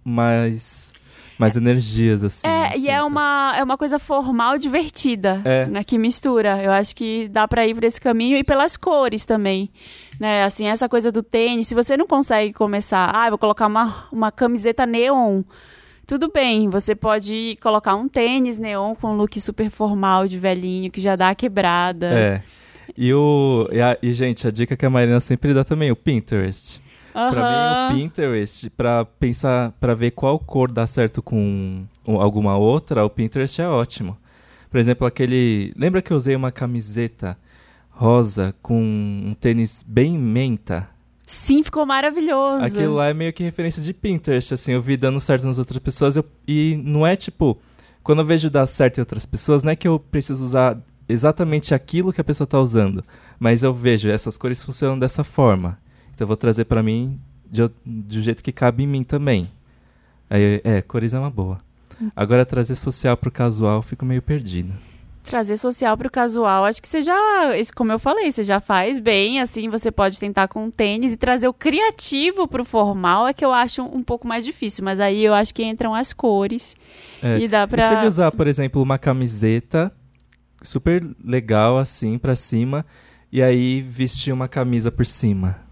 mais 0.04 0.90
mais 1.38 1.56
energias 1.56 2.22
assim. 2.22 2.46
É, 2.46 2.76
eu 2.76 2.80
e 2.80 2.88
é 2.90 2.96
sinto. 2.96 3.06
uma, 3.06 3.54
é 3.56 3.64
uma 3.64 3.78
coisa 3.78 3.98
formal 3.98 4.58
divertida, 4.58 5.40
É. 5.42 5.64
né, 5.64 5.82
que 5.82 5.96
mistura. 5.96 6.62
Eu 6.62 6.70
acho 6.70 6.94
que 6.94 7.28
dá 7.30 7.48
pra 7.48 7.66
ir 7.66 7.74
por 7.74 7.82
esse 7.84 7.98
caminho 7.98 8.36
e 8.36 8.44
pelas 8.44 8.76
cores 8.76 9.24
também, 9.24 9.70
né? 10.18 10.44
Assim, 10.44 10.66
essa 10.66 10.86
coisa 10.86 11.10
do 11.10 11.22
tênis, 11.22 11.66
se 11.66 11.74
você 11.74 11.96
não 11.96 12.06
consegue 12.06 12.52
começar, 12.52 13.10
ah, 13.14 13.26
eu 13.26 13.30
vou 13.30 13.38
colocar 13.38 13.66
uma, 13.68 14.04
uma 14.12 14.30
camiseta 14.30 14.84
neon, 14.84 15.42
tudo 16.10 16.28
bem, 16.32 16.68
você 16.68 16.92
pode 16.92 17.56
colocar 17.62 17.94
um 17.94 18.08
tênis 18.08 18.58
neon 18.58 18.96
com 18.96 19.12
um 19.12 19.16
look 19.16 19.40
super 19.40 19.70
formal 19.70 20.26
de 20.26 20.40
velhinho, 20.40 20.90
que 20.90 21.00
já 21.00 21.14
dá 21.14 21.28
a 21.30 21.34
quebrada. 21.36 22.06
É. 22.08 22.42
E 22.96 23.14
o 23.14 23.68
e, 23.70 23.80
a- 23.80 23.96
e, 24.02 24.12
gente, 24.12 24.44
a 24.44 24.50
dica 24.50 24.76
que 24.76 24.84
a 24.84 24.90
Marina 24.90 25.20
sempre 25.20 25.54
dá 25.54 25.62
também, 25.62 25.88
o 25.92 25.94
Pinterest. 25.94 26.80
Pra 27.12 27.90
mim, 27.92 27.94
o 27.94 28.00
Pinterest, 28.00 28.68
pra 28.70 29.04
pensar, 29.04 29.70
pra 29.78 29.94
ver 29.94 30.10
qual 30.10 30.36
cor 30.40 30.72
dá 30.72 30.84
certo 30.84 31.22
com 31.22 31.84
alguma 32.06 32.56
outra, 32.56 33.04
o 33.04 33.10
Pinterest 33.10 33.62
é 33.62 33.68
ótimo. 33.68 34.16
Por 34.68 34.78
exemplo, 34.78 35.06
aquele. 35.06 35.72
Lembra 35.76 36.02
que 36.02 36.12
eu 36.12 36.16
usei 36.16 36.34
uma 36.34 36.50
camiseta 36.50 37.38
rosa 37.90 38.52
com 38.60 38.80
um 38.82 39.32
tênis 39.40 39.84
bem 39.86 40.18
menta? 40.18 40.88
Sim, 41.32 41.62
ficou 41.62 41.86
maravilhoso. 41.86 42.64
Aquilo 42.64 42.94
lá 42.94 43.06
é 43.08 43.14
meio 43.14 43.32
que 43.32 43.44
referência 43.44 43.80
de 43.80 43.94
Pinterest, 43.94 44.52
assim, 44.54 44.72
eu 44.72 44.82
vi 44.82 44.96
dando 44.96 45.20
certo 45.20 45.46
nas 45.46 45.58
outras 45.58 45.78
pessoas 45.78 46.16
eu- 46.16 46.24
e 46.46 46.80
não 46.84 47.06
é 47.06 47.14
tipo, 47.14 47.56
quando 48.02 48.18
eu 48.18 48.24
vejo 48.26 48.50
dar 48.50 48.66
certo 48.66 48.98
em 48.98 49.00
outras 49.00 49.24
pessoas, 49.24 49.62
não 49.62 49.70
é 49.70 49.76
que 49.76 49.86
eu 49.86 50.00
preciso 50.00 50.44
usar 50.44 50.76
exatamente 51.08 51.72
aquilo 51.72 52.12
que 52.12 52.20
a 52.20 52.24
pessoa 52.24 52.46
tá 52.48 52.58
usando, 52.58 53.04
mas 53.38 53.62
eu 53.62 53.72
vejo 53.72 54.08
essas 54.08 54.36
cores 54.36 54.62
funcionam 54.64 54.98
dessa 54.98 55.22
forma. 55.22 55.78
Então 56.12 56.24
eu 56.24 56.28
vou 56.28 56.36
trazer 56.36 56.64
pra 56.64 56.82
mim 56.82 57.20
de, 57.48 57.62
o- 57.62 57.70
do 57.86 58.20
jeito 58.20 58.42
que 58.42 58.50
cabe 58.50 58.82
em 58.82 58.86
mim 58.88 59.04
também. 59.04 59.48
Aí, 60.28 60.60
é, 60.64 60.82
cores 60.82 61.12
é 61.14 61.18
uma 61.18 61.30
boa. 61.30 61.60
Agora 62.16 62.44
trazer 62.46 62.74
social 62.74 63.16
pro 63.16 63.30
casual, 63.30 63.82
fico 63.82 64.04
meio 64.04 64.22
perdido. 64.22 64.72
Trazer 65.30 65.56
social 65.56 65.96
pro 65.96 66.10
casual, 66.10 66.64
acho 66.64 66.82
que 66.82 66.88
você 66.88 67.00
já, 67.00 67.14
como 67.76 67.92
eu 67.92 68.00
falei, 68.00 68.32
você 68.32 68.42
já 68.42 68.58
faz 68.58 68.98
bem, 68.98 69.40
assim, 69.40 69.68
você 69.68 69.92
pode 69.92 70.18
tentar 70.18 70.48
com 70.48 70.68
tênis 70.68 71.12
e 71.12 71.16
trazer 71.16 71.46
o 71.46 71.52
criativo 71.52 72.48
pro 72.48 72.64
formal 72.64 73.28
é 73.28 73.32
que 73.32 73.44
eu 73.44 73.52
acho 73.52 73.80
um 73.80 74.02
pouco 74.02 74.26
mais 74.26 74.44
difícil, 74.44 74.84
mas 74.84 74.98
aí 74.98 75.24
eu 75.24 75.32
acho 75.32 75.54
que 75.54 75.62
entram 75.62 75.94
as 75.94 76.12
cores 76.12 76.74
É, 77.22 77.38
e 77.38 77.46
dá 77.46 77.64
E 77.64 77.68
se 77.68 77.76
ele 77.76 77.86
pra... 77.96 78.06
usar, 78.06 78.32
por 78.32 78.48
exemplo, 78.48 78.82
uma 78.82 78.98
camiseta 78.98 79.92
super 80.62 81.00
legal 81.24 81.78
assim 81.78 82.18
pra 82.18 82.34
cima 82.34 82.84
e 83.30 83.40
aí 83.40 83.82
vestir 83.82 84.32
uma 84.32 84.48
camisa 84.48 84.90
por 84.90 85.06
cima. 85.06 85.69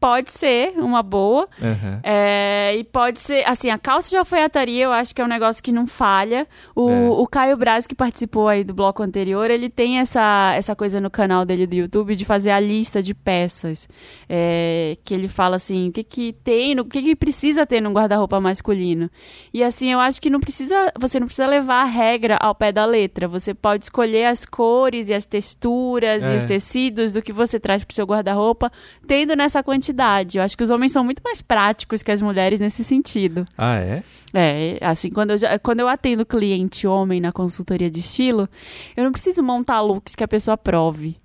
Pode 0.00 0.30
ser 0.32 0.72
uma 0.78 1.02
boa, 1.02 1.46
Aham. 1.62 2.00
É, 2.02 2.74
e 2.74 2.82
pode 2.84 3.20
ser, 3.20 3.46
assim, 3.46 3.68
a 3.68 3.76
calça 3.76 4.08
de 4.08 4.16
alfaiataria 4.16 4.84
eu 4.84 4.92
acho 4.92 5.14
que 5.14 5.20
é 5.20 5.24
um 5.24 5.28
negócio 5.28 5.62
que 5.62 5.70
não 5.70 5.86
falha. 5.86 6.46
O, 6.74 6.88
É. 6.90 7.10
o 7.10 7.26
Caio 7.26 7.54
Braz, 7.54 7.86
que 7.86 7.94
participou 7.94 8.48
aí 8.48 8.64
do 8.64 8.72
bloco 8.72 9.02
anterior, 9.02 9.50
ele 9.50 9.68
tem 9.68 9.98
essa, 9.98 10.54
essa 10.56 10.74
coisa 10.74 11.00
no 11.02 11.10
canal 11.10 11.44
dele 11.44 11.66
do 11.66 11.74
YouTube 11.74 12.16
de 12.16 12.24
fazer 12.24 12.50
a 12.50 12.58
lista 12.58 13.02
de 13.02 13.12
peças. 13.12 13.86
É, 14.26 14.96
que 15.04 15.12
ele 15.12 15.28
fala 15.28 15.56
assim, 15.56 15.90
o 15.90 15.92
que 15.92 16.02
que 16.02 16.32
tem, 16.32 16.80
o 16.80 16.84
que 16.86 17.02
que 17.02 17.14
precisa 17.14 17.66
ter 17.66 17.82
num 17.82 17.92
guarda-roupa 17.92 18.40
masculino. 18.40 19.10
E 19.52 19.62
assim, 19.62 19.92
eu 19.92 20.00
acho 20.00 20.18
que 20.22 20.30
não 20.30 20.40
precisa, 20.40 20.90
você 20.98 21.20
não 21.20 21.26
precisa 21.26 21.46
levar 21.46 21.82
a 21.82 21.84
regra 21.84 22.38
ao 22.40 22.54
pé 22.54 22.72
da 22.72 22.86
letra. 22.86 23.28
Você 23.28 23.52
pode 23.52 23.84
escolher 23.84 24.24
as 24.24 24.46
cores 24.46 25.10
e 25.10 25.14
as 25.14 25.26
texturas 25.26 26.22
e 26.24 26.32
É. 26.32 26.36
os 26.36 26.46
tecidos 26.46 27.12
do 27.12 27.20
que 27.20 27.34
você 27.34 27.60
traz 27.60 27.84
pro 27.84 27.94
seu 27.94 28.06
guarda-roupa, 28.06 28.72
tendo 29.06 29.36
nessa 29.36 29.62
quantidade. 29.62 29.89
Eu 30.38 30.42
acho 30.42 30.56
que 30.56 30.62
os 30.62 30.70
homens 30.70 30.92
são 30.92 31.02
muito 31.04 31.22
mais 31.22 31.40
práticos 31.42 32.02
que 32.02 32.10
as 32.10 32.20
mulheres 32.20 32.60
nesse 32.60 32.82
sentido. 32.84 33.46
Ah, 33.56 33.76
é? 33.76 34.02
É, 34.32 34.78
assim, 34.82 35.10
quando 35.10 35.30
eu, 35.32 35.38
já- 35.38 35.58
quando 35.58 35.80
eu 35.80 35.88
atendo 35.88 36.24
cliente 36.24 36.86
homem 36.86 37.20
na 37.20 37.32
consultoria 37.32 37.90
de 37.90 38.00
estilo, 38.00 38.48
eu 38.96 39.04
não 39.04 39.12
preciso 39.12 39.42
montar 39.42 39.80
looks 39.80 40.14
que 40.14 40.24
a 40.24 40.28
pessoa 40.28 40.56
prove. 40.56 41.16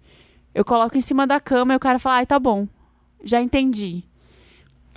Eu 0.54 0.64
coloco 0.66 0.98
em 0.98 1.02
cima 1.02 1.28
da 1.28 1.40
cama 1.40 1.74
e 1.74 1.78
o 1.78 1.80
cara 1.80 2.00
fala, 2.00 2.18
ai, 2.18 2.26
tá 2.26 2.40
bom, 2.40 2.68
já 3.24 3.42
entendi. 3.42 4.04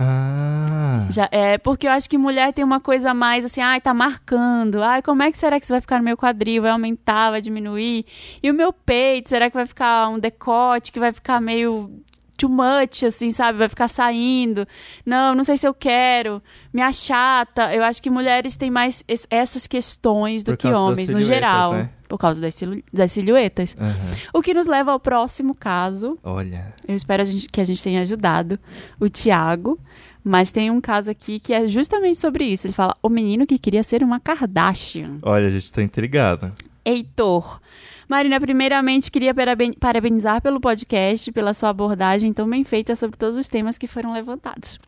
Ah. 0.00 1.06
Já, 1.10 1.28
é, 1.32 1.58
porque 1.58 1.86
eu 1.86 1.90
acho 1.90 2.08
que 2.08 2.16
mulher 2.16 2.52
tem 2.52 2.64
uma 2.64 2.78
coisa 2.78 3.12
mais 3.12 3.44
assim, 3.44 3.60
ai, 3.60 3.80
tá 3.80 3.92
marcando. 3.92 4.80
Ai, 4.80 5.02
como 5.02 5.22
é 5.24 5.32
que 5.32 5.36
será 5.38 5.58
que 5.58 5.64
isso 5.64 5.72
vai 5.74 5.80
ficar 5.80 5.98
no 5.98 6.04
meu 6.04 6.16
quadril? 6.16 6.62
Vai 6.62 6.70
aumentar, 6.70 7.30
vai 7.32 7.40
diminuir? 7.40 8.06
E 8.40 8.48
o 8.48 8.54
meu 8.54 8.72
peito, 8.72 9.28
será 9.28 9.50
que 9.50 9.56
vai 9.56 9.66
ficar 9.66 10.08
um 10.08 10.18
decote 10.18 10.92
que 10.92 11.00
vai 11.00 11.12
ficar 11.12 11.40
meio 11.40 11.90
too 12.38 12.48
much, 12.48 13.02
assim, 13.04 13.30
sabe? 13.30 13.58
Vai 13.58 13.68
ficar 13.68 13.88
saindo. 13.88 14.66
Não, 15.04 15.34
não 15.34 15.44
sei 15.44 15.56
se 15.58 15.68
eu 15.68 15.74
quero. 15.74 16.40
Me 16.72 16.80
achata. 16.80 17.74
Eu 17.74 17.82
acho 17.84 18.00
que 18.00 18.08
mulheres 18.08 18.56
têm 18.56 18.70
mais 18.70 19.04
es- 19.06 19.26
essas 19.28 19.66
questões 19.66 20.42
do 20.42 20.52
Por 20.52 20.56
que 20.56 20.68
homens, 20.68 21.08
no 21.10 21.20
geral. 21.20 21.72
né? 21.74 21.90
Por 22.08 22.16
causa 22.16 22.40
das, 22.40 22.54
silu- 22.54 22.82
das 22.90 23.12
silhuetas. 23.12 23.76
Aham. 23.78 23.94
O 24.32 24.40
que 24.40 24.54
nos 24.54 24.66
leva 24.66 24.92
ao 24.92 25.00
próximo 25.00 25.54
caso, 25.54 26.16
Olha. 26.24 26.72
eu 26.86 26.96
espero 26.96 27.20
a 27.22 27.24
gente- 27.26 27.48
que 27.50 27.60
a 27.60 27.64
gente 27.64 27.82
tenha 27.82 28.00
ajudado 28.00 28.58
o 28.98 29.08
Tiago. 29.10 29.78
Mas 30.24 30.50
tem 30.50 30.70
um 30.70 30.80
caso 30.80 31.10
aqui 31.10 31.38
que 31.40 31.54
é 31.54 31.66
justamente 31.68 32.18
sobre 32.18 32.44
isso. 32.44 32.66
Ele 32.66 32.74
fala: 32.74 32.94
o 33.02 33.08
menino 33.08 33.46
que 33.46 33.58
queria 33.58 33.82
ser 33.82 34.02
uma 34.02 34.20
Kardashian. 34.20 35.18
Olha, 35.22 35.46
a 35.46 35.50
gente 35.50 35.72
tá 35.72 35.82
intrigado. 35.82 36.52
Heitor. 36.84 37.60
Marina, 38.08 38.40
primeiramente 38.40 39.10
queria 39.10 39.34
paraben- 39.34 39.74
parabenizar 39.74 40.40
pelo 40.40 40.60
podcast, 40.60 41.30
pela 41.32 41.52
sua 41.52 41.68
abordagem 41.68 42.32
tão 42.32 42.48
bem 42.48 42.64
feita 42.64 42.96
sobre 42.96 43.16
todos 43.18 43.36
os 43.36 43.48
temas 43.48 43.76
que 43.76 43.86
foram 43.86 44.12
levantados. 44.12 44.78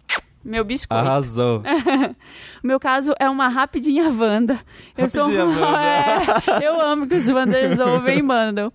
Meu 0.43 0.65
biscoito. 0.65 1.07
Arrasou. 1.07 1.63
O 2.65 2.67
meu 2.67 2.81
caso 2.81 3.13
é 3.21 3.29
uma 3.29 3.49
rapidinha 3.49 4.09
Wanda. 4.11 4.59
Eu 4.97 5.07
sou 5.09 5.25
um- 5.25 5.37
Rapidinha 5.37 5.45
Wanda. 5.45 6.43
É, 6.63 6.67
eu 6.67 6.81
amo 6.81 7.07
que 7.07 7.15
os 7.15 7.29
Wanders 7.29 7.79
ouvem 7.79 8.19
e 8.19 8.23
mandam. 8.23 8.73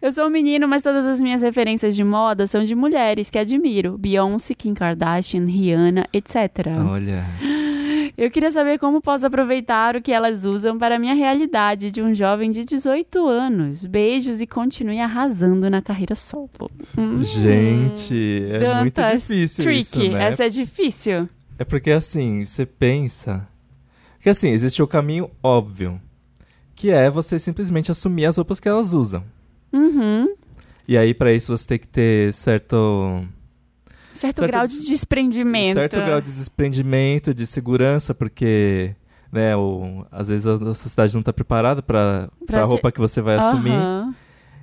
Eu 0.00 0.12
sou 0.12 0.26
um 0.26 0.30
menino, 0.30 0.68
mas 0.68 0.82
todas 0.82 1.06
as 1.08 1.20
minhas 1.20 1.42
referências 1.42 1.96
de 1.96 2.04
moda 2.04 2.46
são 2.46 2.62
de 2.64 2.76
mulheres 2.76 3.28
que 3.28 3.38
admiro. 3.38 3.98
Beyoncé, 3.98 4.54
Kim 4.54 4.72
Kardashian, 4.72 5.44
Rihanna, 5.46 6.06
etc. 6.12 6.36
Olha. 6.88 7.24
Eu 8.20 8.30
queria 8.30 8.50
saber 8.50 8.78
como 8.78 9.00
posso 9.00 9.26
aproveitar 9.26 9.96
o 9.96 10.02
que 10.02 10.12
elas 10.12 10.44
usam 10.44 10.76
para 10.76 10.96
a 10.96 10.98
minha 10.98 11.14
realidade 11.14 11.90
de 11.90 12.02
um 12.02 12.14
jovem 12.14 12.52
de 12.52 12.66
18 12.66 13.26
anos. 13.26 13.86
Beijos 13.86 14.42
e 14.42 14.46
continue 14.46 15.00
arrasando 15.00 15.70
na 15.70 15.80
carreira 15.80 16.14
solo. 16.14 16.70
Hum. 16.98 17.22
Gente, 17.22 18.44
é 18.46 18.80
muito 18.80 18.94
Dantas, 18.94 19.22
difícil 19.22 19.64
tricky. 19.64 19.80
isso, 19.80 20.12
né? 20.12 20.24
Essa 20.24 20.44
é 20.44 20.48
difícil. 20.50 21.26
É 21.58 21.64
porque 21.64 21.90
assim, 21.90 22.44
você 22.44 22.66
pensa. 22.66 23.48
Que 24.20 24.28
assim, 24.28 24.50
existe 24.50 24.82
o 24.82 24.86
caminho 24.86 25.30
óbvio. 25.42 25.98
Que 26.74 26.90
é 26.90 27.08
você 27.08 27.38
simplesmente 27.38 27.90
assumir 27.90 28.26
as 28.26 28.36
roupas 28.36 28.60
que 28.60 28.68
elas 28.68 28.92
usam. 28.92 29.24
Uhum. 29.72 30.34
E 30.86 30.98
aí, 30.98 31.14
pra 31.14 31.32
isso, 31.32 31.56
você 31.56 31.66
tem 31.66 31.78
que 31.78 31.88
ter 31.88 32.34
certo. 32.34 33.24
Certo, 34.12 34.38
Certo 34.38 34.50
grau 34.50 34.66
de 34.66 34.80
desprendimento. 34.80 35.74
Certo 35.74 35.96
grau 35.96 36.20
de 36.20 36.30
desprendimento, 36.32 37.32
de 37.34 37.46
segurança, 37.46 38.14
porque. 38.14 38.94
Né, 39.32 39.54
o, 39.56 40.04
às 40.10 40.26
vezes 40.26 40.44
a 40.44 40.58
nossa 40.58 40.82
sociedade 40.82 41.14
não 41.14 41.22
tá 41.22 41.32
preparada 41.32 41.80
Pra 41.82 42.28
ser- 42.48 42.62
roupa 42.62 42.90
que 42.90 42.98
você 42.98 43.20
vai 43.20 43.36
assumir. 43.36 43.70
Aham. 43.70 44.12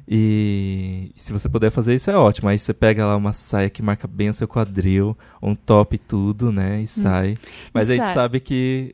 E 0.09 1.11
se 1.15 1.31
você 1.33 1.47
puder 1.49 1.69
fazer 1.69 1.93
isso, 1.95 2.09
é 2.09 2.15
ótimo. 2.15 2.47
Aí 2.49 2.57
você 2.57 2.73
pega 2.73 3.05
lá 3.05 3.15
uma 3.15 3.33
saia 3.33 3.69
que 3.69 3.81
marca 3.81 4.07
bem 4.07 4.29
o 4.29 4.33
seu 4.33 4.47
quadril, 4.47 5.17
um 5.41 5.53
top 5.53 5.95
e 5.95 5.99
tudo, 5.99 6.51
né? 6.51 6.81
E 6.81 6.87
sai. 6.87 7.35
Mas 7.73 7.89
a 7.89 7.93
gente 7.95 8.05
sai. 8.05 8.13
sabe 8.13 8.39
que 8.39 8.93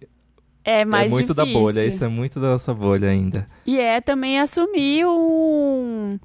É 0.63 0.84
mais 0.84 1.12
é 1.12 1.16
muito 1.16 1.34
da 1.34 1.44
difícil. 1.44 1.62
bolha. 1.63 1.86
Isso 1.86 2.04
é 2.04 2.08
muito 2.08 2.39
da 2.39 2.48
nossa 2.50 2.74
bolha 2.74 3.10
ainda. 3.10 3.48
E 3.66 3.80
é 3.80 4.02
também 4.02 4.39
assumir 4.39 5.06
um, 5.06 6.20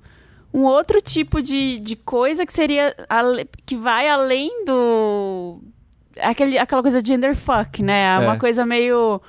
um 0.53 0.65
outro 0.65 1.01
tipo 1.01 1.43
de, 1.43 1.79
de 1.79 1.97
coisa 1.97 2.47
que 2.47 2.53
seria. 2.53 2.95
que 3.67 3.77
vai 3.77 4.09
além 4.09 4.65
do. 4.65 5.61
Aquele, 6.21 6.59
aquela 6.59 6.83
coisa 6.83 7.05
gender 7.05 7.35
fuck, 7.37 7.83
né? 7.83 8.17
É. 8.17 8.19
Uma 8.19 8.39
coisa 8.39 8.65
meio. 8.67 9.21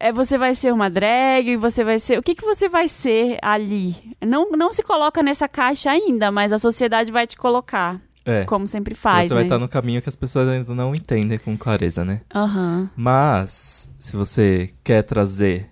É, 0.00 0.12
você 0.12 0.38
vai 0.38 0.54
ser 0.54 0.72
uma 0.72 0.88
drag, 0.88 1.56
você 1.56 1.82
vai 1.82 1.98
ser. 1.98 2.18
O 2.18 2.22
que, 2.22 2.34
que 2.34 2.44
você 2.44 2.68
vai 2.68 2.86
ser 2.86 3.38
ali? 3.42 3.96
Não, 4.24 4.50
não 4.52 4.70
se 4.70 4.82
coloca 4.82 5.22
nessa 5.22 5.48
caixa 5.48 5.90
ainda, 5.90 6.30
mas 6.30 6.52
a 6.52 6.58
sociedade 6.58 7.10
vai 7.10 7.26
te 7.26 7.36
colocar, 7.36 8.00
É. 8.24 8.44
como 8.44 8.64
sempre 8.66 8.94
faz. 8.94 9.28
você 9.28 9.34
vai 9.34 9.42
né? 9.42 9.46
estar 9.48 9.58
no 9.58 9.68
caminho 9.68 10.00
que 10.00 10.08
as 10.08 10.14
pessoas 10.14 10.48
ainda 10.48 10.72
não 10.72 10.94
entendem 10.94 11.36
com 11.38 11.56
clareza, 11.56 12.04
né? 12.04 12.20
Aham. 12.32 12.88
Mas, 12.94 13.90
se 13.98 14.16
você 14.16 14.72
quer 14.84 15.02
trazer 15.02 15.68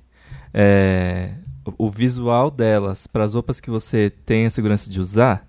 é, 0.52 1.30
o 1.78 1.88
visual 1.90 2.50
delas 2.50 3.06
para 3.06 3.24
as 3.24 3.34
roupas 3.34 3.60
que 3.60 3.70
você 3.70 4.10
tem 4.24 4.46
a 4.46 4.50
segurança 4.50 4.90
de 4.90 5.00
usar, 5.00 5.46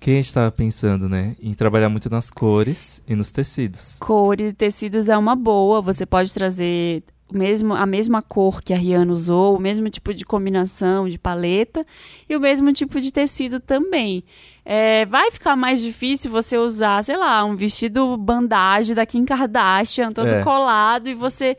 que 0.00 0.10
a 0.10 0.14
gente 0.14 0.26
estava 0.26 0.50
pensando, 0.50 1.08
né? 1.08 1.34
Em 1.42 1.54
trabalhar 1.54 1.88
muito 1.88 2.08
nas 2.08 2.30
cores 2.30 3.02
e 3.08 3.14
nos 3.16 3.30
tecidos. 3.32 3.96
Cores 3.98 4.52
e 4.52 4.54
tecidos 4.54 5.08
é 5.08 5.16
uma 5.16 5.34
boa. 5.34 5.80
Você 5.80 6.06
pode 6.06 6.32
trazer 6.32 7.02
mesmo, 7.32 7.74
a 7.74 7.84
mesma 7.84 8.22
cor 8.22 8.62
que 8.62 8.72
a 8.72 8.76
Rihanna 8.76 9.12
usou, 9.12 9.56
o 9.56 9.60
mesmo 9.60 9.90
tipo 9.90 10.14
de 10.14 10.24
combinação 10.24 11.08
de 11.08 11.18
paleta 11.18 11.84
e 12.28 12.36
o 12.36 12.40
mesmo 12.40 12.72
tipo 12.72 13.00
de 13.00 13.12
tecido 13.12 13.60
também. 13.60 14.24
É, 14.64 15.04
vai 15.06 15.30
ficar 15.30 15.56
mais 15.56 15.80
difícil 15.80 16.30
você 16.30 16.56
usar, 16.56 17.02
sei 17.02 17.16
lá, 17.16 17.44
um 17.44 17.56
vestido 17.56 18.16
bandagem 18.16 18.94
da 18.94 19.04
Kim 19.04 19.24
Kardashian, 19.24 20.12
todo 20.12 20.28
É. 20.28 20.42
colado, 20.44 21.08
e 21.08 21.14
você 21.14 21.56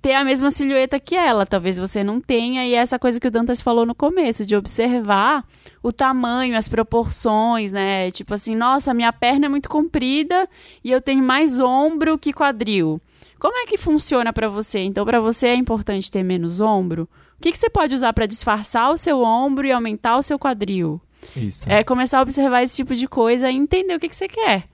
ter 0.00 0.12
a 0.14 0.24
mesma 0.24 0.50
silhueta 0.50 0.98
que 1.00 1.14
ela. 1.14 1.46
Talvez 1.46 1.78
você 1.78 2.02
não 2.02 2.20
tenha, 2.20 2.66
e 2.66 2.74
é 2.74 2.78
essa 2.78 2.98
coisa 2.98 3.20
que 3.20 3.28
o 3.28 3.30
Dantas 3.30 3.60
falou 3.60 3.86
no 3.86 3.94
começo, 3.94 4.44
de 4.44 4.56
observar 4.56 5.46
o 5.82 5.92
tamanho, 5.92 6.56
as 6.56 6.68
proporções, 6.68 7.72
né? 7.72 8.10
Tipo 8.10 8.34
assim, 8.34 8.54
nossa, 8.54 8.94
minha 8.94 9.12
perna 9.12 9.46
é 9.46 9.48
muito 9.48 9.68
comprida 9.68 10.48
e 10.82 10.90
eu 10.90 11.00
tenho 11.00 11.22
mais 11.22 11.60
ombro 11.60 12.18
que 12.18 12.32
quadril. 12.32 13.00
Como 13.38 13.56
é 13.58 13.66
que 13.66 13.76
funciona 13.76 14.32
pra 14.32 14.48
você? 14.48 14.80
Então, 14.80 15.04
pra 15.04 15.20
você 15.20 15.48
é 15.48 15.54
importante 15.54 16.10
ter 16.10 16.22
menos 16.22 16.60
ombro? 16.60 17.08
O 17.38 17.42
que, 17.42 17.52
que 17.52 17.58
você 17.58 17.68
pode 17.68 17.94
usar 17.94 18.12
pra 18.12 18.26
disfarçar 18.26 18.90
o 18.90 18.96
seu 18.96 19.22
ombro 19.22 19.66
e 19.66 19.72
aumentar 19.72 20.16
o 20.16 20.22
seu 20.22 20.38
quadril? 20.38 21.00
Isso. 21.36 21.68
É 21.68 21.84
começar 21.84 22.18
a 22.18 22.22
observar 22.22 22.62
esse 22.62 22.76
tipo 22.76 22.94
de 22.94 23.06
coisa 23.06 23.50
e 23.50 23.56
entender 23.56 23.94
o 23.94 24.00
que, 24.00 24.08
que 24.08 24.16
você 24.16 24.28
quer. 24.28 24.64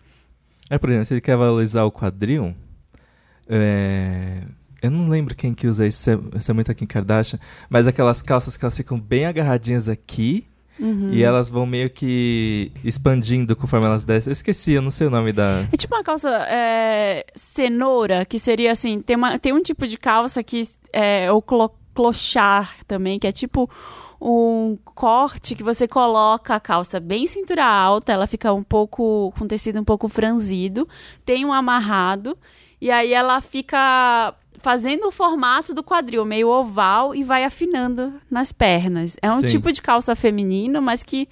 É, 0.68 0.78
por 0.78 0.88
exemplo, 0.88 1.06
se 1.06 1.14
ele 1.14 1.20
quer 1.20 1.36
valorizar 1.36 1.82
o 1.82 1.90
quadril, 1.90 2.54
é, 3.48 4.42
eu 4.82 4.90
não 4.90 5.08
lembro 5.08 5.34
quem 5.34 5.54
que 5.54 5.66
usa 5.66 5.86
isso, 5.86 5.98
se 5.98 6.10
é, 6.10 6.18
é 6.50 6.52
muito 6.52 6.70
aqui 6.70 6.84
em 6.84 6.86
Kardashian, 6.86 7.38
mas 7.68 7.86
aquelas 7.86 8.22
calças 8.22 8.56
que 8.56 8.64
elas 8.64 8.76
ficam 8.76 8.98
bem 8.98 9.26
agarradinhas 9.26 9.88
aqui 9.88 10.46
Uhum. 10.78 11.10
e 11.12 11.22
elas 11.22 11.46
vão 11.50 11.66
meio 11.66 11.90
que 11.90 12.72
expandindo 12.82 13.54
conforme 13.54 13.84
elas 13.84 14.02
descem. 14.02 14.30
Eu 14.30 14.32
esqueci, 14.32 14.72
eu 14.72 14.80
não 14.80 14.90
sei 14.90 15.06
o 15.06 15.10
nome 15.10 15.30
da. 15.30 15.66
É 15.70 15.76
tipo 15.76 15.94
uma 15.94 16.02
calça 16.02 16.30
é, 16.48 17.26
cenoura, 17.34 18.24
que 18.24 18.38
seria 18.38 18.72
assim, 18.72 19.02
tem, 19.02 19.14
uma, 19.14 19.38
tem 19.38 19.52
um 19.52 19.60
tipo 19.62 19.86
de 19.86 19.98
calça 19.98 20.42
que 20.42 20.62
é 20.90 21.30
o 21.30 21.42
clo, 21.42 21.70
clochar 21.94 22.76
também, 22.86 23.18
que 23.18 23.26
é 23.26 23.32
tipo 23.32 23.68
um 24.20 24.78
corte 24.84 25.54
que 25.54 25.62
você 25.62 25.86
coloca 25.86 26.54
a 26.54 26.60
calça 26.60 26.98
bem 26.98 27.26
cintura 27.26 27.64
alta, 27.64 28.12
ela 28.12 28.26
fica 28.26 28.52
um 28.52 28.62
pouco 28.62 29.32
com 29.38 29.46
tecido 29.46 29.78
um 29.80 29.84
pouco 29.84 30.08
franzido, 30.08 30.88
tem 31.24 31.44
um 31.44 31.52
amarrado 31.52 32.36
e 32.80 32.90
aí 32.90 33.12
ela 33.12 33.40
fica 33.40 34.34
fazendo 34.61 35.08
o 35.08 35.11
formato 35.11 35.74
do 35.74 35.82
quadril, 35.82 36.24
meio 36.24 36.48
oval 36.48 37.14
e 37.14 37.24
vai 37.24 37.44
afinando 37.44 38.14
nas 38.30 38.52
pernas. 38.52 39.16
É 39.20 39.30
um 39.32 39.40
Sim. 39.40 39.46
tipo 39.46 39.72
de 39.72 39.82
calça 39.82 40.14
feminino, 40.14 40.80
mas 40.80 41.02
que 41.02 41.28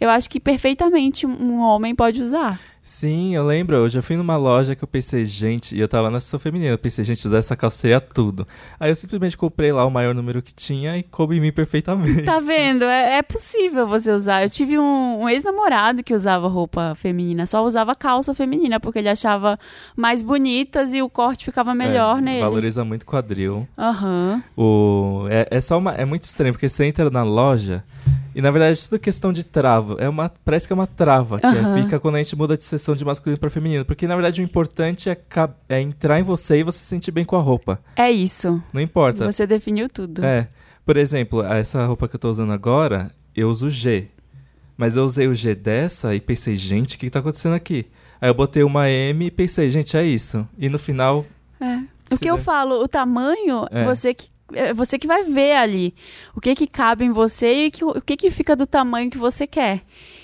eu 0.00 0.10
acho 0.10 0.28
que 0.28 0.40
perfeitamente 0.40 1.26
um 1.26 1.60
homem 1.60 1.94
pode 1.94 2.20
usar. 2.20 2.60
Sim, 2.84 3.36
eu 3.36 3.46
lembro. 3.46 3.76
Eu 3.76 3.88
já 3.88 4.02
fui 4.02 4.16
numa 4.16 4.36
loja 4.36 4.74
que 4.74 4.82
eu 4.82 4.88
pensei, 4.88 5.24
gente, 5.24 5.76
e 5.76 5.78
eu 5.78 5.86
tava 5.86 6.10
na 6.10 6.18
seção 6.18 6.40
feminina. 6.40 6.72
Eu 6.72 6.78
pensei, 6.78 7.04
gente, 7.04 7.24
usar 7.28 7.38
essa 7.38 7.54
calça 7.54 7.78
seria 7.78 8.00
tudo. 8.00 8.46
Aí 8.78 8.90
eu 8.90 8.96
simplesmente 8.96 9.36
comprei 9.38 9.70
lá 9.70 9.86
o 9.86 9.90
maior 9.90 10.12
número 10.12 10.42
que 10.42 10.52
tinha 10.52 10.98
e 10.98 11.04
coube 11.04 11.36
em 11.36 11.40
mim 11.40 11.52
perfeitamente. 11.52 12.22
Tá 12.22 12.40
vendo? 12.42 12.84
É, 12.84 13.18
é 13.18 13.22
possível 13.22 13.86
você 13.86 14.10
usar. 14.10 14.42
Eu 14.42 14.50
tive 14.50 14.80
um, 14.80 15.22
um 15.22 15.28
ex-namorado 15.28 16.02
que 16.02 16.12
usava 16.12 16.48
roupa 16.48 16.96
feminina, 16.96 17.46
só 17.46 17.64
usava 17.64 17.94
calça 17.94 18.34
feminina, 18.34 18.80
porque 18.80 18.98
ele 18.98 19.08
achava 19.08 19.56
mais 19.96 20.20
bonitas 20.20 20.92
e 20.92 21.00
o 21.00 21.08
corte 21.08 21.44
ficava 21.44 21.72
melhor 21.76 22.18
É, 22.18 22.20
nele. 22.20 22.40
Valoriza 22.40 22.84
muito 22.84 23.06
quadril. 23.06 23.68
Aham. 23.78 24.42
O, 24.56 25.26
é, 25.30 25.46
é 25.52 25.60
só 25.60 25.78
uma. 25.78 25.92
É 25.92 26.04
muito 26.04 26.24
estranho, 26.24 26.52
porque 26.52 26.68
você 26.68 26.84
entra 26.84 27.08
na 27.10 27.22
loja 27.22 27.84
e 28.34 28.42
na 28.42 28.50
verdade 28.50 28.78
é 28.78 28.82
tudo 28.88 28.98
questão 28.98 29.32
de 29.32 29.44
trava. 29.44 29.96
É 29.98 30.08
uma, 30.08 30.30
parece 30.44 30.66
que 30.66 30.72
é 30.72 30.74
uma 30.74 30.86
trava 30.86 31.38
que 31.40 31.46
Aham. 31.46 31.82
fica 31.82 32.00
quando 32.00 32.14
a 32.16 32.18
gente 32.18 32.34
muda 32.36 32.56
de 32.56 32.64
sessão 32.64 32.94
de 32.94 33.04
masculino 33.04 33.38
para 33.38 33.50
feminino. 33.50 33.84
Porque 33.84 34.06
na 34.06 34.14
verdade 34.14 34.40
o 34.40 34.44
importante 34.44 35.08
é, 35.10 35.16
é 35.68 35.80
entrar 35.80 36.18
em 36.18 36.22
você 36.22 36.58
e 36.58 36.62
você 36.62 36.78
se 36.78 36.84
sentir 36.86 37.10
bem 37.10 37.24
com 37.24 37.36
a 37.36 37.40
roupa. 37.40 37.78
É 37.96 38.10
isso. 38.10 38.62
Não 38.72 38.80
importa. 38.80 39.30
Você 39.30 39.46
definiu 39.46 39.88
tudo. 39.88 40.24
É. 40.24 40.48
Por 40.84 40.96
exemplo, 40.96 41.42
essa 41.42 41.84
roupa 41.86 42.08
que 42.08 42.16
eu 42.16 42.20
tô 42.20 42.30
usando 42.30 42.52
agora, 42.52 43.10
eu 43.36 43.48
uso 43.48 43.70
G. 43.70 44.08
Mas 44.76 44.96
eu 44.96 45.04
usei 45.04 45.28
o 45.28 45.34
G 45.34 45.54
dessa 45.54 46.14
e 46.14 46.20
pensei, 46.20 46.56
gente, 46.56 46.96
o 46.96 46.98
que, 46.98 47.06
que 47.06 47.10
tá 47.10 47.18
acontecendo 47.20 47.54
aqui? 47.54 47.86
Aí 48.20 48.28
eu 48.28 48.34
botei 48.34 48.62
uma 48.62 48.88
M 48.88 49.26
e 49.26 49.30
pensei, 49.30 49.70
gente, 49.70 49.96
é 49.96 50.04
isso. 50.04 50.46
E 50.58 50.68
no 50.68 50.78
final, 50.78 51.24
É. 51.60 51.80
O 52.10 52.18
que 52.18 52.28
eu 52.28 52.36
falo, 52.36 52.82
o 52.82 52.88
tamanho, 52.88 53.66
É. 53.70 53.84
você 53.84 54.12
que 54.12 54.28
é 54.54 54.72
você 54.74 54.98
que 54.98 55.06
vai 55.06 55.22
ver 55.24 55.52
ali 55.56 55.94
o 56.34 56.40
que 56.40 56.54
que 56.54 56.66
cabe 56.66 57.04
em 57.04 57.10
você 57.12 57.66
e 57.66 57.70
que- 57.70 57.84
o 57.84 58.00
que 58.00 58.16
que 58.16 58.30
fica 58.30 58.54
do 58.56 58.66
tamanho 58.66 59.10
que 59.10 59.18
você 59.18 59.46
quer. 59.46 59.82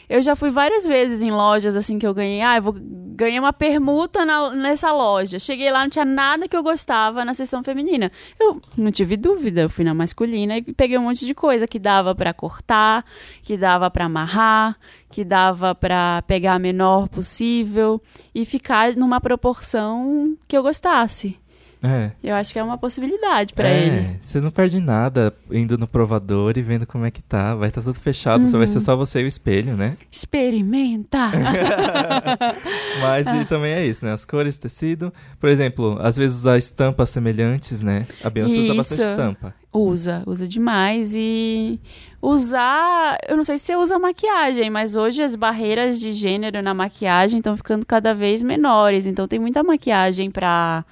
Eu 0.08 0.22
já 0.22 0.34
fui 0.34 0.48
várias 0.50 0.86
vezes 0.86 1.22
em 1.22 1.30
lojas 1.30 1.76
assim 1.76 1.98
que 1.98 2.06
eu 2.06 2.14
ganhei. 2.14 2.40
Ah, 2.40 2.56
eu 2.56 2.62
vou 2.62 2.74
ganhei 3.18 3.38
uma 3.38 3.52
permuta 3.52 4.24
na- 4.24 4.54
nessa 4.54 4.90
loja. 4.92 5.38
Cheguei 5.38 5.70
lá, 5.70 5.82
não 5.82 5.90
tinha 5.90 6.04
nada 6.04 6.48
que 6.48 6.56
eu 6.56 6.62
gostava 6.62 7.24
na 7.26 7.34
seção 7.34 7.62
feminina. 7.62 8.10
Eu 8.40 8.58
não 8.76 8.90
tive 8.90 9.16
dúvida, 9.18 9.62
eu 9.62 9.68
fui 9.68 9.84
na 9.84 9.92
masculina 9.92 10.56
e 10.56 10.62
peguei 10.62 10.96
um 10.96 11.02
monte 11.02 11.26
de 11.26 11.34
coisa 11.34 11.66
que 11.66 11.78
dava 11.78 12.14
pra 12.14 12.32
cortar, 12.32 13.04
que 13.42 13.56
dava 13.56 13.90
pra 13.90 14.06
amarrar, 14.06 14.78
que 15.10 15.24
dava 15.24 15.74
pra 15.74 16.22
pegar 16.22 16.54
a 16.54 16.58
menor 16.58 17.08
possível 17.08 18.00
e 18.34 18.44
ficar 18.46 18.94
numa 18.96 19.20
proporção 19.20 20.34
que 20.46 20.56
eu 20.56 20.62
gostasse. 20.62 21.36
É. 21.82 22.10
Eu 22.22 22.34
acho 22.34 22.52
que 22.52 22.58
é 22.58 22.62
uma 22.62 22.76
possibilidade 22.78 23.52
pra 23.54 23.68
é, 23.68 23.86
ele. 23.86 24.20
Você 24.22 24.40
não 24.40 24.50
perde 24.50 24.80
nada 24.80 25.32
indo 25.50 25.76
no 25.78 25.86
provador 25.86 26.52
e 26.56 26.62
vendo 26.62 26.86
como 26.86 27.04
é 27.04 27.10
que 27.10 27.22
tá. 27.22 27.54
Vai 27.54 27.68
estar 27.68 27.82
tudo 27.82 27.94
fechado, 27.98 28.44
só 28.46 28.58
vai 28.58 28.66
Uhum. 28.66 28.72
ser 28.72 28.80
só 28.80 28.96
você 28.96 29.20
e 29.20 29.24
o 29.24 29.28
espelho, 29.28 29.76
né? 29.76 29.96
Experimenta! 30.10 31.30
Mas 33.00 33.26
e 33.26 33.44
também 33.44 33.72
é 33.72 33.86
isso, 33.86 34.04
né? 34.04 34.12
As 34.12 34.24
cores, 34.24 34.56
tecido. 34.58 35.12
Por 35.40 35.48
exemplo, 35.48 35.98
às 36.00 36.16
vezes 36.16 36.38
usar 36.38 36.58
estampas 36.58 37.10
semelhantes, 37.10 37.82
né? 37.82 38.06
A 38.22 38.30
Beyoncé 38.30 38.56
usa 38.58 38.74
bastante 38.74 39.02
Isso. 39.02 39.10
estampa. 39.10 39.54
usa, 39.72 40.22
usa 40.26 40.46
demais. 40.48 41.12
E 41.14 41.80
usar. 42.20 43.16
Eu 43.28 43.36
não 43.36 43.44
sei 43.44 43.58
se 43.58 43.66
você 43.66 43.76
usa 43.76 43.98
maquiagem, 43.98 44.70
mas 44.70 44.96
hoje 44.96 45.22
as 45.22 45.36
barreiras 45.36 46.00
de 46.00 46.12
gênero 46.12 46.62
na 46.62 46.74
maquiagem 46.74 47.38
estão 47.38 47.56
ficando 47.56 47.86
cada 47.86 48.14
vez 48.14 48.42
menores. 48.42 49.06
Então 49.06 49.28
tem 49.28 49.38
muita 49.38 49.62
maquiagem 49.62 50.30
pra. 50.30 50.84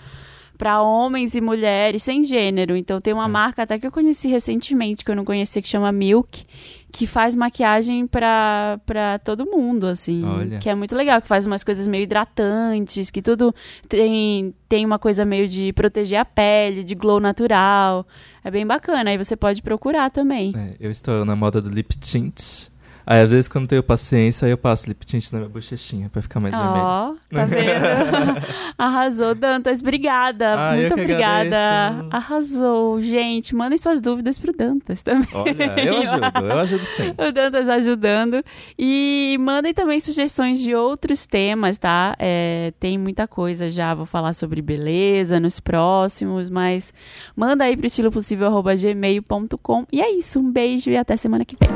Para 0.59 0.81
homens 0.83 1.35
e 1.35 1.41
mulheres 1.41 2.03
sem 2.03 2.23
gênero. 2.25 2.77
Então 2.77 3.01
tem 3.01 3.13
uma 3.13 3.25
É. 3.27 3.29
marca 3.29 3.63
até 3.63 3.79
que 3.79 3.87
eu 3.87 3.93
conheci 3.93 4.29
recentemente, 4.29 5.05
que 5.05 5.11
eu 5.11 5.17
não 5.17 5.25
conhecia, 5.25 5.61
que 5.61 5.69
chama 5.69 5.93
Milk, 5.93 6.45
que 6.91 7.07
faz 7.07 7.35
maquiagem 7.37 8.07
pra, 8.07 8.81
pra 8.87 9.19
todo 9.19 9.45
mundo, 9.45 9.87
assim. 9.87 10.25
Olha. 10.25 10.59
Que 10.59 10.69
é 10.71 10.75
muito 10.75 10.95
legal, 10.97 11.21
que 11.21 11.29
faz 11.29 11.45
umas 11.45 11.63
coisas 11.63 11.87
meio 11.87 12.05
hidratantes, 12.05 13.11
que 13.11 13.21
tudo 13.21 13.55
tem, 13.89 14.55
tem 14.69 14.85
uma 14.87 14.99
coisa 14.99 15.25
meio 15.25 15.47
de 15.47 15.73
proteger 15.75 16.19
a 16.19 16.25
pele, 16.25 16.83
de 16.85 16.95
glow 16.95 17.21
natural. 17.21 18.07
É 18.43 18.51
bem 18.51 18.67
bacana, 18.67 19.11
aí 19.11 19.19
você 19.19 19.37
pode 19.37 19.61
procurar 19.63 20.11
também. 20.11 20.53
É, 20.57 20.75
eu 20.81 20.91
estou 20.91 21.25
na 21.25 21.37
moda 21.37 21.61
do 21.61 21.69
lip 21.69 21.97
tint. 21.99 22.69
Aí, 23.09 23.21
às 23.21 23.31
vezes, 23.31 23.47
quando 23.47 23.69
tenho 23.69 23.85
paciência, 23.85 24.47
eu 24.47 24.59
passo 24.59 24.89
lip 24.89 25.07
tint 25.07 25.31
na 25.31 25.39
minha 25.39 25.49
bochechinha 25.49 26.09
pra 26.09 26.21
ficar 26.21 26.41
mais 26.41 26.53
vermelho. 26.53 26.83
Ó, 26.83 27.15
tá 27.31 27.45
vendo? 27.45 28.43
Arrasou, 28.77 29.33
Dantas. 29.33 29.81
Obrigada. 29.81 30.55
Ah, 30.55 30.75
muito 30.75 30.93
obrigada. 30.93 31.57
agradeço. 31.57 32.09
Arrasou. 32.11 33.01
Gente, 33.01 33.55
mandem 33.55 33.79
suas 33.79 34.01
dúvidas 34.01 34.41
pro 34.41 34.53
Dantas 34.53 35.03
também. 35.03 35.29
Olha, 35.33 35.81
eu 35.81 35.99
ajudo, 35.99 36.47
eu 36.51 36.59
ajudo 36.59 36.85
sim. 36.85 37.15
O 37.17 37.31
Dantas 37.31 37.69
ajudando. 37.69 38.43
E 38.77 39.37
mandem 39.39 39.73
também 39.73 40.01
sugestões 40.01 40.61
de 40.61 40.75
outros 40.75 41.27
temas, 41.27 41.79
tá? 41.79 42.17
É, 42.19 42.73
tem 42.81 42.99
muita 42.99 43.29
coisa 43.29 43.71
já. 43.71 43.95
Vou 43.95 44.05
falar 44.05 44.33
sobre 44.33 44.61
beleza 44.61 45.39
nos 45.39 45.61
próximos, 45.61 46.51
mas 46.51 46.93
manda 47.37 47.63
aí 47.63 47.77
pro 47.77 47.87
estilopossível.gmail.com. 47.87 49.87
E 49.93 50.03
é 50.03 50.11
isso. 50.11 50.41
Um 50.41 50.51
beijo 50.51 50.91
e 50.91 50.97
até 50.97 51.17
semana 51.17 51.45
que 51.45 51.57
vem. 51.61 51.71